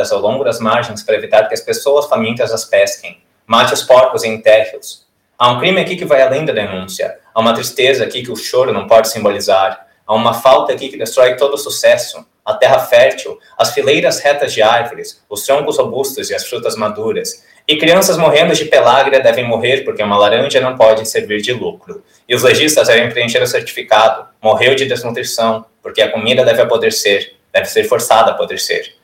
ao 0.00 0.20
longo 0.20 0.44
das 0.44 0.60
margens 0.60 1.02
para 1.02 1.16
evitar 1.16 1.48
que 1.48 1.54
as 1.54 1.60
pessoas 1.60 2.06
famintas 2.06 2.52
as 2.52 2.64
pesquem. 2.64 3.20
Mate 3.46 3.74
os 3.74 3.82
porcos 3.82 4.24
e 4.24 4.28
enterre-os. 4.28 5.06
Há 5.38 5.50
um 5.50 5.58
crime 5.58 5.80
aqui 5.80 5.96
que 5.96 6.04
vai 6.04 6.22
além 6.22 6.44
da 6.44 6.52
denúncia. 6.52 7.18
Há 7.34 7.40
uma 7.40 7.52
tristeza 7.52 8.04
aqui 8.04 8.22
que 8.22 8.30
o 8.30 8.36
choro 8.36 8.72
não 8.72 8.86
pode 8.86 9.08
simbolizar. 9.08 9.86
Há 10.06 10.14
uma 10.14 10.32
falta 10.32 10.72
aqui 10.72 10.88
que 10.88 10.96
destrói 10.96 11.36
todo 11.36 11.54
o 11.54 11.58
sucesso. 11.58 12.24
A 12.44 12.54
terra 12.54 12.78
fértil, 12.78 13.38
as 13.58 13.72
fileiras 13.72 14.20
retas 14.20 14.52
de 14.52 14.62
árvores, 14.62 15.22
os 15.28 15.44
troncos 15.44 15.78
robustos 15.78 16.30
e 16.30 16.34
as 16.34 16.46
frutas 16.46 16.76
maduras. 16.76 17.44
E 17.66 17.76
crianças 17.76 18.16
morrendo 18.16 18.54
de 18.54 18.64
pelágria 18.64 19.20
devem 19.20 19.46
morrer 19.46 19.82
porque 19.82 20.02
uma 20.02 20.16
laranja 20.16 20.60
não 20.60 20.76
pode 20.76 21.08
servir 21.08 21.40
de 21.40 21.52
lucro. 21.52 22.02
E 22.28 22.34
os 22.34 22.42
legistas 22.42 22.88
devem 22.88 23.10
preencher 23.10 23.42
o 23.42 23.46
certificado. 23.46 24.26
Morreu 24.40 24.74
de 24.74 24.86
desnutrição, 24.86 25.64
porque 25.82 26.02
a 26.02 26.10
comida 26.10 26.44
deve 26.44 26.62
apodrecer, 26.62 27.34
deve 27.52 27.66
ser 27.66 27.84
forçada 27.84 28.30
a 28.30 28.34
apodrecer. 28.34 28.94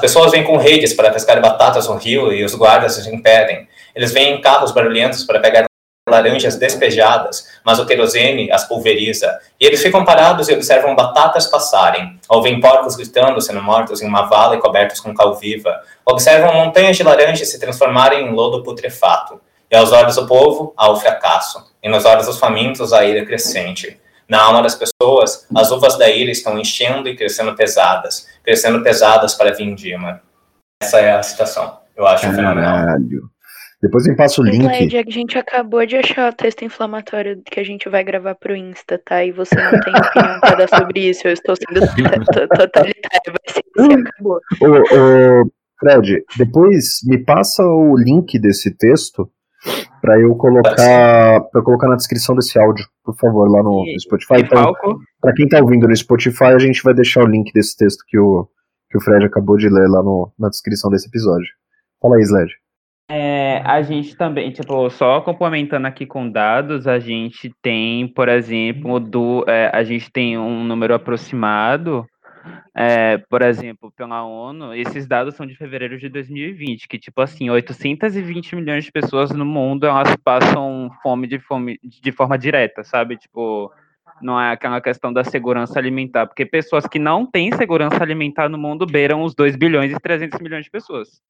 Pessoas 0.00 0.30
vêm 0.30 0.44
com 0.44 0.56
redes 0.56 0.94
para 0.94 1.10
pescar 1.10 1.40
batatas 1.40 1.88
no 1.88 1.96
rio 1.96 2.32
e 2.32 2.44
os 2.44 2.54
guardas 2.54 2.96
os 2.96 3.08
impedem. 3.08 3.66
Eles 3.92 4.12
vêm 4.12 4.34
em 4.34 4.40
carros 4.40 4.70
barulhentos 4.70 5.24
para 5.24 5.40
pegar 5.40 5.64
laranjas 6.08 6.54
despejadas, 6.54 7.48
mas 7.64 7.80
o 7.80 7.84
querosene 7.84 8.48
as 8.52 8.62
pulveriza. 8.62 9.40
E 9.58 9.66
eles 9.66 9.82
ficam 9.82 10.04
parados 10.04 10.48
e 10.48 10.54
observam 10.54 10.94
batatas 10.94 11.48
passarem. 11.48 12.16
Ouvem 12.28 12.60
porcos 12.60 12.94
gritando, 12.94 13.40
sendo 13.40 13.60
mortos 13.60 14.00
em 14.00 14.06
uma 14.06 14.26
vala 14.26 14.54
e 14.54 14.60
cobertos 14.60 15.00
com 15.00 15.12
cal 15.12 15.34
viva. 15.34 15.82
Observam 16.06 16.54
montanhas 16.54 16.96
de 16.96 17.02
laranjas 17.02 17.50
se 17.50 17.58
transformarem 17.58 18.24
em 18.24 18.32
lodo 18.32 18.62
putrefato. 18.62 19.40
E 19.68 19.74
aos 19.74 19.90
olhos 19.90 20.14
do 20.14 20.28
povo, 20.28 20.72
há 20.76 20.88
o 20.88 20.94
fracasso. 20.94 21.72
E 21.82 21.88
nos 21.88 22.04
olhos 22.04 22.26
dos 22.26 22.38
famintos, 22.38 22.92
a 22.92 23.04
ira 23.04 23.26
crescente. 23.26 24.00
Na 24.28 24.42
alma 24.42 24.62
das 24.62 24.74
pessoas, 24.74 25.46
as 25.56 25.70
uvas 25.70 25.96
da 25.96 26.08
ira 26.10 26.30
estão 26.30 26.58
enchendo 26.58 27.08
e 27.08 27.16
crescendo 27.16 27.54
pesadas, 27.54 28.26
crescendo 28.44 28.82
pesadas 28.82 29.34
para 29.34 29.54
vindima. 29.54 30.20
Essa 30.82 30.98
é 30.98 31.12
a 31.12 31.22
citação. 31.22 31.78
Eu 31.96 32.06
acho 32.06 32.22
Caralho. 32.30 32.36
fenomenal. 32.36 33.28
Depois 33.80 34.06
me 34.06 34.16
passa 34.16 34.40
o 34.40 34.44
link. 34.44 34.60
Slide, 34.60 34.98
a 34.98 35.04
gente 35.08 35.38
acabou 35.38 35.86
de 35.86 35.96
achar 35.96 36.32
o 36.32 36.36
texto 36.36 36.64
inflamatório 36.64 37.40
que 37.44 37.60
a 37.60 37.64
gente 37.64 37.88
vai 37.88 38.02
gravar 38.02 38.34
pro 38.34 38.56
Insta, 38.56 39.00
tá? 39.04 39.24
E 39.24 39.30
você 39.30 39.54
não 39.54 39.70
tem 39.80 39.94
opinião 39.96 40.40
pra 40.40 40.54
dar 40.56 40.68
sobre 40.68 41.08
isso. 41.08 41.26
Eu 41.26 41.32
estou 41.32 41.54
sendo 41.56 41.80
totalitário, 41.86 43.32
vai 43.32 43.48
ser 43.48 43.64
assim, 43.78 44.02
acabou. 44.04 44.40
Ô, 44.60 45.42
ô, 45.42 45.50
Fred, 45.78 46.24
depois 46.36 46.98
me 47.04 47.24
passa 47.24 47.62
o 47.62 47.96
link 47.96 48.36
desse 48.38 48.76
texto 48.76 49.30
para 50.00 50.20
eu 50.20 50.34
colocar 50.36 51.40
para 51.52 51.62
colocar 51.62 51.88
na 51.88 51.96
descrição 51.96 52.34
desse 52.34 52.58
áudio, 52.58 52.86
por 53.04 53.16
favor, 53.16 53.50
lá 53.50 53.62
no, 53.62 53.84
no 53.84 54.00
Spotify. 54.00 54.40
Então, 54.40 54.72
para 55.20 55.34
quem 55.34 55.48
tá 55.48 55.60
ouvindo 55.60 55.88
no 55.88 55.96
Spotify, 55.96 56.44
a 56.54 56.58
gente 56.58 56.82
vai 56.82 56.94
deixar 56.94 57.24
o 57.24 57.26
link 57.26 57.52
desse 57.52 57.76
texto 57.76 58.04
que 58.06 58.18
o, 58.18 58.48
que 58.90 58.98
o 58.98 59.00
Fred 59.00 59.24
acabou 59.24 59.56
de 59.56 59.68
ler 59.68 59.88
lá 59.88 60.02
no, 60.02 60.32
na 60.38 60.48
descrição 60.48 60.90
desse 60.90 61.08
episódio. 61.08 61.48
Fala 62.00 62.16
aí, 62.16 62.22
Sled. 62.22 62.50
É, 63.10 63.62
a 63.64 63.80
gente 63.80 64.14
também, 64.16 64.52
tipo, 64.52 64.90
só 64.90 65.22
complementando 65.22 65.86
aqui 65.86 66.04
com 66.04 66.30
dados, 66.30 66.86
a 66.86 66.98
gente 66.98 67.50
tem, 67.62 68.06
por 68.06 68.28
exemplo, 68.28 69.00
do, 69.00 69.44
é, 69.48 69.70
a 69.72 69.82
gente 69.82 70.12
tem 70.12 70.36
um 70.36 70.62
número 70.62 70.92
aproximado, 70.92 72.06
é, 72.74 73.18
por 73.18 73.42
exemplo, 73.42 73.90
pela 73.92 74.24
ONU, 74.24 74.74
esses 74.74 75.06
dados 75.06 75.34
são 75.34 75.46
de 75.46 75.56
fevereiro 75.56 75.98
de 75.98 76.08
2020, 76.08 76.88
que, 76.88 76.98
tipo 76.98 77.20
assim, 77.20 77.50
820 77.50 78.56
milhões 78.56 78.84
de 78.84 78.92
pessoas 78.92 79.30
no 79.30 79.44
mundo, 79.44 79.86
elas 79.86 80.14
passam 80.16 80.90
fome 81.02 81.26
de, 81.26 81.38
fome 81.38 81.78
de 81.82 82.12
forma 82.12 82.38
direta, 82.38 82.84
sabe? 82.84 83.16
Tipo, 83.16 83.72
não 84.20 84.40
é 84.40 84.52
aquela 84.52 84.80
questão 84.80 85.12
da 85.12 85.24
segurança 85.24 85.78
alimentar, 85.78 86.26
porque 86.26 86.44
pessoas 86.46 86.86
que 86.86 86.98
não 86.98 87.26
têm 87.26 87.52
segurança 87.52 88.02
alimentar 88.02 88.48
no 88.48 88.58
mundo 88.58 88.86
beiram 88.86 89.22
os 89.22 89.34
2 89.34 89.56
bilhões 89.56 89.92
e 89.92 90.00
300 90.00 90.40
milhões 90.40 90.64
de 90.64 90.70
pessoas. 90.70 91.20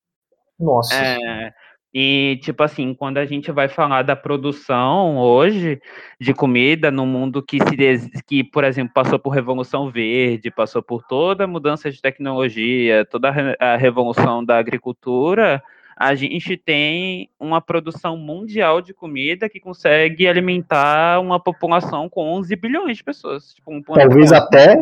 Nossa. 0.59 0.95
É, 0.95 1.53
e, 1.93 2.39
tipo 2.43 2.62
assim, 2.62 2.93
quando 2.93 3.18
a 3.18 3.24
gente 3.24 3.51
vai 3.51 3.66
falar 3.66 4.03
da 4.03 4.14
produção 4.14 5.16
hoje 5.16 5.80
de 6.20 6.34
comida 6.34 6.91
no 6.91 7.07
mundo 7.07 7.43
que, 7.43 7.59
se, 7.59 8.11
que, 8.26 8.45
por 8.45 8.62
exemplo, 8.62 8.93
passou 8.93 9.18
por 9.18 9.30
Revolução 9.30 9.91
Verde, 9.91 10.51
passou 10.51 10.82
por 10.82 11.03
toda 11.05 11.45
a 11.45 11.47
mudança 11.47 11.91
de 11.91 12.01
tecnologia, 12.01 13.07
toda 13.07 13.30
a 13.59 13.76
revolução 13.76 14.45
da 14.45 14.59
agricultura, 14.59 15.62
a 15.97 16.14
gente 16.14 16.57
tem 16.57 17.28
uma 17.41 17.61
produção 17.61 18.16
mundial 18.16 18.82
de 18.82 18.93
comida 18.93 19.49
que 19.49 19.59
consegue 19.59 20.28
alimentar 20.28 21.20
uma 21.20 21.41
população 21.41 22.09
com 22.09 22.36
11 22.36 22.55
bilhões 22.55 22.99
de 22.99 23.05
pessoas. 23.05 23.55
Tipo, 23.55 23.74
um 23.74 23.82
talvez 23.82 24.30
até, 24.30 24.76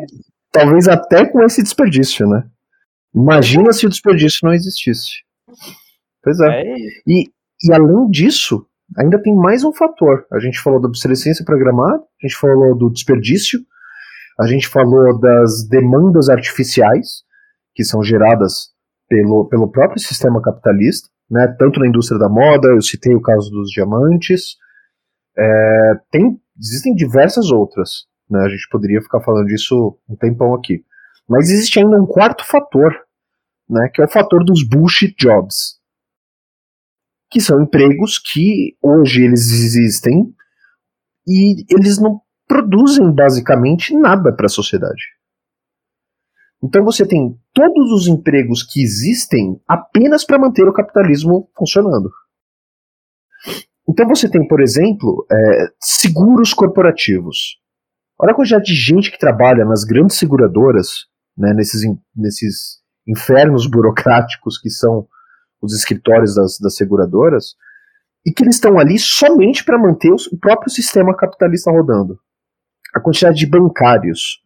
talvez 0.52 0.88
até 0.88 1.24
com 1.24 1.42
esse 1.42 1.62
desperdício, 1.62 2.28
né? 2.28 2.44
Imagina 3.14 3.72
se 3.72 3.86
o 3.86 3.88
desperdício 3.88 4.40
não 4.42 4.52
existisse. 4.52 5.24
Pois 6.26 6.40
é. 6.40 6.62
é 6.62 6.76
e, 7.06 7.30
e 7.62 7.72
além 7.72 8.10
disso, 8.10 8.66
ainda 8.98 9.22
tem 9.22 9.32
mais 9.36 9.62
um 9.62 9.72
fator. 9.72 10.26
A 10.32 10.40
gente 10.40 10.58
falou 10.58 10.80
da 10.80 10.88
obsolescência 10.88 11.44
programada, 11.44 12.02
a 12.02 12.26
gente 12.26 12.36
falou 12.36 12.76
do 12.76 12.90
desperdício, 12.90 13.60
a 14.40 14.46
gente 14.48 14.66
falou 14.66 15.20
das 15.20 15.68
demandas 15.68 16.28
artificiais 16.28 17.22
que 17.76 17.84
são 17.84 18.02
geradas 18.02 18.70
pelo, 19.08 19.48
pelo 19.48 19.70
próprio 19.70 20.00
sistema 20.00 20.42
capitalista, 20.42 21.08
né, 21.30 21.46
tanto 21.60 21.78
na 21.78 21.86
indústria 21.86 22.18
da 22.18 22.28
moda, 22.28 22.68
eu 22.70 22.82
citei 22.82 23.14
o 23.14 23.22
caso 23.22 23.48
dos 23.50 23.70
diamantes, 23.70 24.56
é, 25.38 25.92
tem, 26.10 26.40
existem 26.58 26.92
diversas 26.92 27.52
outras, 27.52 28.06
né, 28.28 28.40
a 28.40 28.48
gente 28.48 28.66
poderia 28.68 29.00
ficar 29.00 29.20
falando 29.20 29.46
disso 29.46 29.96
um 30.08 30.16
tempão 30.16 30.54
aqui. 30.54 30.84
Mas 31.28 31.50
existe 31.50 31.78
ainda 31.78 31.96
um 32.00 32.06
quarto 32.06 32.44
fator, 32.44 32.92
né, 33.68 33.88
que 33.94 34.02
é 34.02 34.06
o 34.06 34.10
fator 34.10 34.44
dos 34.44 34.66
bullshit 34.66 35.14
jobs 35.16 35.75
que 37.30 37.40
são 37.40 37.62
empregos 37.62 38.18
que 38.18 38.76
hoje 38.80 39.24
eles 39.24 39.50
existem 39.50 40.32
e 41.26 41.64
eles 41.74 41.98
não 41.98 42.20
produzem 42.46 43.12
basicamente 43.12 43.96
nada 43.96 44.32
para 44.32 44.46
a 44.46 44.50
sociedade. 44.50 45.02
Então 46.62 46.84
você 46.84 47.06
tem 47.06 47.38
todos 47.52 47.92
os 47.92 48.06
empregos 48.06 48.62
que 48.62 48.82
existem 48.82 49.60
apenas 49.68 50.24
para 50.24 50.38
manter 50.38 50.66
o 50.66 50.72
capitalismo 50.72 51.50
funcionando. 51.56 52.10
Então 53.88 54.06
você 54.08 54.28
tem, 54.28 54.46
por 54.46 54.60
exemplo, 54.60 55.26
é, 55.30 55.68
seguros 55.80 56.52
corporativos. 56.52 57.58
Olha 58.18 58.32
a 58.32 58.34
quantidade 58.34 58.64
de 58.64 58.74
gente 58.74 59.10
que 59.10 59.18
trabalha 59.18 59.64
nas 59.64 59.84
grandes 59.84 60.16
seguradoras, 60.16 61.06
né, 61.36 61.52
nesses, 61.52 61.82
nesses 62.14 62.80
infernos 63.06 63.68
burocráticos 63.68 64.58
que 64.58 64.70
são 64.70 65.06
os 65.60 65.74
escritórios 65.74 66.34
das, 66.34 66.58
das 66.58 66.74
seguradoras, 66.76 67.54
e 68.24 68.32
que 68.32 68.42
eles 68.42 68.56
estão 68.56 68.78
ali 68.78 68.98
somente 68.98 69.64
para 69.64 69.78
manter 69.78 70.10
o 70.10 70.38
próprio 70.38 70.70
sistema 70.70 71.16
capitalista 71.16 71.70
rodando. 71.70 72.18
A 72.94 73.00
quantidade 73.00 73.36
de 73.36 73.46
bancários, 73.46 74.42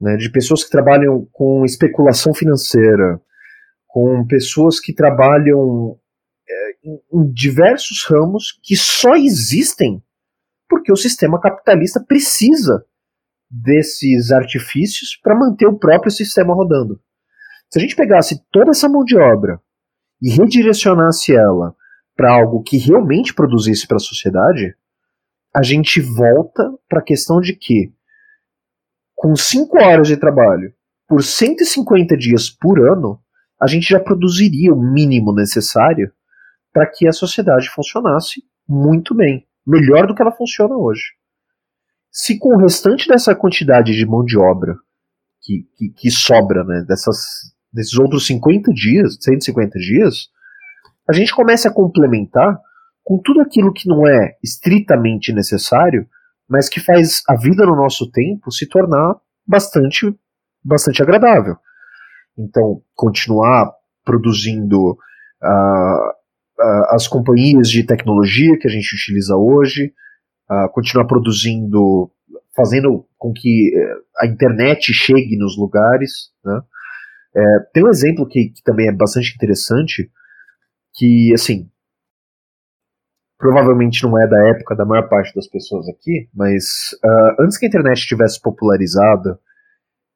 né, 0.00 0.16
de 0.16 0.30
pessoas 0.30 0.62
que 0.62 0.70
trabalham 0.70 1.26
com 1.32 1.64
especulação 1.64 2.32
financeira, 2.32 3.20
com 3.86 4.26
pessoas 4.26 4.78
que 4.78 4.94
trabalham 4.94 5.98
é, 6.48 6.70
em, 6.84 7.00
em 7.12 7.32
diversos 7.32 8.04
ramos 8.08 8.58
que 8.62 8.76
só 8.76 9.14
existem 9.14 10.02
porque 10.68 10.90
o 10.90 10.96
sistema 10.96 11.38
capitalista 11.40 12.00
precisa 12.00 12.84
desses 13.50 14.32
artifícios 14.32 15.18
para 15.22 15.38
manter 15.38 15.66
o 15.66 15.78
próprio 15.78 16.10
sistema 16.10 16.54
rodando. 16.54 16.98
Se 17.70 17.78
a 17.78 17.82
gente 17.82 17.94
pegasse 17.94 18.42
toda 18.50 18.70
essa 18.70 18.88
mão 18.88 19.04
de 19.04 19.18
obra 19.18 19.60
e 20.22 20.30
redirecionasse 20.30 21.34
ela 21.34 21.74
para 22.16 22.32
algo 22.32 22.62
que 22.62 22.78
realmente 22.78 23.34
produzisse 23.34 23.86
para 23.88 23.96
a 23.96 24.00
sociedade, 24.00 24.76
a 25.52 25.62
gente 25.62 26.00
volta 26.00 26.72
para 26.88 27.00
a 27.00 27.04
questão 27.04 27.40
de 27.40 27.54
que, 27.54 27.92
com 29.14 29.34
5 29.34 29.76
horas 29.82 30.06
de 30.06 30.16
trabalho, 30.16 30.72
por 31.08 31.24
150 31.24 32.16
dias 32.16 32.48
por 32.48 32.78
ano, 32.78 33.20
a 33.60 33.66
gente 33.66 33.88
já 33.88 33.98
produziria 33.98 34.72
o 34.72 34.80
mínimo 34.80 35.34
necessário 35.34 36.12
para 36.72 36.86
que 36.86 37.06
a 37.06 37.12
sociedade 37.12 37.68
funcionasse 37.68 38.42
muito 38.66 39.14
bem, 39.14 39.46
melhor 39.66 40.06
do 40.06 40.14
que 40.14 40.22
ela 40.22 40.32
funciona 40.32 40.76
hoje. 40.76 41.02
Se 42.10 42.38
com 42.38 42.54
o 42.54 42.58
restante 42.58 43.08
dessa 43.08 43.34
quantidade 43.34 43.92
de 43.92 44.06
mão 44.06 44.24
de 44.24 44.38
obra 44.38 44.76
que, 45.40 45.66
que, 45.76 45.90
que 45.90 46.10
sobra, 46.10 46.62
né, 46.64 46.84
dessas 46.86 47.52
desses 47.72 47.98
outros 47.98 48.26
50 48.26 48.72
dias, 48.72 49.16
150 49.20 49.78
dias, 49.78 50.28
a 51.08 51.12
gente 51.12 51.34
começa 51.34 51.68
a 51.68 51.72
complementar 51.72 52.58
com 53.04 53.18
tudo 53.18 53.40
aquilo 53.40 53.72
que 53.72 53.88
não 53.88 54.06
é 54.06 54.36
estritamente 54.42 55.32
necessário, 55.32 56.06
mas 56.48 56.68
que 56.68 56.80
faz 56.80 57.22
a 57.28 57.36
vida 57.36 57.66
no 57.66 57.74
nosso 57.74 58.10
tempo 58.10 58.50
se 58.50 58.68
tornar 58.68 59.16
bastante, 59.46 60.14
bastante 60.64 61.02
agradável. 61.02 61.56
Então, 62.38 62.82
continuar 62.94 63.72
produzindo 64.04 64.92
uh, 64.92 66.08
uh, 66.60 66.84
as 66.90 67.06
companhias 67.08 67.68
de 67.68 67.84
tecnologia 67.84 68.58
que 68.58 68.68
a 68.68 68.70
gente 68.70 68.94
utiliza 68.94 69.36
hoje, 69.36 69.92
uh, 70.50 70.70
continuar 70.72 71.06
produzindo, 71.06 72.10
fazendo 72.54 73.06
com 73.18 73.32
que 73.32 73.72
eh, 73.74 73.94
a 74.18 74.26
internet 74.26 74.92
chegue 74.92 75.38
nos 75.38 75.56
lugares, 75.56 76.30
né? 76.44 76.60
É, 77.34 77.40
tem 77.72 77.84
um 77.84 77.88
exemplo 77.88 78.26
que, 78.28 78.50
que, 78.50 78.62
também 78.62 78.88
é 78.88 78.92
bastante 78.92 79.34
interessante, 79.34 80.10
que, 80.94 81.32
assim, 81.34 81.70
provavelmente 83.38 84.02
não 84.04 84.20
é 84.20 84.28
da 84.28 84.48
época 84.48 84.76
da 84.76 84.84
maior 84.84 85.08
parte 85.08 85.34
das 85.34 85.48
pessoas 85.48 85.88
aqui, 85.88 86.28
mas 86.34 86.92
uh, 87.04 87.42
antes 87.42 87.56
que 87.56 87.64
a 87.64 87.68
internet 87.68 87.98
estivesse 87.98 88.40
popularizada 88.40 89.38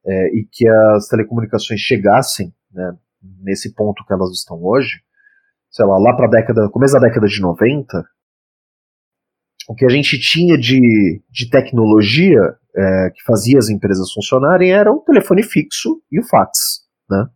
é, 0.06 0.36
e 0.36 0.46
que 0.50 0.68
as 0.68 1.08
telecomunicações 1.08 1.80
chegassem 1.80 2.54
né, 2.70 2.96
nesse 3.42 3.74
ponto 3.74 4.04
que 4.04 4.12
elas 4.12 4.30
estão 4.30 4.62
hoje, 4.62 5.00
sei 5.70 5.84
lá, 5.84 5.98
lá 5.98 6.14
para 6.14 6.28
década, 6.28 6.70
começo 6.70 6.94
da 6.94 7.00
década 7.00 7.26
de 7.26 7.40
90, 7.40 8.04
o 9.68 9.74
que 9.74 9.84
a 9.84 9.88
gente 9.88 10.18
tinha 10.20 10.56
de, 10.56 11.20
de 11.28 11.50
tecnologia 11.50 12.40
é, 12.76 13.10
que 13.10 13.22
fazia 13.24 13.58
as 13.58 13.68
empresas 13.68 14.12
funcionarem 14.12 14.72
era 14.72 14.92
o 14.92 15.00
telefone 15.00 15.42
fixo 15.42 16.00
e 16.12 16.20
o 16.20 16.24
fax. 16.24 16.85
Né? 17.08 17.26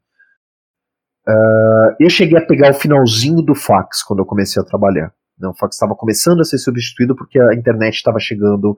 Uh, 1.28 1.96
eu 2.00 2.10
cheguei 2.10 2.38
a 2.38 2.46
pegar 2.46 2.70
o 2.70 2.74
finalzinho 2.74 3.42
do 3.42 3.54
fax 3.54 4.02
quando 4.02 4.20
eu 4.20 4.26
comecei 4.26 4.60
a 4.60 4.64
trabalhar. 4.64 5.12
Né? 5.38 5.48
O 5.48 5.54
fax 5.54 5.76
estava 5.76 5.94
começando 5.94 6.40
a 6.40 6.44
ser 6.44 6.58
substituído 6.58 7.14
porque 7.14 7.40
a 7.40 7.54
internet 7.54 7.94
estava 7.94 8.18
chegando 8.18 8.76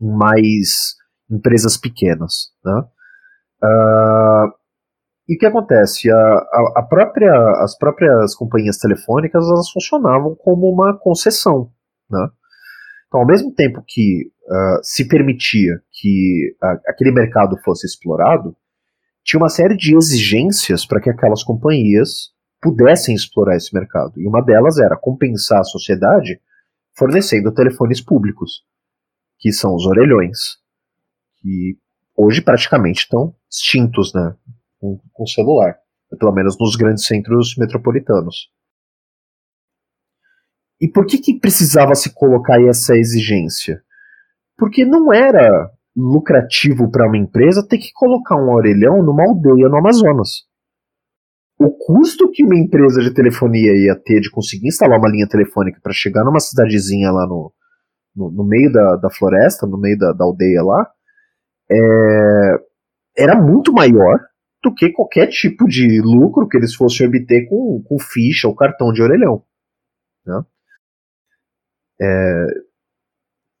em 0.00 0.10
mais 0.10 0.96
empresas 1.30 1.76
pequenas. 1.76 2.50
Né? 2.64 2.84
Uh, 3.62 4.60
e 5.28 5.36
o 5.36 5.38
que 5.38 5.46
acontece? 5.46 6.10
A, 6.10 6.16
a, 6.16 6.72
a, 6.78 6.82
própria, 6.82 7.32
as 7.62 7.76
próprias 7.78 8.34
companhias 8.34 8.78
telefônicas 8.78 9.44
elas 9.44 9.70
funcionavam 9.70 10.34
como 10.34 10.68
uma 10.68 10.98
concessão. 10.98 11.70
Né? 12.10 12.28
Então, 13.06 13.20
ao 13.20 13.26
mesmo 13.26 13.52
tempo 13.54 13.82
que 13.86 14.30
uh, 14.48 14.80
se 14.82 15.06
permitia 15.06 15.80
que 15.92 16.56
aquele 16.86 17.12
mercado 17.12 17.56
fosse 17.64 17.86
explorado, 17.86 18.56
tinha 19.24 19.40
uma 19.40 19.48
série 19.48 19.76
de 19.76 19.96
exigências 19.96 20.86
para 20.86 21.00
que 21.00 21.10
aquelas 21.10 21.42
companhias 21.42 22.30
pudessem 22.60 23.14
explorar 23.14 23.56
esse 23.56 23.74
mercado. 23.74 24.20
E 24.20 24.26
uma 24.26 24.42
delas 24.42 24.78
era 24.78 24.96
compensar 24.96 25.60
a 25.60 25.64
sociedade 25.64 26.40
fornecendo 26.96 27.54
telefones 27.54 28.00
públicos, 28.00 28.62
que 29.38 29.52
são 29.52 29.74
os 29.74 29.86
orelhões, 29.86 30.58
que 31.38 31.78
hoje 32.16 32.42
praticamente 32.42 33.00
estão 33.00 33.34
extintos 33.50 34.12
né, 34.12 34.36
com, 34.78 35.00
com 35.12 35.26
celular, 35.26 35.76
pelo 36.18 36.32
menos 36.32 36.58
nos 36.58 36.76
grandes 36.76 37.06
centros 37.06 37.54
metropolitanos. 37.56 38.50
E 40.80 40.88
por 40.88 41.06
que, 41.06 41.18
que 41.18 41.38
precisava 41.38 41.94
se 41.94 42.12
colocar 42.14 42.60
essa 42.62 42.96
exigência? 42.96 43.82
Porque 44.56 44.84
não 44.84 45.12
era 45.12 45.70
lucrativo 46.00 46.90
para 46.90 47.06
uma 47.06 47.18
empresa 47.18 47.66
ter 47.66 47.78
que 47.78 47.92
colocar 47.92 48.36
um 48.36 48.50
orelhão 48.50 49.02
numa 49.02 49.24
aldeia 49.24 49.68
no 49.68 49.78
Amazonas. 49.78 50.48
O 51.58 51.70
custo 51.70 52.30
que 52.30 52.44
uma 52.44 52.56
empresa 52.56 53.02
de 53.02 53.12
telefonia 53.12 53.72
ia 53.76 53.94
ter 53.94 54.20
de 54.20 54.30
conseguir 54.30 54.68
instalar 54.68 54.98
uma 54.98 55.10
linha 55.10 55.28
telefônica 55.28 55.78
para 55.82 55.92
chegar 55.92 56.24
numa 56.24 56.40
cidadezinha 56.40 57.10
lá 57.10 57.26
no, 57.26 57.52
no, 58.16 58.30
no 58.30 58.44
meio 58.44 58.72
da, 58.72 58.96
da, 58.96 59.10
floresta, 59.10 59.66
no 59.66 59.78
meio 59.78 59.98
da, 59.98 60.12
da 60.12 60.24
aldeia 60.24 60.62
lá, 60.62 60.90
é, 61.70 62.54
era 63.16 63.40
muito 63.40 63.72
maior 63.72 64.18
do 64.62 64.74
que 64.74 64.90
qualquer 64.90 65.26
tipo 65.28 65.66
de 65.66 66.00
lucro 66.00 66.48
que 66.48 66.56
eles 66.56 66.74
fossem 66.74 67.06
obter 67.06 67.46
com, 67.48 67.82
com 67.86 67.98
ficha 67.98 68.48
ou 68.48 68.54
cartão 68.54 68.92
de 68.92 69.02
orelhão. 69.02 69.44
Né? 70.26 70.42
É, 72.00 72.46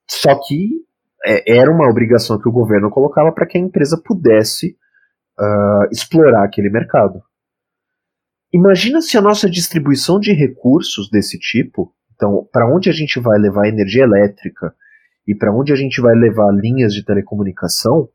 só 0.08 0.34
que 0.46 0.84
é, 1.24 1.58
era 1.58 1.70
uma 1.70 1.88
obrigação 1.88 2.38
que 2.40 2.48
o 2.48 2.52
governo 2.52 2.90
colocava 2.90 3.32
para 3.32 3.46
que 3.46 3.58
a 3.58 3.60
empresa 3.60 4.00
pudesse 4.04 4.76
uh, 5.38 5.88
explorar 5.90 6.44
aquele 6.44 6.70
mercado. 6.70 7.20
Imagina 8.52 9.00
se 9.00 9.16
a 9.16 9.22
nossa 9.22 9.48
distribuição 9.48 10.18
de 10.18 10.32
recursos 10.32 11.08
desse 11.10 11.38
tipo, 11.38 11.94
então, 12.14 12.46
para 12.52 12.66
onde 12.66 12.90
a 12.90 12.92
gente 12.92 13.20
vai 13.20 13.38
levar 13.38 13.68
energia 13.68 14.02
elétrica 14.02 14.74
e 15.26 15.34
para 15.34 15.54
onde 15.54 15.72
a 15.72 15.76
gente 15.76 16.00
vai 16.00 16.14
levar 16.14 16.50
linhas 16.52 16.92
de 16.92 17.04
telecomunicação, 17.04 18.08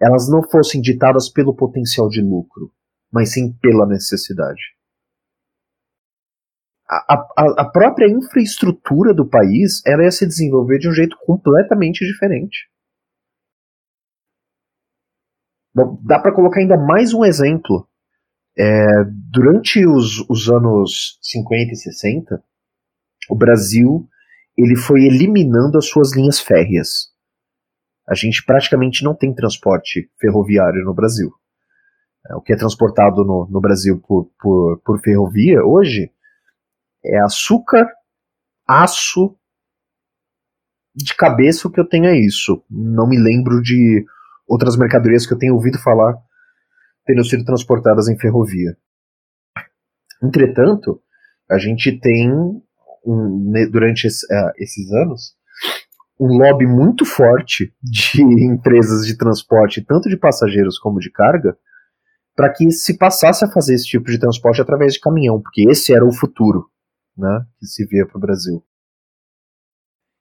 elas 0.00 0.28
não 0.30 0.42
fossem 0.42 0.80
ditadas 0.80 1.28
pelo 1.28 1.54
potencial 1.54 2.08
de 2.08 2.20
lucro, 2.20 2.70
mas 3.10 3.32
sim 3.32 3.52
pela 3.60 3.86
necessidade. 3.86 4.60
A, 6.90 7.14
a, 7.14 7.62
a 7.62 7.70
própria 7.70 8.08
infraestrutura 8.08 9.12
do 9.12 9.28
país 9.28 9.82
ela 9.86 10.04
ia 10.04 10.10
se 10.10 10.26
desenvolver 10.26 10.78
de 10.78 10.88
um 10.88 10.92
jeito 10.92 11.16
completamente 11.26 12.04
diferente. 12.04 12.68
Dá 16.02 16.18
para 16.18 16.34
colocar 16.34 16.60
ainda 16.60 16.76
mais 16.76 17.12
um 17.12 17.24
exemplo. 17.24 17.86
É, 18.56 19.04
durante 19.30 19.86
os, 19.86 20.28
os 20.28 20.48
anos 20.48 21.18
50 21.22 21.72
e 21.72 21.76
60, 21.76 22.42
o 23.30 23.36
Brasil 23.36 24.08
ele 24.56 24.74
foi 24.74 25.04
eliminando 25.04 25.78
as 25.78 25.86
suas 25.86 26.16
linhas 26.16 26.40
férreas. 26.40 27.12
A 28.08 28.14
gente 28.14 28.44
praticamente 28.44 29.04
não 29.04 29.14
tem 29.14 29.32
transporte 29.32 30.10
ferroviário 30.18 30.84
no 30.84 30.94
Brasil. 30.94 31.30
É, 32.28 32.34
o 32.34 32.40
que 32.40 32.52
é 32.52 32.56
transportado 32.56 33.24
no, 33.24 33.46
no 33.48 33.60
Brasil 33.60 34.00
por, 34.00 34.28
por, 34.40 34.80
por 34.84 35.00
ferrovia 35.00 35.62
hoje 35.62 36.10
é 37.04 37.18
açúcar, 37.20 37.88
aço. 38.66 39.36
De 40.94 41.14
cabeça 41.14 41.68
o 41.68 41.70
que 41.70 41.78
eu 41.78 41.88
tenho 41.88 42.06
é 42.06 42.16
isso. 42.16 42.64
Não 42.68 43.08
me 43.08 43.18
lembro 43.18 43.62
de 43.62 44.04
outras 44.48 44.76
mercadorias 44.76 45.26
que 45.26 45.32
eu 45.32 45.38
tenho 45.38 45.54
ouvido 45.54 45.78
falar 45.78 46.14
tendo 47.06 47.24
sido 47.24 47.44
transportadas 47.44 48.06
em 48.08 48.18
ferrovia. 48.18 48.76
Entretanto, 50.22 51.00
a 51.50 51.56
gente 51.56 51.98
tem, 51.98 52.30
um, 53.06 53.52
durante 53.70 54.06
esse, 54.06 54.26
uh, 54.26 54.52
esses 54.58 54.92
anos, 54.92 55.34
um 56.20 56.36
lobby 56.36 56.66
muito 56.66 57.06
forte 57.06 57.72
de 57.82 58.22
empresas 58.44 59.06
de 59.06 59.16
transporte, 59.16 59.82
tanto 59.82 60.10
de 60.10 60.18
passageiros 60.18 60.78
como 60.78 60.98
de 60.98 61.10
carga, 61.10 61.56
para 62.36 62.52
que 62.52 62.70
se 62.70 62.98
passasse 62.98 63.42
a 63.42 63.50
fazer 63.50 63.74
esse 63.74 63.86
tipo 63.86 64.10
de 64.10 64.18
transporte 64.18 64.60
através 64.60 64.92
de 64.92 65.00
caminhão, 65.00 65.40
porque 65.40 65.66
esse 65.70 65.94
era 65.94 66.04
o 66.04 66.12
futuro 66.12 66.68
né, 67.18 67.44
que 67.58 67.66
se 67.66 67.84
via 67.86 68.06
para 68.06 68.16
o 68.16 68.20
Brasil. 68.20 68.64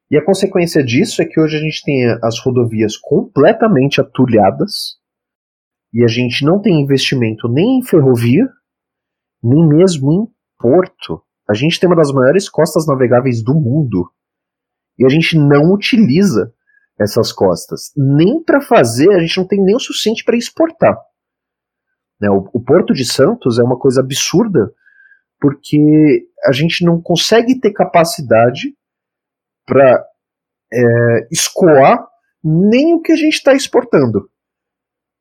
E 0.09 0.17
a 0.17 0.25
consequência 0.25 0.83
disso 0.83 1.21
é 1.21 1.25
que 1.25 1.39
hoje 1.39 1.57
a 1.57 1.59
gente 1.59 1.83
tem 1.83 2.05
as 2.23 2.39
rodovias 2.39 2.97
completamente 2.97 4.01
atulhadas 4.01 4.97
e 5.93 6.03
a 6.03 6.07
gente 6.07 6.43
não 6.45 6.61
tem 6.61 6.81
investimento 6.81 7.47
nem 7.47 7.79
em 7.79 7.83
ferrovia, 7.83 8.47
nem 9.43 9.67
mesmo 9.67 10.11
em 10.11 10.27
porto. 10.57 11.21
A 11.47 11.53
gente 11.53 11.79
tem 11.79 11.89
uma 11.89 11.95
das 11.95 12.11
maiores 12.11 12.49
costas 12.49 12.87
navegáveis 12.87 13.43
do 13.43 13.53
mundo 13.53 14.09
e 14.97 15.05
a 15.05 15.09
gente 15.09 15.37
não 15.37 15.73
utiliza 15.73 16.53
essas 16.99 17.31
costas. 17.31 17.91
Nem 17.95 18.41
para 18.43 18.61
fazer, 18.61 19.13
a 19.13 19.19
gente 19.19 19.37
não 19.37 19.47
tem 19.47 19.63
nem 19.63 19.75
o 19.75 19.79
suficiente 19.79 20.23
para 20.23 20.37
exportar. 20.37 20.97
Né, 22.19 22.29
o, 22.29 22.49
o 22.53 22.63
Porto 22.63 22.93
de 22.93 23.05
Santos 23.05 23.59
é 23.59 23.63
uma 23.63 23.77
coisa 23.77 24.01
absurda 24.01 24.73
porque 25.39 26.27
a 26.45 26.51
gente 26.51 26.83
não 26.83 27.01
consegue 27.01 27.59
ter 27.59 27.71
capacidade 27.71 28.73
para 29.65 30.03
é, 30.73 31.27
escoar 31.31 32.07
nem 32.43 32.93
o 32.93 33.01
que 33.01 33.11
a 33.11 33.15
gente 33.15 33.33
está 33.33 33.53
exportando. 33.53 34.29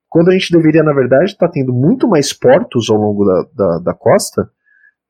Quando 0.09 0.31
a 0.31 0.33
gente 0.33 0.53
deveria, 0.53 0.83
na 0.83 0.93
verdade, 0.93 1.33
estar 1.33 1.47
tá 1.47 1.53
tendo 1.53 1.73
muito 1.73 2.09
mais 2.09 2.33
portos 2.33 2.89
ao 2.89 2.97
longo 2.97 3.25
da, 3.25 3.43
da, 3.55 3.79
da 3.79 3.95
costa 3.95 4.51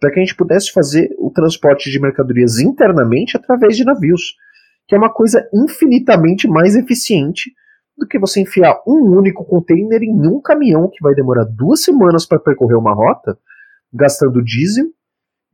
para 0.01 0.11
que 0.11 0.21
a 0.21 0.23
gente 0.23 0.37
pudesse 0.37 0.73
fazer 0.73 1.09
o 1.19 1.31
transporte 1.31 1.91
de 1.91 2.01
mercadorias 2.01 2.59
internamente 2.59 3.37
através 3.37 3.77
de 3.77 3.85
navios, 3.85 4.35
que 4.87 4.95
é 4.95 4.99
uma 4.99 5.13
coisa 5.13 5.49
infinitamente 5.55 6.49
mais 6.49 6.75
eficiente 6.75 7.53
do 7.97 8.07
que 8.07 8.19
você 8.19 8.41
enfiar 8.41 8.79
um 8.87 9.17
único 9.17 9.45
container 9.45 10.03
em 10.03 10.27
um 10.27 10.41
caminhão 10.41 10.91
que 10.91 11.03
vai 11.03 11.15
demorar 11.15 11.45
duas 11.45 11.83
semanas 11.83 12.27
para 12.27 12.39
percorrer 12.39 12.77
uma 12.77 12.95
rota, 12.95 13.39
gastando 13.93 14.45
diesel 14.45 14.87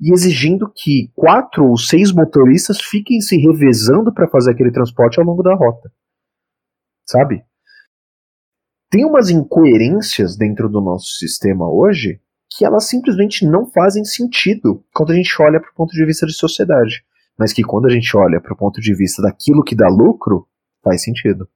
e 0.03 0.13
exigindo 0.13 0.69
que 0.75 1.13
quatro 1.15 1.65
ou 1.65 1.79
seis 1.79 2.13
motoristas 2.13 2.81
fiquem 2.83 3.21
se 3.21 3.37
revezando 3.37 4.13
para 4.13 4.29
fazer 4.29 4.51
aquele 4.51 4.73
transporte 4.73 5.21
ao 5.21 5.25
longo 5.25 5.45
da 5.45 5.55
rota. 5.55 5.93
Sabe? 7.09 7.45
Tem 8.91 9.05
umas 9.05 9.31
incoerências 9.31 10.37
dentro 10.37 10.69
do 10.69 10.81
nosso 10.81 11.17
sistema 11.17 11.71
hoje 11.71 12.21
que 12.51 12.65
elas 12.65 12.89
simplesmente 12.89 13.47
não 13.47 13.65
fazem 13.71 14.05
sentido 14.05 14.85
quando 14.93 15.13
a 15.13 15.15
gente 15.15 15.35
olha 15.41 15.61
para 15.61 15.71
o 15.71 15.75
ponto 15.75 15.93
de 15.93 16.05
vista 16.05 16.27
de 16.27 16.35
sociedade, 16.35 17.05
mas 17.39 17.53
que 17.53 17.63
quando 17.63 17.87
a 17.87 17.91
gente 17.91 18.15
olha 18.17 18.41
para 18.41 18.53
o 18.53 18.57
ponto 18.57 18.81
de 18.81 18.95
vista 18.95 19.23
daquilo 19.23 19.63
que 19.63 19.77
dá 19.77 19.89
lucro, 19.89 20.47
faz 20.83 21.03
sentido. 21.03 21.49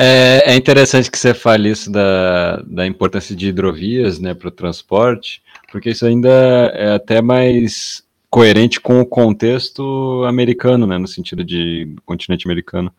É, 0.00 0.52
é, 0.52 0.54
interessante 0.54 1.10
que 1.10 1.18
você 1.18 1.34
fale 1.34 1.68
isso 1.68 1.90
da, 1.90 2.62
da 2.62 2.86
importância 2.86 3.34
de 3.34 3.48
hidrovias 3.48 4.20
né, 4.20 4.32
para 4.32 4.46
o 4.46 4.52
transporte, 4.52 5.42
porque 5.72 5.90
isso 5.90 6.06
ainda 6.06 6.30
é 6.72 6.94
até 6.94 7.20
mais 7.20 8.04
coerente 8.30 8.80
com 8.80 9.00
o 9.00 9.06
contexto 9.06 10.22
americano, 10.24 10.86
né, 10.86 10.98
no 10.98 11.08
sentido 11.08 11.44
de 11.44 11.96
continente 12.06 12.46
americano. 12.46 12.94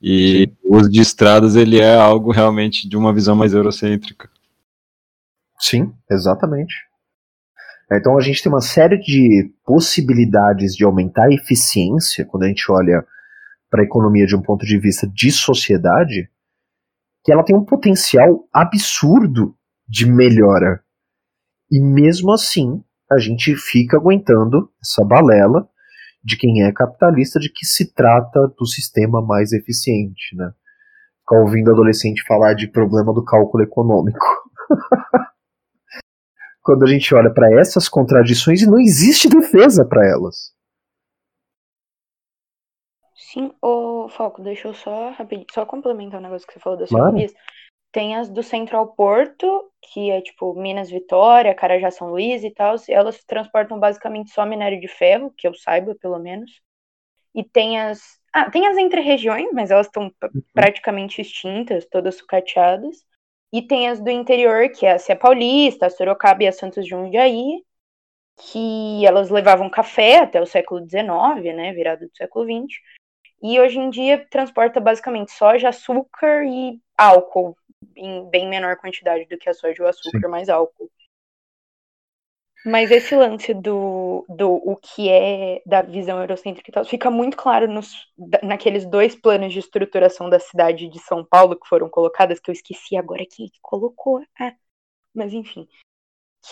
E 0.00 0.46
Sim. 0.46 0.56
o 0.64 0.78
uso 0.78 0.90
de 0.90 1.02
estradas 1.02 1.56
ele 1.56 1.78
é 1.78 1.94
algo 1.94 2.32
realmente 2.32 2.88
de 2.88 2.96
uma 2.96 3.12
visão 3.12 3.36
mais 3.36 3.52
eurocêntrica. 3.52 4.30
Sim, 5.58 5.92
exatamente. 6.10 6.74
Então 7.92 8.16
a 8.16 8.20
gente 8.22 8.42
tem 8.42 8.50
uma 8.50 8.62
série 8.62 8.96
de 8.96 9.52
possibilidades 9.62 10.74
de 10.74 10.84
aumentar 10.84 11.26
a 11.26 11.34
eficiência 11.34 12.24
quando 12.24 12.44
a 12.44 12.48
gente 12.48 12.64
olha 12.70 13.04
para 13.70 13.82
a 13.82 13.84
economia 13.84 14.26
de 14.26 14.36
um 14.36 14.42
ponto 14.42 14.66
de 14.66 14.78
vista 14.78 15.06
de 15.06 15.30
sociedade, 15.30 16.28
que 17.24 17.32
ela 17.32 17.44
tem 17.44 17.56
um 17.56 17.64
potencial 17.64 18.48
absurdo 18.52 19.54
de 19.88 20.06
melhora. 20.06 20.82
E 21.70 21.80
mesmo 21.80 22.32
assim, 22.32 22.82
a 23.10 23.18
gente 23.18 23.54
fica 23.56 23.96
aguentando 23.96 24.70
essa 24.82 25.04
balela 25.04 25.68
de 26.22 26.36
quem 26.36 26.64
é 26.64 26.72
capitalista 26.72 27.38
de 27.38 27.50
que 27.50 27.64
se 27.64 27.92
trata 27.94 28.52
do 28.58 28.66
sistema 28.66 29.24
mais 29.24 29.52
eficiente, 29.52 30.36
né? 30.36 30.52
Ficar 31.20 31.40
ouvindo 31.42 31.70
adolescente 31.70 32.24
falar 32.26 32.54
de 32.54 32.68
problema 32.68 33.12
do 33.14 33.24
cálculo 33.24 33.62
econômico. 33.62 34.18
Quando 36.62 36.84
a 36.84 36.86
gente 36.86 37.14
olha 37.14 37.32
para 37.32 37.52
essas 37.58 37.88
contradições, 37.88 38.66
não 38.66 38.78
existe 38.78 39.28
defesa 39.28 39.84
para 39.84 40.06
elas. 40.06 40.52
Sim, 43.32 43.52
ô 43.62 44.08
Falco, 44.08 44.42
deixa 44.42 44.66
eu 44.66 44.74
só 44.74 45.10
rapidinho, 45.10 45.46
só 45.52 45.64
complementar 45.64 46.18
o 46.18 46.20
um 46.20 46.26
negócio 46.26 46.44
que 46.44 46.52
você 46.52 46.58
falou 46.58 46.76
das 46.76 46.88
claro. 46.88 47.06
ferrovias. 47.06 47.32
Tem 47.92 48.16
as 48.16 48.28
do 48.28 48.42
Central 48.42 48.88
Porto, 48.94 49.70
que 49.80 50.10
é 50.10 50.20
tipo 50.20 50.52
Minas 50.54 50.90
Vitória, 50.90 51.54
Carajá 51.54 51.92
São 51.92 52.10
Luís 52.10 52.42
e 52.42 52.50
tal. 52.50 52.74
Elas 52.88 53.22
transportam 53.22 53.78
basicamente 53.78 54.32
só 54.32 54.44
minério 54.44 54.80
de 54.80 54.88
ferro, 54.88 55.32
que 55.36 55.46
eu 55.46 55.54
saiba, 55.54 55.94
pelo 55.94 56.18
menos. 56.18 56.60
E 57.32 57.44
tem 57.44 57.80
as. 57.80 58.18
Ah, 58.32 58.50
tem 58.50 58.66
as 58.66 58.76
entre-regiões, 58.76 59.48
mas 59.52 59.70
elas 59.70 59.86
estão 59.86 60.04
uhum. 60.04 60.42
praticamente 60.52 61.20
extintas, 61.20 61.86
todas 61.86 62.16
sucateadas. 62.16 63.04
E 63.52 63.62
tem 63.62 63.88
as 63.88 64.00
do 64.00 64.10
interior, 64.10 64.68
que 64.70 64.86
é 64.86 64.92
a 64.92 64.98
Cia 64.98 65.14
Paulista, 65.14 65.86
a 65.86 65.90
Sorocaba 65.90 66.42
e 66.42 66.48
a 66.48 66.52
Santos 66.52 66.86
Jundiaí, 66.86 67.64
que 68.38 69.06
elas 69.06 69.30
levavam 69.30 69.70
café 69.70 70.18
até 70.18 70.40
o 70.40 70.46
século 70.46 70.80
XIX, 70.80 71.54
né, 71.54 71.72
virado 71.72 72.06
do 72.06 72.16
século 72.16 72.44
XX. 72.44 72.80
E 73.42 73.58
hoje 73.58 73.78
em 73.78 73.88
dia 73.88 74.26
transporta 74.30 74.80
basicamente 74.80 75.32
soja, 75.32 75.70
açúcar 75.70 76.44
e 76.44 76.80
álcool, 76.96 77.56
em 77.96 78.28
bem 78.28 78.48
menor 78.48 78.76
quantidade 78.76 79.26
do 79.26 79.38
que 79.38 79.48
a 79.48 79.54
soja 79.54 79.76
e 79.78 79.82
o 79.82 79.88
açúcar, 79.88 80.20
Sim. 80.20 80.28
mais 80.28 80.48
álcool. 80.48 80.90
Mas 82.64 82.90
esse 82.90 83.16
lance 83.16 83.54
do, 83.54 84.26
do 84.28 84.50
o 84.50 84.76
que 84.76 85.08
é 85.08 85.62
da 85.64 85.80
visão 85.80 86.20
eurocêntrica 86.20 86.70
e 86.70 86.72
tal, 86.72 86.84
fica 86.84 87.10
muito 87.10 87.34
claro 87.34 87.66
nos, 87.66 88.06
naqueles 88.42 88.84
dois 88.84 89.14
planos 89.14 89.52
de 89.52 89.60
estruturação 89.60 90.28
da 90.28 90.38
cidade 90.38 90.86
de 90.88 90.98
São 90.98 91.24
Paulo 91.24 91.58
que 91.58 91.66
foram 91.66 91.88
colocadas, 91.88 92.38
que 92.38 92.50
eu 92.50 92.52
esqueci 92.52 92.96
agora 92.96 93.24
quem 93.24 93.48
que 93.48 93.58
colocou. 93.62 94.22
Ah, 94.38 94.54
mas 95.14 95.32
enfim. 95.32 95.66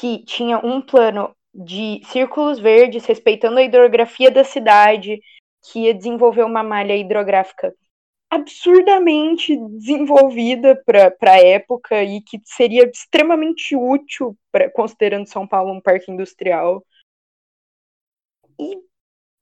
Que 0.00 0.24
tinha 0.24 0.58
um 0.64 0.80
plano 0.80 1.36
de 1.54 2.00
círculos 2.06 2.58
verdes 2.58 3.04
respeitando 3.04 3.58
a 3.58 3.62
hidrografia 3.62 4.30
da 4.30 4.44
cidade, 4.44 5.20
que 5.62 5.80
ia 5.80 5.94
desenvolver 5.94 6.44
uma 6.44 6.62
malha 6.62 6.96
hidrográfica 6.96 7.74
absurdamente 8.30 9.56
desenvolvida 9.56 10.76
para 10.84 11.32
a 11.32 11.42
época 11.42 12.02
e 12.02 12.20
que 12.20 12.40
seria 12.44 12.84
extremamente 12.84 13.74
útil, 13.74 14.36
pra, 14.52 14.70
considerando 14.70 15.28
São 15.28 15.46
Paulo 15.46 15.72
um 15.72 15.80
parque 15.80 16.12
industrial. 16.12 16.84
E 18.60 18.76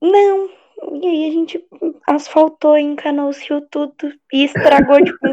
não. 0.00 0.48
E 0.92 1.06
aí 1.06 1.28
a 1.28 1.32
gente 1.32 1.66
asfaltou, 2.06 2.76
encanou 2.76 3.30
o 3.30 3.32
rio 3.32 3.62
tudo 3.70 4.12
e 4.32 4.44
estragou, 4.44 5.02
tipo, 5.02 5.26
um 5.26 5.32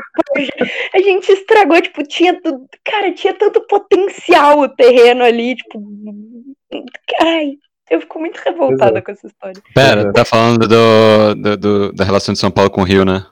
a 0.93 0.99
gente 0.99 1.31
estragou, 1.31 1.81
tipo, 1.81 2.01
tinha 2.03 2.41
tudo, 2.41 2.65
cara, 2.83 3.13
tinha 3.13 3.33
tanto 3.33 3.61
potencial 3.67 4.59
o 4.59 4.69
terreno 4.69 5.21
ali, 5.21 5.55
tipo, 5.55 5.81
ai, 7.21 7.57
eu 7.89 8.01
fico 8.01 8.19
muito 8.19 8.37
revoltada 8.37 9.01
com 9.01 9.11
essa 9.11 9.27
história. 9.27 9.61
Pera, 9.73 10.11
tá 10.13 10.23
falando 10.25 10.67
do, 10.67 11.35
do- 11.35 11.57
do- 11.57 11.93
da 11.93 12.03
relação 12.03 12.33
de 12.33 12.39
São 12.39 12.49
Paulo 12.51 12.69
com 12.69 12.81
o 12.81 12.85
Rio, 12.85 13.03
né? 13.05 13.25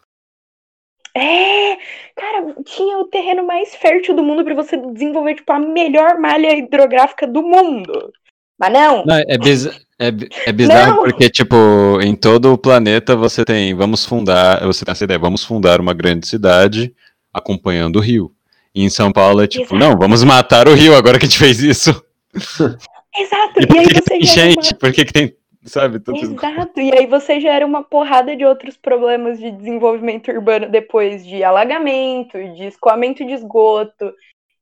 É, 1.15 1.75
cara, 2.15 2.53
tinha 2.65 2.97
o 2.99 3.05
terreno 3.05 3.45
mais 3.45 3.75
fértil 3.75 4.15
do 4.15 4.23
mundo 4.23 4.43
pra 4.45 4.53
você 4.55 4.77
desenvolver, 4.77 5.35
tipo, 5.35 5.51
a 5.51 5.59
melhor 5.59 6.17
malha 6.19 6.55
hidrográfica 6.57 7.27
do 7.27 7.41
mundo. 7.41 8.11
Mas 8.57 8.71
não, 8.73 9.03
Não, 9.05 9.15
é, 9.15 9.37
biz- 9.37 9.65
é, 9.99 10.07
é 10.45 10.51
bizarro 10.51 10.97
Não! 10.97 11.03
porque, 11.03 11.29
tipo, 11.29 11.55
em 12.01 12.15
todo 12.15 12.53
o 12.53 12.57
planeta 12.57 13.15
você 13.15 13.43
tem, 13.43 13.73
vamos 13.73 14.05
fundar, 14.05 14.63
você 14.65 14.85
tem 14.85 14.91
essa 14.91 15.03
ideia, 15.03 15.19
vamos 15.19 15.43
fundar 15.43 15.81
uma 15.81 15.93
grande 15.93 16.27
cidade 16.27 16.93
acompanhando 17.33 17.95
o 17.97 18.01
rio. 18.01 18.31
E 18.73 18.83
em 18.83 18.89
São 18.89 19.11
Paulo 19.11 19.41
é 19.41 19.47
tipo, 19.47 19.63
Exato. 19.75 19.79
não, 19.79 19.97
vamos 19.97 20.23
matar 20.23 20.67
o 20.67 20.73
rio 20.75 20.95
agora 20.95 21.17
que 21.19 21.25
a 21.25 21.27
gente 21.27 21.39
fez 21.39 21.59
isso. 21.59 22.03
exato. 23.15 23.59
E 23.59 23.75
E 23.75 23.79
aí 23.79 23.85
você 23.85 24.01
tem 24.01 24.23
gera 24.23 24.51
uma... 24.51 24.79
Por 24.79 24.93
que, 24.93 25.05
que 25.05 25.13
tem, 25.13 25.37
sabe? 25.63 25.99
Tudo... 25.99 26.17
Exato, 26.17 26.79
e 26.79 26.91
aí 26.93 27.05
você 27.05 27.39
gera 27.39 27.65
uma 27.65 27.83
porrada 27.83 28.35
de 28.35 28.45
outros 28.45 28.77
problemas 28.77 29.39
de 29.39 29.51
desenvolvimento 29.51 30.31
urbano 30.31 30.69
depois, 30.69 31.25
de 31.25 31.43
alagamento, 31.43 32.37
de 32.55 32.65
escoamento 32.65 33.25
de 33.25 33.33
esgoto, 33.33 34.13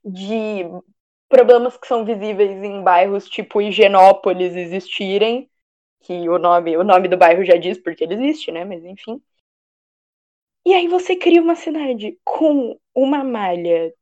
de 0.03 0.65
problemas 1.27 1.77
que 1.77 1.87
são 1.87 2.03
visíveis 2.03 2.51
em 2.63 2.81
bairros 2.81 3.29
tipo 3.29 3.61
Higienópolis 3.61 4.55
existirem, 4.55 5.49
que 6.01 6.27
o 6.27 6.39
nome, 6.39 6.75
o 6.75 6.83
nome 6.83 7.07
do 7.07 7.17
bairro 7.17 7.45
já 7.45 7.55
diz 7.55 7.77
porque 7.77 8.03
ele 8.03 8.15
existe, 8.15 8.51
né? 8.51 8.65
Mas 8.65 8.83
enfim. 8.83 9.21
E 10.65 10.73
aí 10.73 10.87
você 10.87 11.15
cria 11.15 11.41
uma 11.41 11.55
cidade 11.55 12.17
com 12.23 12.77
uma 12.93 13.23
malha 13.23 13.93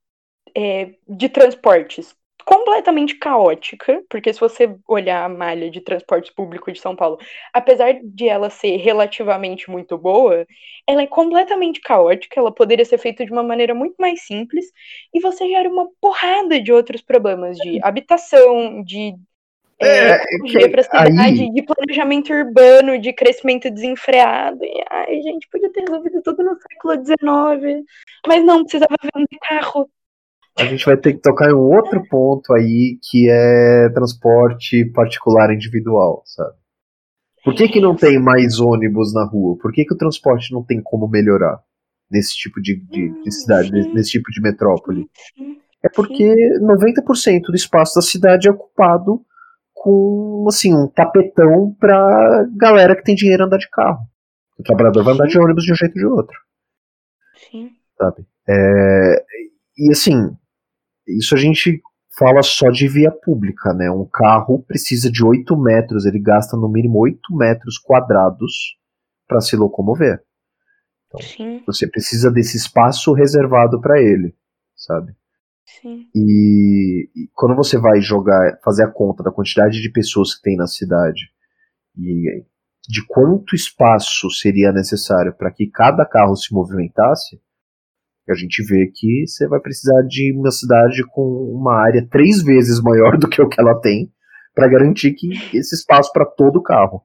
é, 0.56 0.96
de 1.08 1.30
transportes 1.30 2.16
completamente 2.48 3.16
caótica, 3.16 4.02
porque 4.10 4.32
se 4.34 4.40
você 4.40 4.74
olhar 4.88 5.26
a 5.26 5.30
malha 5.30 5.70
de 5.70 5.82
transportes 5.82 6.32
público 6.34 6.72
de 6.72 6.80
São 6.80 6.96
Paulo, 6.96 7.18
apesar 7.52 7.94
de 8.02 8.30
ela 8.30 8.50
ser 8.50 8.78
relativamente 8.78 9.70
muito 9.70 9.98
boa, 9.98 10.48
ela 10.88 11.02
é 11.02 11.08
completamente 11.08 11.82
caótica, 11.82 12.40
ela 12.40 12.50
poderia 12.50 12.86
ser 12.86 13.00
feita 13.00 13.26
de 13.26 13.34
uma 13.34 13.44
maneira 13.44 13.76
muito 13.76 13.96
mais 14.00 14.22
simples, 14.26 14.66
e 15.14 15.20
você 15.20 15.46
gera 15.50 15.68
uma 15.70 15.90
porrada 16.00 16.62
de 16.62 16.72
outros 16.72 17.02
problemas 17.02 17.58
de 17.58 17.82
habitação, 17.84 18.82
de 18.82 19.14
É, 19.80 20.14
é, 20.64 20.70
pra 20.70 20.84
cidade, 20.84 21.20
aí- 21.20 21.52
de 21.52 21.62
planejamento 21.64 22.34
urbano, 22.34 22.98
de 22.98 23.12
crescimento 23.14 23.70
desenfreado. 23.70 24.64
E, 24.64 24.84
ai, 24.90 25.22
gente, 25.22 25.48
podia 25.50 25.72
ter 25.72 25.82
resolvido 25.82 26.22
tudo 26.24 26.44
no 26.44 26.56
século 26.62 26.96
XIX, 27.04 27.84
mas 28.26 28.44
não, 28.44 28.64
precisava 28.64 28.96
vender 29.14 29.38
carro. 29.42 29.88
A 30.60 30.66
gente 30.66 30.86
vai 30.86 30.98
ter 30.98 31.14
que 31.14 31.20
tocar 31.22 31.50
em 31.50 31.54
um 31.54 31.60
outro 31.76 32.02
ponto 32.10 32.54
aí, 32.54 32.98
que 33.10 33.30
é 33.30 33.90
transporte 33.94 34.86
particular 34.92 35.54
individual, 35.54 36.24
sabe? 36.26 36.56
Por 37.44 37.54
que, 37.56 37.68
que 37.68 37.80
não 37.80 37.96
tem 37.96 38.20
mais 38.20 38.60
ônibus 38.60 39.14
na 39.14 39.24
rua? 39.26 39.58
Por 39.62 39.72
que, 39.72 39.86
que 39.86 39.94
o 39.94 39.98
transporte 39.98 40.52
não 40.52 40.64
tem 40.64 40.82
como 40.82 41.08
melhorar 41.08 41.60
nesse 42.10 42.36
tipo 42.36 42.62
de, 42.62 42.76
de, 42.76 43.10
de 43.22 43.30
Hum, 43.30 43.32
cidade, 43.32 43.70
sim. 43.70 43.94
nesse 43.94 44.12
tipo 44.12 44.32
de 44.32 44.42
metrópole? 44.42 45.08
É 45.84 45.90
porque 45.90 46.34
90% 46.60 47.42
do 47.50 47.56
espaço 47.56 47.96
da 47.96 48.02
cidade 48.02 48.48
é 48.48 48.52
ocupado 48.52 49.22
com, 49.74 50.46
assim, 50.50 50.74
um 50.74 50.88
tapetão 50.88 51.74
pra 51.80 52.46
galera 52.58 52.96
que 52.96 53.04
tem 53.04 53.16
dinheiro 53.16 53.46
andar 53.46 53.58
de 53.58 53.70
carro. 53.70 54.00
O 54.60 54.64
trabalhador 54.64 55.04
vai 55.04 55.14
andar 55.14 55.28
de 55.28 55.40
ônibus 55.40 55.64
de 55.64 55.72
um 55.72 55.76
jeito 55.76 55.94
ou 55.94 56.00
de 56.00 56.06
outro 56.06 56.38
Sim. 57.34 57.78
sabe? 57.98 58.26
É, 58.50 59.24
e 59.78 59.92
assim, 59.92 60.36
isso 61.08 61.36
a 61.36 61.38
gente 61.38 61.82
fala 62.18 62.42
só 62.42 62.70
de 62.70 62.88
via 62.88 63.12
pública, 63.12 63.74
né? 63.74 63.90
Um 63.92 64.06
carro 64.06 64.64
precisa 64.64 65.12
de 65.12 65.24
8 65.24 65.56
metros, 65.58 66.06
ele 66.06 66.20
gasta 66.20 66.58
no 66.58 66.68
mínimo 66.68 67.00
8 67.00 67.20
metros 67.36 67.78
quadrados 67.78 68.76
para 69.28 69.42
se 69.42 69.56
locomover. 69.56 70.22
Sim, 71.22 71.64
Você 71.66 71.88
precisa 71.88 72.30
desse 72.30 72.58
espaço 72.58 73.14
reservado 73.14 73.80
para 73.80 74.02
ele, 74.02 74.36
sabe? 74.76 75.14
sim. 75.82 76.08
E, 76.16 77.10
e 77.16 77.30
quando 77.34 77.56
você 77.56 77.78
vai 77.78 78.02
jogar, 78.02 78.60
fazer 78.64 78.84
a 78.84 78.92
conta 78.92 79.24
da 79.24 79.32
quantidade 79.32 79.82
de 79.82 79.92
pessoas 79.92 80.36
que 80.36 80.42
tem 80.42 80.56
na 80.56 80.68
cidade 80.68 81.30
e 81.98 82.44
de 82.88 83.06
quanto 83.06 83.56
espaço 83.56 84.30
seria 84.32 84.72
necessário 84.72 85.34
para 85.36 85.52
que 85.52 85.68
cada 85.68 86.06
carro 86.06 86.36
se 86.36 86.54
movimentasse, 86.54 87.40
a 88.32 88.36
gente 88.36 88.64
vê 88.64 88.92
que 88.94 89.26
você 89.26 89.48
vai 89.48 89.60
precisar 89.60 90.02
de 90.04 90.34
uma 90.38 90.52
cidade 90.52 91.04
com 91.12 91.22
uma 91.22 91.76
área 91.76 92.08
três 92.10 92.44
vezes 92.44 92.82
maior 92.82 93.18
do 93.18 93.28
que 93.28 93.42
o 93.42 93.48
que 93.48 93.60
ela 93.60 93.80
tem 93.80 94.12
para 94.54 94.68
garantir 94.68 95.14
que 95.14 95.30
esse 95.56 95.76
espaço 95.76 96.12
para 96.12 96.26
todo 96.26 96.58
o 96.58 96.64
carro. 96.64 97.04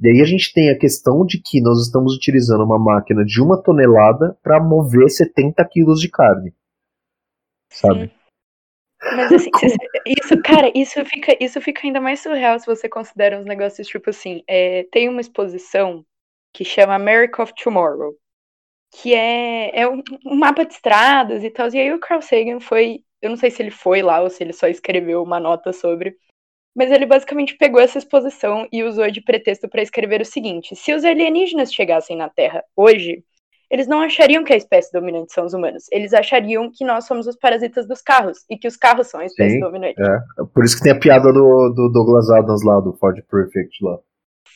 E 0.00 0.08
aí 0.08 0.20
a 0.20 0.24
gente 0.24 0.52
tem 0.52 0.70
a 0.70 0.78
questão 0.78 1.24
de 1.24 1.40
que 1.42 1.60
nós 1.60 1.80
estamos 1.80 2.14
utilizando 2.14 2.64
uma 2.64 2.78
máquina 2.78 3.24
de 3.24 3.40
uma 3.40 3.62
tonelada 3.62 4.36
para 4.42 4.62
mover 4.62 5.08
70 5.08 5.64
quilos 5.70 6.00
de 6.00 6.10
carne. 6.10 6.54
Sabe? 7.70 8.08
Sim. 8.08 8.10
Mas 9.14 9.32
assim, 9.32 9.50
isso, 10.06 10.42
cara, 10.42 10.70
isso 10.74 11.04
fica, 11.04 11.36
isso 11.38 11.60
fica 11.60 11.80
ainda 11.84 12.00
mais 12.00 12.20
surreal 12.20 12.58
se 12.58 12.66
você 12.66 12.88
considera 12.88 13.38
uns 13.38 13.44
negócios 13.44 13.86
tipo 13.86 14.10
assim. 14.10 14.42
É, 14.48 14.84
tem 14.90 15.08
uma 15.08 15.20
exposição 15.20 16.04
que 16.52 16.64
chama 16.64 16.94
America 16.94 17.42
of 17.42 17.52
Tomorrow, 17.62 18.14
que 18.92 19.14
é, 19.14 19.80
é 19.80 19.88
um, 19.88 20.02
um 20.24 20.36
mapa 20.36 20.64
de 20.64 20.74
estradas 20.74 21.44
e 21.44 21.50
tal. 21.50 21.68
E 21.68 21.78
aí 21.78 21.92
o 21.92 22.00
Carl 22.00 22.22
Sagan 22.22 22.60
foi, 22.60 23.00
eu 23.20 23.30
não 23.30 23.36
sei 23.36 23.50
se 23.50 23.62
ele 23.62 23.70
foi 23.70 24.02
lá 24.02 24.20
ou 24.20 24.30
se 24.30 24.42
ele 24.42 24.52
só 24.52 24.66
escreveu 24.68 25.22
uma 25.22 25.40
nota 25.40 25.72
sobre, 25.72 26.16
mas 26.74 26.90
ele 26.90 27.06
basicamente 27.06 27.56
pegou 27.56 27.80
essa 27.80 27.98
exposição 27.98 28.68
e 28.70 28.82
usou 28.82 29.10
de 29.10 29.22
pretexto 29.22 29.68
para 29.68 29.82
escrever 29.82 30.20
o 30.20 30.26
seguinte: 30.26 30.76
se 30.76 30.92
os 30.92 31.04
alienígenas 31.04 31.72
chegassem 31.72 32.16
na 32.16 32.28
Terra 32.28 32.62
hoje, 32.76 33.24
eles 33.70 33.88
não 33.88 34.00
achariam 34.00 34.44
que 34.44 34.52
a 34.52 34.56
espécie 34.56 34.92
dominante 34.92 35.32
são 35.32 35.44
os 35.44 35.54
humanos. 35.54 35.86
Eles 35.90 36.12
achariam 36.12 36.70
que 36.72 36.84
nós 36.84 37.06
somos 37.06 37.26
os 37.26 37.36
parasitas 37.36 37.88
dos 37.88 38.00
carros 38.00 38.44
e 38.48 38.56
que 38.56 38.68
os 38.68 38.76
carros 38.76 39.08
são 39.08 39.20
a 39.20 39.24
espécie 39.24 39.54
Sim, 39.54 39.60
dominante. 39.60 40.00
É, 40.00 40.44
por 40.54 40.64
isso 40.64 40.76
que 40.76 40.82
tem 40.82 40.92
a 40.92 40.98
piada 40.98 41.32
do, 41.32 41.70
do 41.70 41.90
Douglas 41.92 42.30
Adams 42.30 42.62
lá, 42.62 42.78
do 42.80 42.92
Ford 42.92 43.20
Perfect 43.28 43.82
lá. 43.82 43.98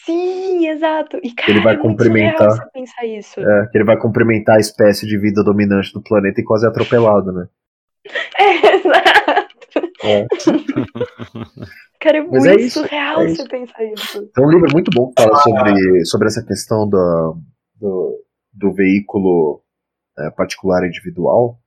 Sim, 0.04 0.68
exato. 0.68 1.18
E 1.22 1.32
cara, 1.34 1.50
Ele 1.50 1.60
vai 1.60 1.74
é 1.74 1.78
cumprimentar. 1.78 2.70
pensar 2.72 3.04
isso. 3.06 3.40
É, 3.40 3.66
que 3.70 3.78
ele 3.78 3.84
vai 3.84 3.98
cumprimentar 3.98 4.56
a 4.56 4.60
espécie 4.60 5.06
de 5.06 5.18
vida 5.18 5.42
dominante 5.44 5.92
do 5.92 6.02
planeta 6.02 6.40
e 6.40 6.44
quase 6.44 6.64
é 6.66 6.68
atropelado, 6.68 7.32
né? 7.32 7.46
É, 8.38 8.74
exato. 8.76 9.50
É. 10.02 10.26
Cara, 12.00 12.18
é 12.18 12.22
Mas 12.22 12.30
muito 12.44 12.48
é 12.48 12.56
isso, 12.62 12.80
surreal 12.80 13.22
é 13.22 13.28
você 13.28 13.48
pensar 13.48 13.84
isso. 13.84 14.26
Tem 14.34 14.44
um 14.44 14.50
livro 14.50 14.68
muito 14.72 14.90
bom 14.94 15.12
que 15.12 15.22
fala 15.22 15.36
sobre, 15.40 16.04
sobre 16.06 16.28
essa 16.28 16.42
questão 16.44 16.88
da, 16.88 17.32
do, 17.78 18.24
do 18.52 18.72
veículo 18.72 19.62
é, 20.18 20.30
particular 20.30 20.86
individual, 20.86 21.58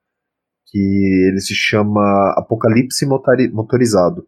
que 0.68 1.28
ele 1.30 1.40
se 1.40 1.54
chama 1.54 2.34
Apocalipse 2.36 3.06
Motori- 3.06 3.52
Motorizado. 3.52 4.28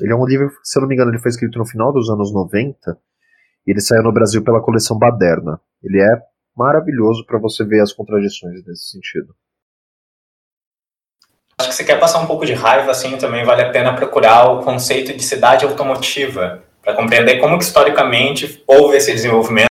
Ele 0.00 0.12
é 0.12 0.16
um 0.16 0.26
livro, 0.26 0.50
se 0.62 0.78
eu 0.78 0.82
não 0.82 0.88
me 0.88 0.94
engano, 0.94 1.10
ele 1.10 1.18
foi 1.18 1.30
escrito 1.30 1.58
no 1.58 1.66
final 1.66 1.92
dos 1.92 2.08
anos 2.10 2.32
90 2.32 2.76
e 2.86 3.09
ele 3.66 3.80
saiu 3.80 4.02
no 4.02 4.12
Brasil 4.12 4.42
pela 4.42 4.60
coleção 4.60 4.98
Baderna. 4.98 5.60
Ele 5.82 6.00
é 6.00 6.22
maravilhoso 6.56 7.24
para 7.26 7.38
você 7.38 7.64
ver 7.64 7.80
as 7.80 7.92
contradições 7.92 8.64
nesse 8.66 8.90
sentido. 8.90 9.34
acho 11.58 11.68
que 11.68 11.74
se 11.74 11.84
quer 11.84 12.00
passar 12.00 12.20
um 12.20 12.26
pouco 12.26 12.46
de 12.46 12.54
raiva, 12.54 12.90
assim, 12.90 13.16
também 13.18 13.44
vale 13.44 13.62
a 13.62 13.70
pena 13.70 13.94
procurar 13.94 14.50
o 14.50 14.62
conceito 14.62 15.14
de 15.14 15.22
cidade 15.22 15.64
automotiva, 15.64 16.62
para 16.82 16.94
compreender 16.94 17.38
como 17.38 17.58
que 17.58 17.64
historicamente 17.64 18.62
houve 18.66 18.96
esse 18.96 19.12
desenvolvimento 19.12 19.68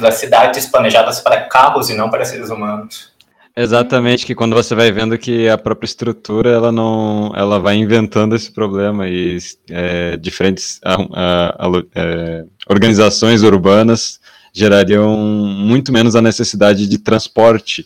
das 0.00 0.14
cidades 0.16 0.66
planejadas 0.66 1.20
para 1.20 1.48
carros 1.48 1.88
e 1.88 1.94
não 1.94 2.10
para 2.10 2.24
seres 2.24 2.50
humanos. 2.50 3.16
Exatamente, 3.60 4.24
que 4.24 4.36
quando 4.36 4.54
você 4.54 4.72
vai 4.72 4.92
vendo 4.92 5.18
que 5.18 5.48
a 5.48 5.58
própria 5.58 5.86
estrutura 5.86 6.48
ela 6.48 6.70
não, 6.70 7.32
ela 7.34 7.58
vai 7.58 7.74
inventando 7.74 8.36
esse 8.36 8.52
problema 8.52 9.08
e 9.08 9.36
é, 9.68 10.16
diferentes 10.16 10.80
a, 10.84 10.94
a, 10.94 11.66
a, 11.66 11.82
é, 11.92 12.46
organizações 12.70 13.42
urbanas 13.42 14.20
gerariam 14.52 15.16
muito 15.16 15.92
menos 15.92 16.14
a 16.14 16.22
necessidade 16.22 16.86
de 16.86 16.98
transporte. 16.98 17.84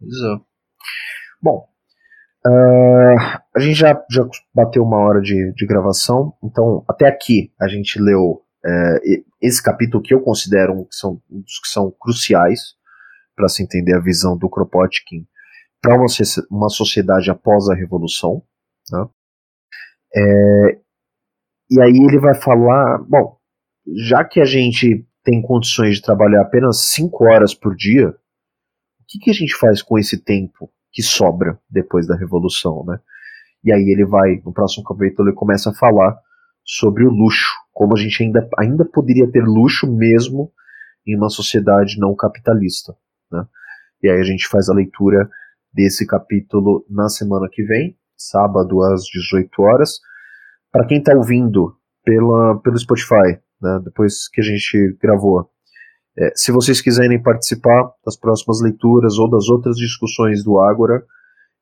Exato. 0.00 0.46
Bom, 1.42 1.66
uh, 2.46 3.40
a 3.56 3.58
gente 3.58 3.74
já, 3.74 4.00
já 4.08 4.24
bateu 4.54 4.84
uma 4.84 4.98
hora 4.98 5.20
de, 5.20 5.52
de 5.52 5.66
gravação, 5.66 6.32
então 6.44 6.84
até 6.88 7.08
aqui 7.08 7.50
a 7.60 7.66
gente 7.66 8.00
leu 8.00 8.40
uh, 8.64 9.24
esse 9.42 9.60
capítulo 9.60 10.00
que 10.00 10.14
eu 10.14 10.20
considero 10.20 10.84
que 10.84 10.94
são, 10.94 11.16
que 11.16 11.68
são 11.68 11.90
cruciais 11.90 12.76
para 13.34 13.48
se 13.48 13.62
entender 13.62 13.94
a 13.94 14.00
visão 14.00 14.36
do 14.36 14.48
Kropotkin 14.48 15.26
para 15.80 15.96
uma, 15.96 16.06
uma 16.50 16.68
sociedade 16.68 17.30
após 17.30 17.68
a 17.68 17.74
Revolução. 17.74 18.42
Né? 18.90 19.06
É, 20.16 20.78
e 21.70 21.80
aí 21.80 21.96
ele 22.08 22.18
vai 22.18 22.34
falar, 22.34 22.98
bom, 23.08 23.36
já 24.06 24.24
que 24.24 24.40
a 24.40 24.44
gente 24.44 25.06
tem 25.22 25.42
condições 25.42 25.96
de 25.96 26.02
trabalhar 26.02 26.42
apenas 26.42 26.84
5 26.86 27.24
horas 27.24 27.54
por 27.54 27.74
dia, 27.74 28.10
o 28.10 29.04
que, 29.06 29.18
que 29.18 29.30
a 29.30 29.34
gente 29.34 29.54
faz 29.56 29.82
com 29.82 29.98
esse 29.98 30.22
tempo 30.22 30.70
que 30.92 31.02
sobra 31.02 31.58
depois 31.68 32.06
da 32.06 32.16
Revolução, 32.16 32.84
né? 32.86 32.98
E 33.62 33.72
aí 33.72 33.90
ele 33.90 34.04
vai, 34.04 34.40
no 34.44 34.52
próximo 34.52 34.84
capítulo, 34.84 35.28
ele 35.28 35.36
começa 35.36 35.70
a 35.70 35.74
falar 35.74 36.16
sobre 36.64 37.04
o 37.04 37.10
luxo, 37.10 37.50
como 37.72 37.96
a 37.96 38.00
gente 38.00 38.22
ainda, 38.22 38.48
ainda 38.58 38.84
poderia 38.84 39.30
ter 39.30 39.42
luxo 39.42 39.90
mesmo 39.90 40.52
em 41.06 41.16
uma 41.16 41.28
sociedade 41.28 41.98
não 41.98 42.14
capitalista. 42.14 42.94
Né? 43.34 43.44
E 44.02 44.08
aí 44.08 44.20
a 44.20 44.24
gente 44.24 44.46
faz 44.46 44.68
a 44.68 44.74
leitura 44.74 45.28
desse 45.72 46.06
capítulo 46.06 46.86
na 46.88 47.08
semana 47.08 47.48
que 47.50 47.64
vem, 47.64 47.96
sábado 48.16 48.82
às 48.82 49.02
18 49.04 49.62
horas. 49.62 49.98
Para 50.70 50.86
quem 50.86 50.98
está 50.98 51.14
ouvindo 51.14 51.76
pela, 52.04 52.60
pelo 52.60 52.78
Spotify, 52.78 53.38
né, 53.60 53.80
depois 53.84 54.28
que 54.28 54.40
a 54.40 54.44
gente 54.44 54.96
gravou, 55.02 55.50
é, 56.16 56.30
se 56.36 56.52
vocês 56.52 56.80
quiserem 56.80 57.20
participar 57.20 57.90
das 58.04 58.16
próximas 58.16 58.60
leituras 58.62 59.18
ou 59.18 59.28
das 59.28 59.48
outras 59.48 59.76
discussões 59.76 60.44
do 60.44 60.60
Ágora, 60.60 61.04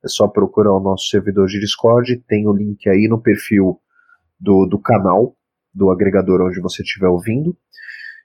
é 0.04 0.08
só 0.08 0.28
procurar 0.28 0.72
o 0.72 0.80
nosso 0.80 1.06
servidor 1.06 1.46
de 1.46 1.58
Discord, 1.58 2.16
tem 2.28 2.46
o 2.46 2.52
link 2.52 2.86
aí 2.88 3.08
no 3.08 3.20
perfil 3.20 3.80
do, 4.38 4.66
do 4.66 4.78
canal, 4.78 5.34
do 5.72 5.90
agregador 5.90 6.42
onde 6.42 6.60
você 6.60 6.82
estiver 6.82 7.08
ouvindo. 7.08 7.56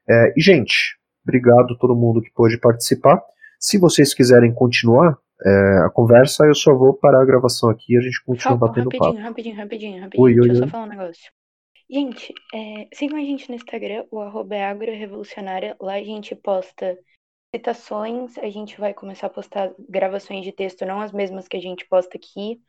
É, 0.09 0.33
e, 0.35 0.41
gente, 0.41 0.97
obrigado 1.23 1.73
a 1.73 1.77
todo 1.77 1.95
mundo 1.95 2.21
que 2.21 2.31
pôde 2.33 2.57
participar. 2.57 3.21
Se 3.59 3.79
vocês 3.79 4.13
quiserem 4.13 4.53
continuar 4.53 5.17
é, 5.43 5.85
a 5.85 5.89
conversa, 5.89 6.45
eu 6.45 6.55
só 6.55 6.73
vou 6.75 6.93
parar 6.93 7.21
a 7.21 7.25
gravação 7.25 7.69
aqui 7.69 7.93
e 7.93 7.97
a 7.97 8.01
gente 8.01 8.23
continua 8.23 8.57
batendo 8.57 8.85
rapidinho, 8.85 9.13
papo. 9.13 9.21
rapidinho, 9.21 9.55
rapidinho, 9.55 10.01
rapidinho. 10.01 10.23
Oi, 10.23 10.33
Deixa 10.33 10.49
oi, 10.49 10.49
eu 10.49 10.61
oi. 10.61 10.65
só 10.65 10.71
falar 10.71 10.83
um 10.85 10.89
negócio. 10.89 11.31
Gente, 11.89 12.33
é, 12.53 12.87
sigam 12.93 13.17
a 13.17 13.21
gente 13.21 13.49
no 13.49 13.55
Instagram, 13.55 14.05
o 14.11 14.19
arroba 14.19 14.55
é 14.55 14.65
agrorevolucionária. 14.65 15.75
Lá 15.79 15.93
a 15.93 16.03
gente 16.03 16.35
posta 16.35 16.97
citações, 17.55 18.37
a 18.37 18.49
gente 18.49 18.79
vai 18.79 18.93
começar 18.93 19.27
a 19.27 19.29
postar 19.29 19.73
gravações 19.87 20.43
de 20.43 20.51
texto, 20.51 20.85
não 20.85 20.99
as 20.99 21.11
mesmas 21.11 21.47
que 21.47 21.55
a 21.55 21.61
gente 21.61 21.87
posta 21.87 22.17
aqui, 22.17 22.61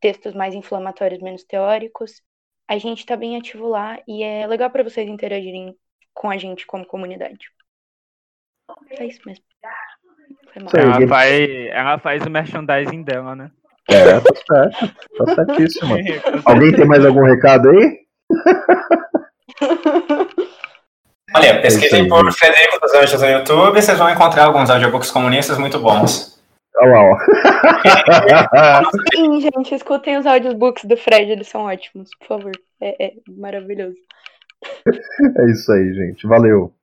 textos 0.00 0.34
mais 0.34 0.54
inflamatórios, 0.54 1.20
menos 1.20 1.42
teóricos. 1.42 2.22
A 2.68 2.78
gente 2.78 3.04
tá 3.04 3.16
bem 3.16 3.36
ativo 3.36 3.66
lá 3.66 4.00
e 4.06 4.22
é 4.22 4.46
legal 4.46 4.70
para 4.70 4.84
vocês 4.84 5.08
interagirem 5.08 5.76
com 6.14 6.30
a 6.30 6.38
gente 6.38 6.64
como 6.64 6.86
comunidade. 6.86 7.50
É 8.90 9.04
isso 9.04 9.20
mesmo. 9.26 9.44
Ela 10.54 11.08
faz, 11.08 11.50
ela 11.70 11.98
faz 11.98 12.24
o 12.26 12.30
merchandising 12.30 13.02
dela, 13.02 13.34
né? 13.34 13.50
É, 13.88 14.20
tá 14.20 14.30
certo. 14.46 14.94
Tá 15.18 15.34
certíssimo. 15.34 15.96
Alguém 16.44 16.72
tem 16.72 16.86
mais 16.86 17.04
algum 17.04 17.24
recado 17.24 17.68
aí? 17.68 17.98
Olha, 21.34 21.60
pesquisem 21.62 22.02
aí, 22.02 22.08
por 22.08 22.30
Frederico 22.32 22.78
dos 22.80 22.94
Anjos 22.94 23.20
no 23.20 23.28
YouTube 23.28 23.78
e 23.78 23.82
vocês 23.82 23.96
vão 23.96 24.10
encontrar 24.10 24.46
alguns 24.46 24.68
audiobooks 24.68 25.12
comunistas 25.12 25.56
muito 25.58 25.78
bons. 25.78 26.42
Olha 26.76 26.90
lá, 26.90 27.02
ó. 27.02 27.16
Sim, 29.14 29.40
gente, 29.40 29.72
escutem 29.74 30.18
os 30.18 30.26
audiobooks 30.26 30.84
do 30.84 30.96
Fred, 30.96 31.30
eles 31.30 31.46
são 31.48 31.62
ótimos, 31.62 32.10
por 32.18 32.26
favor. 32.26 32.52
É, 32.80 33.06
é 33.06 33.12
maravilhoso. 33.28 33.96
é 34.86 35.50
isso 35.50 35.70
aí, 35.72 35.94
gente. 35.94 36.26
Valeu. 36.26 36.74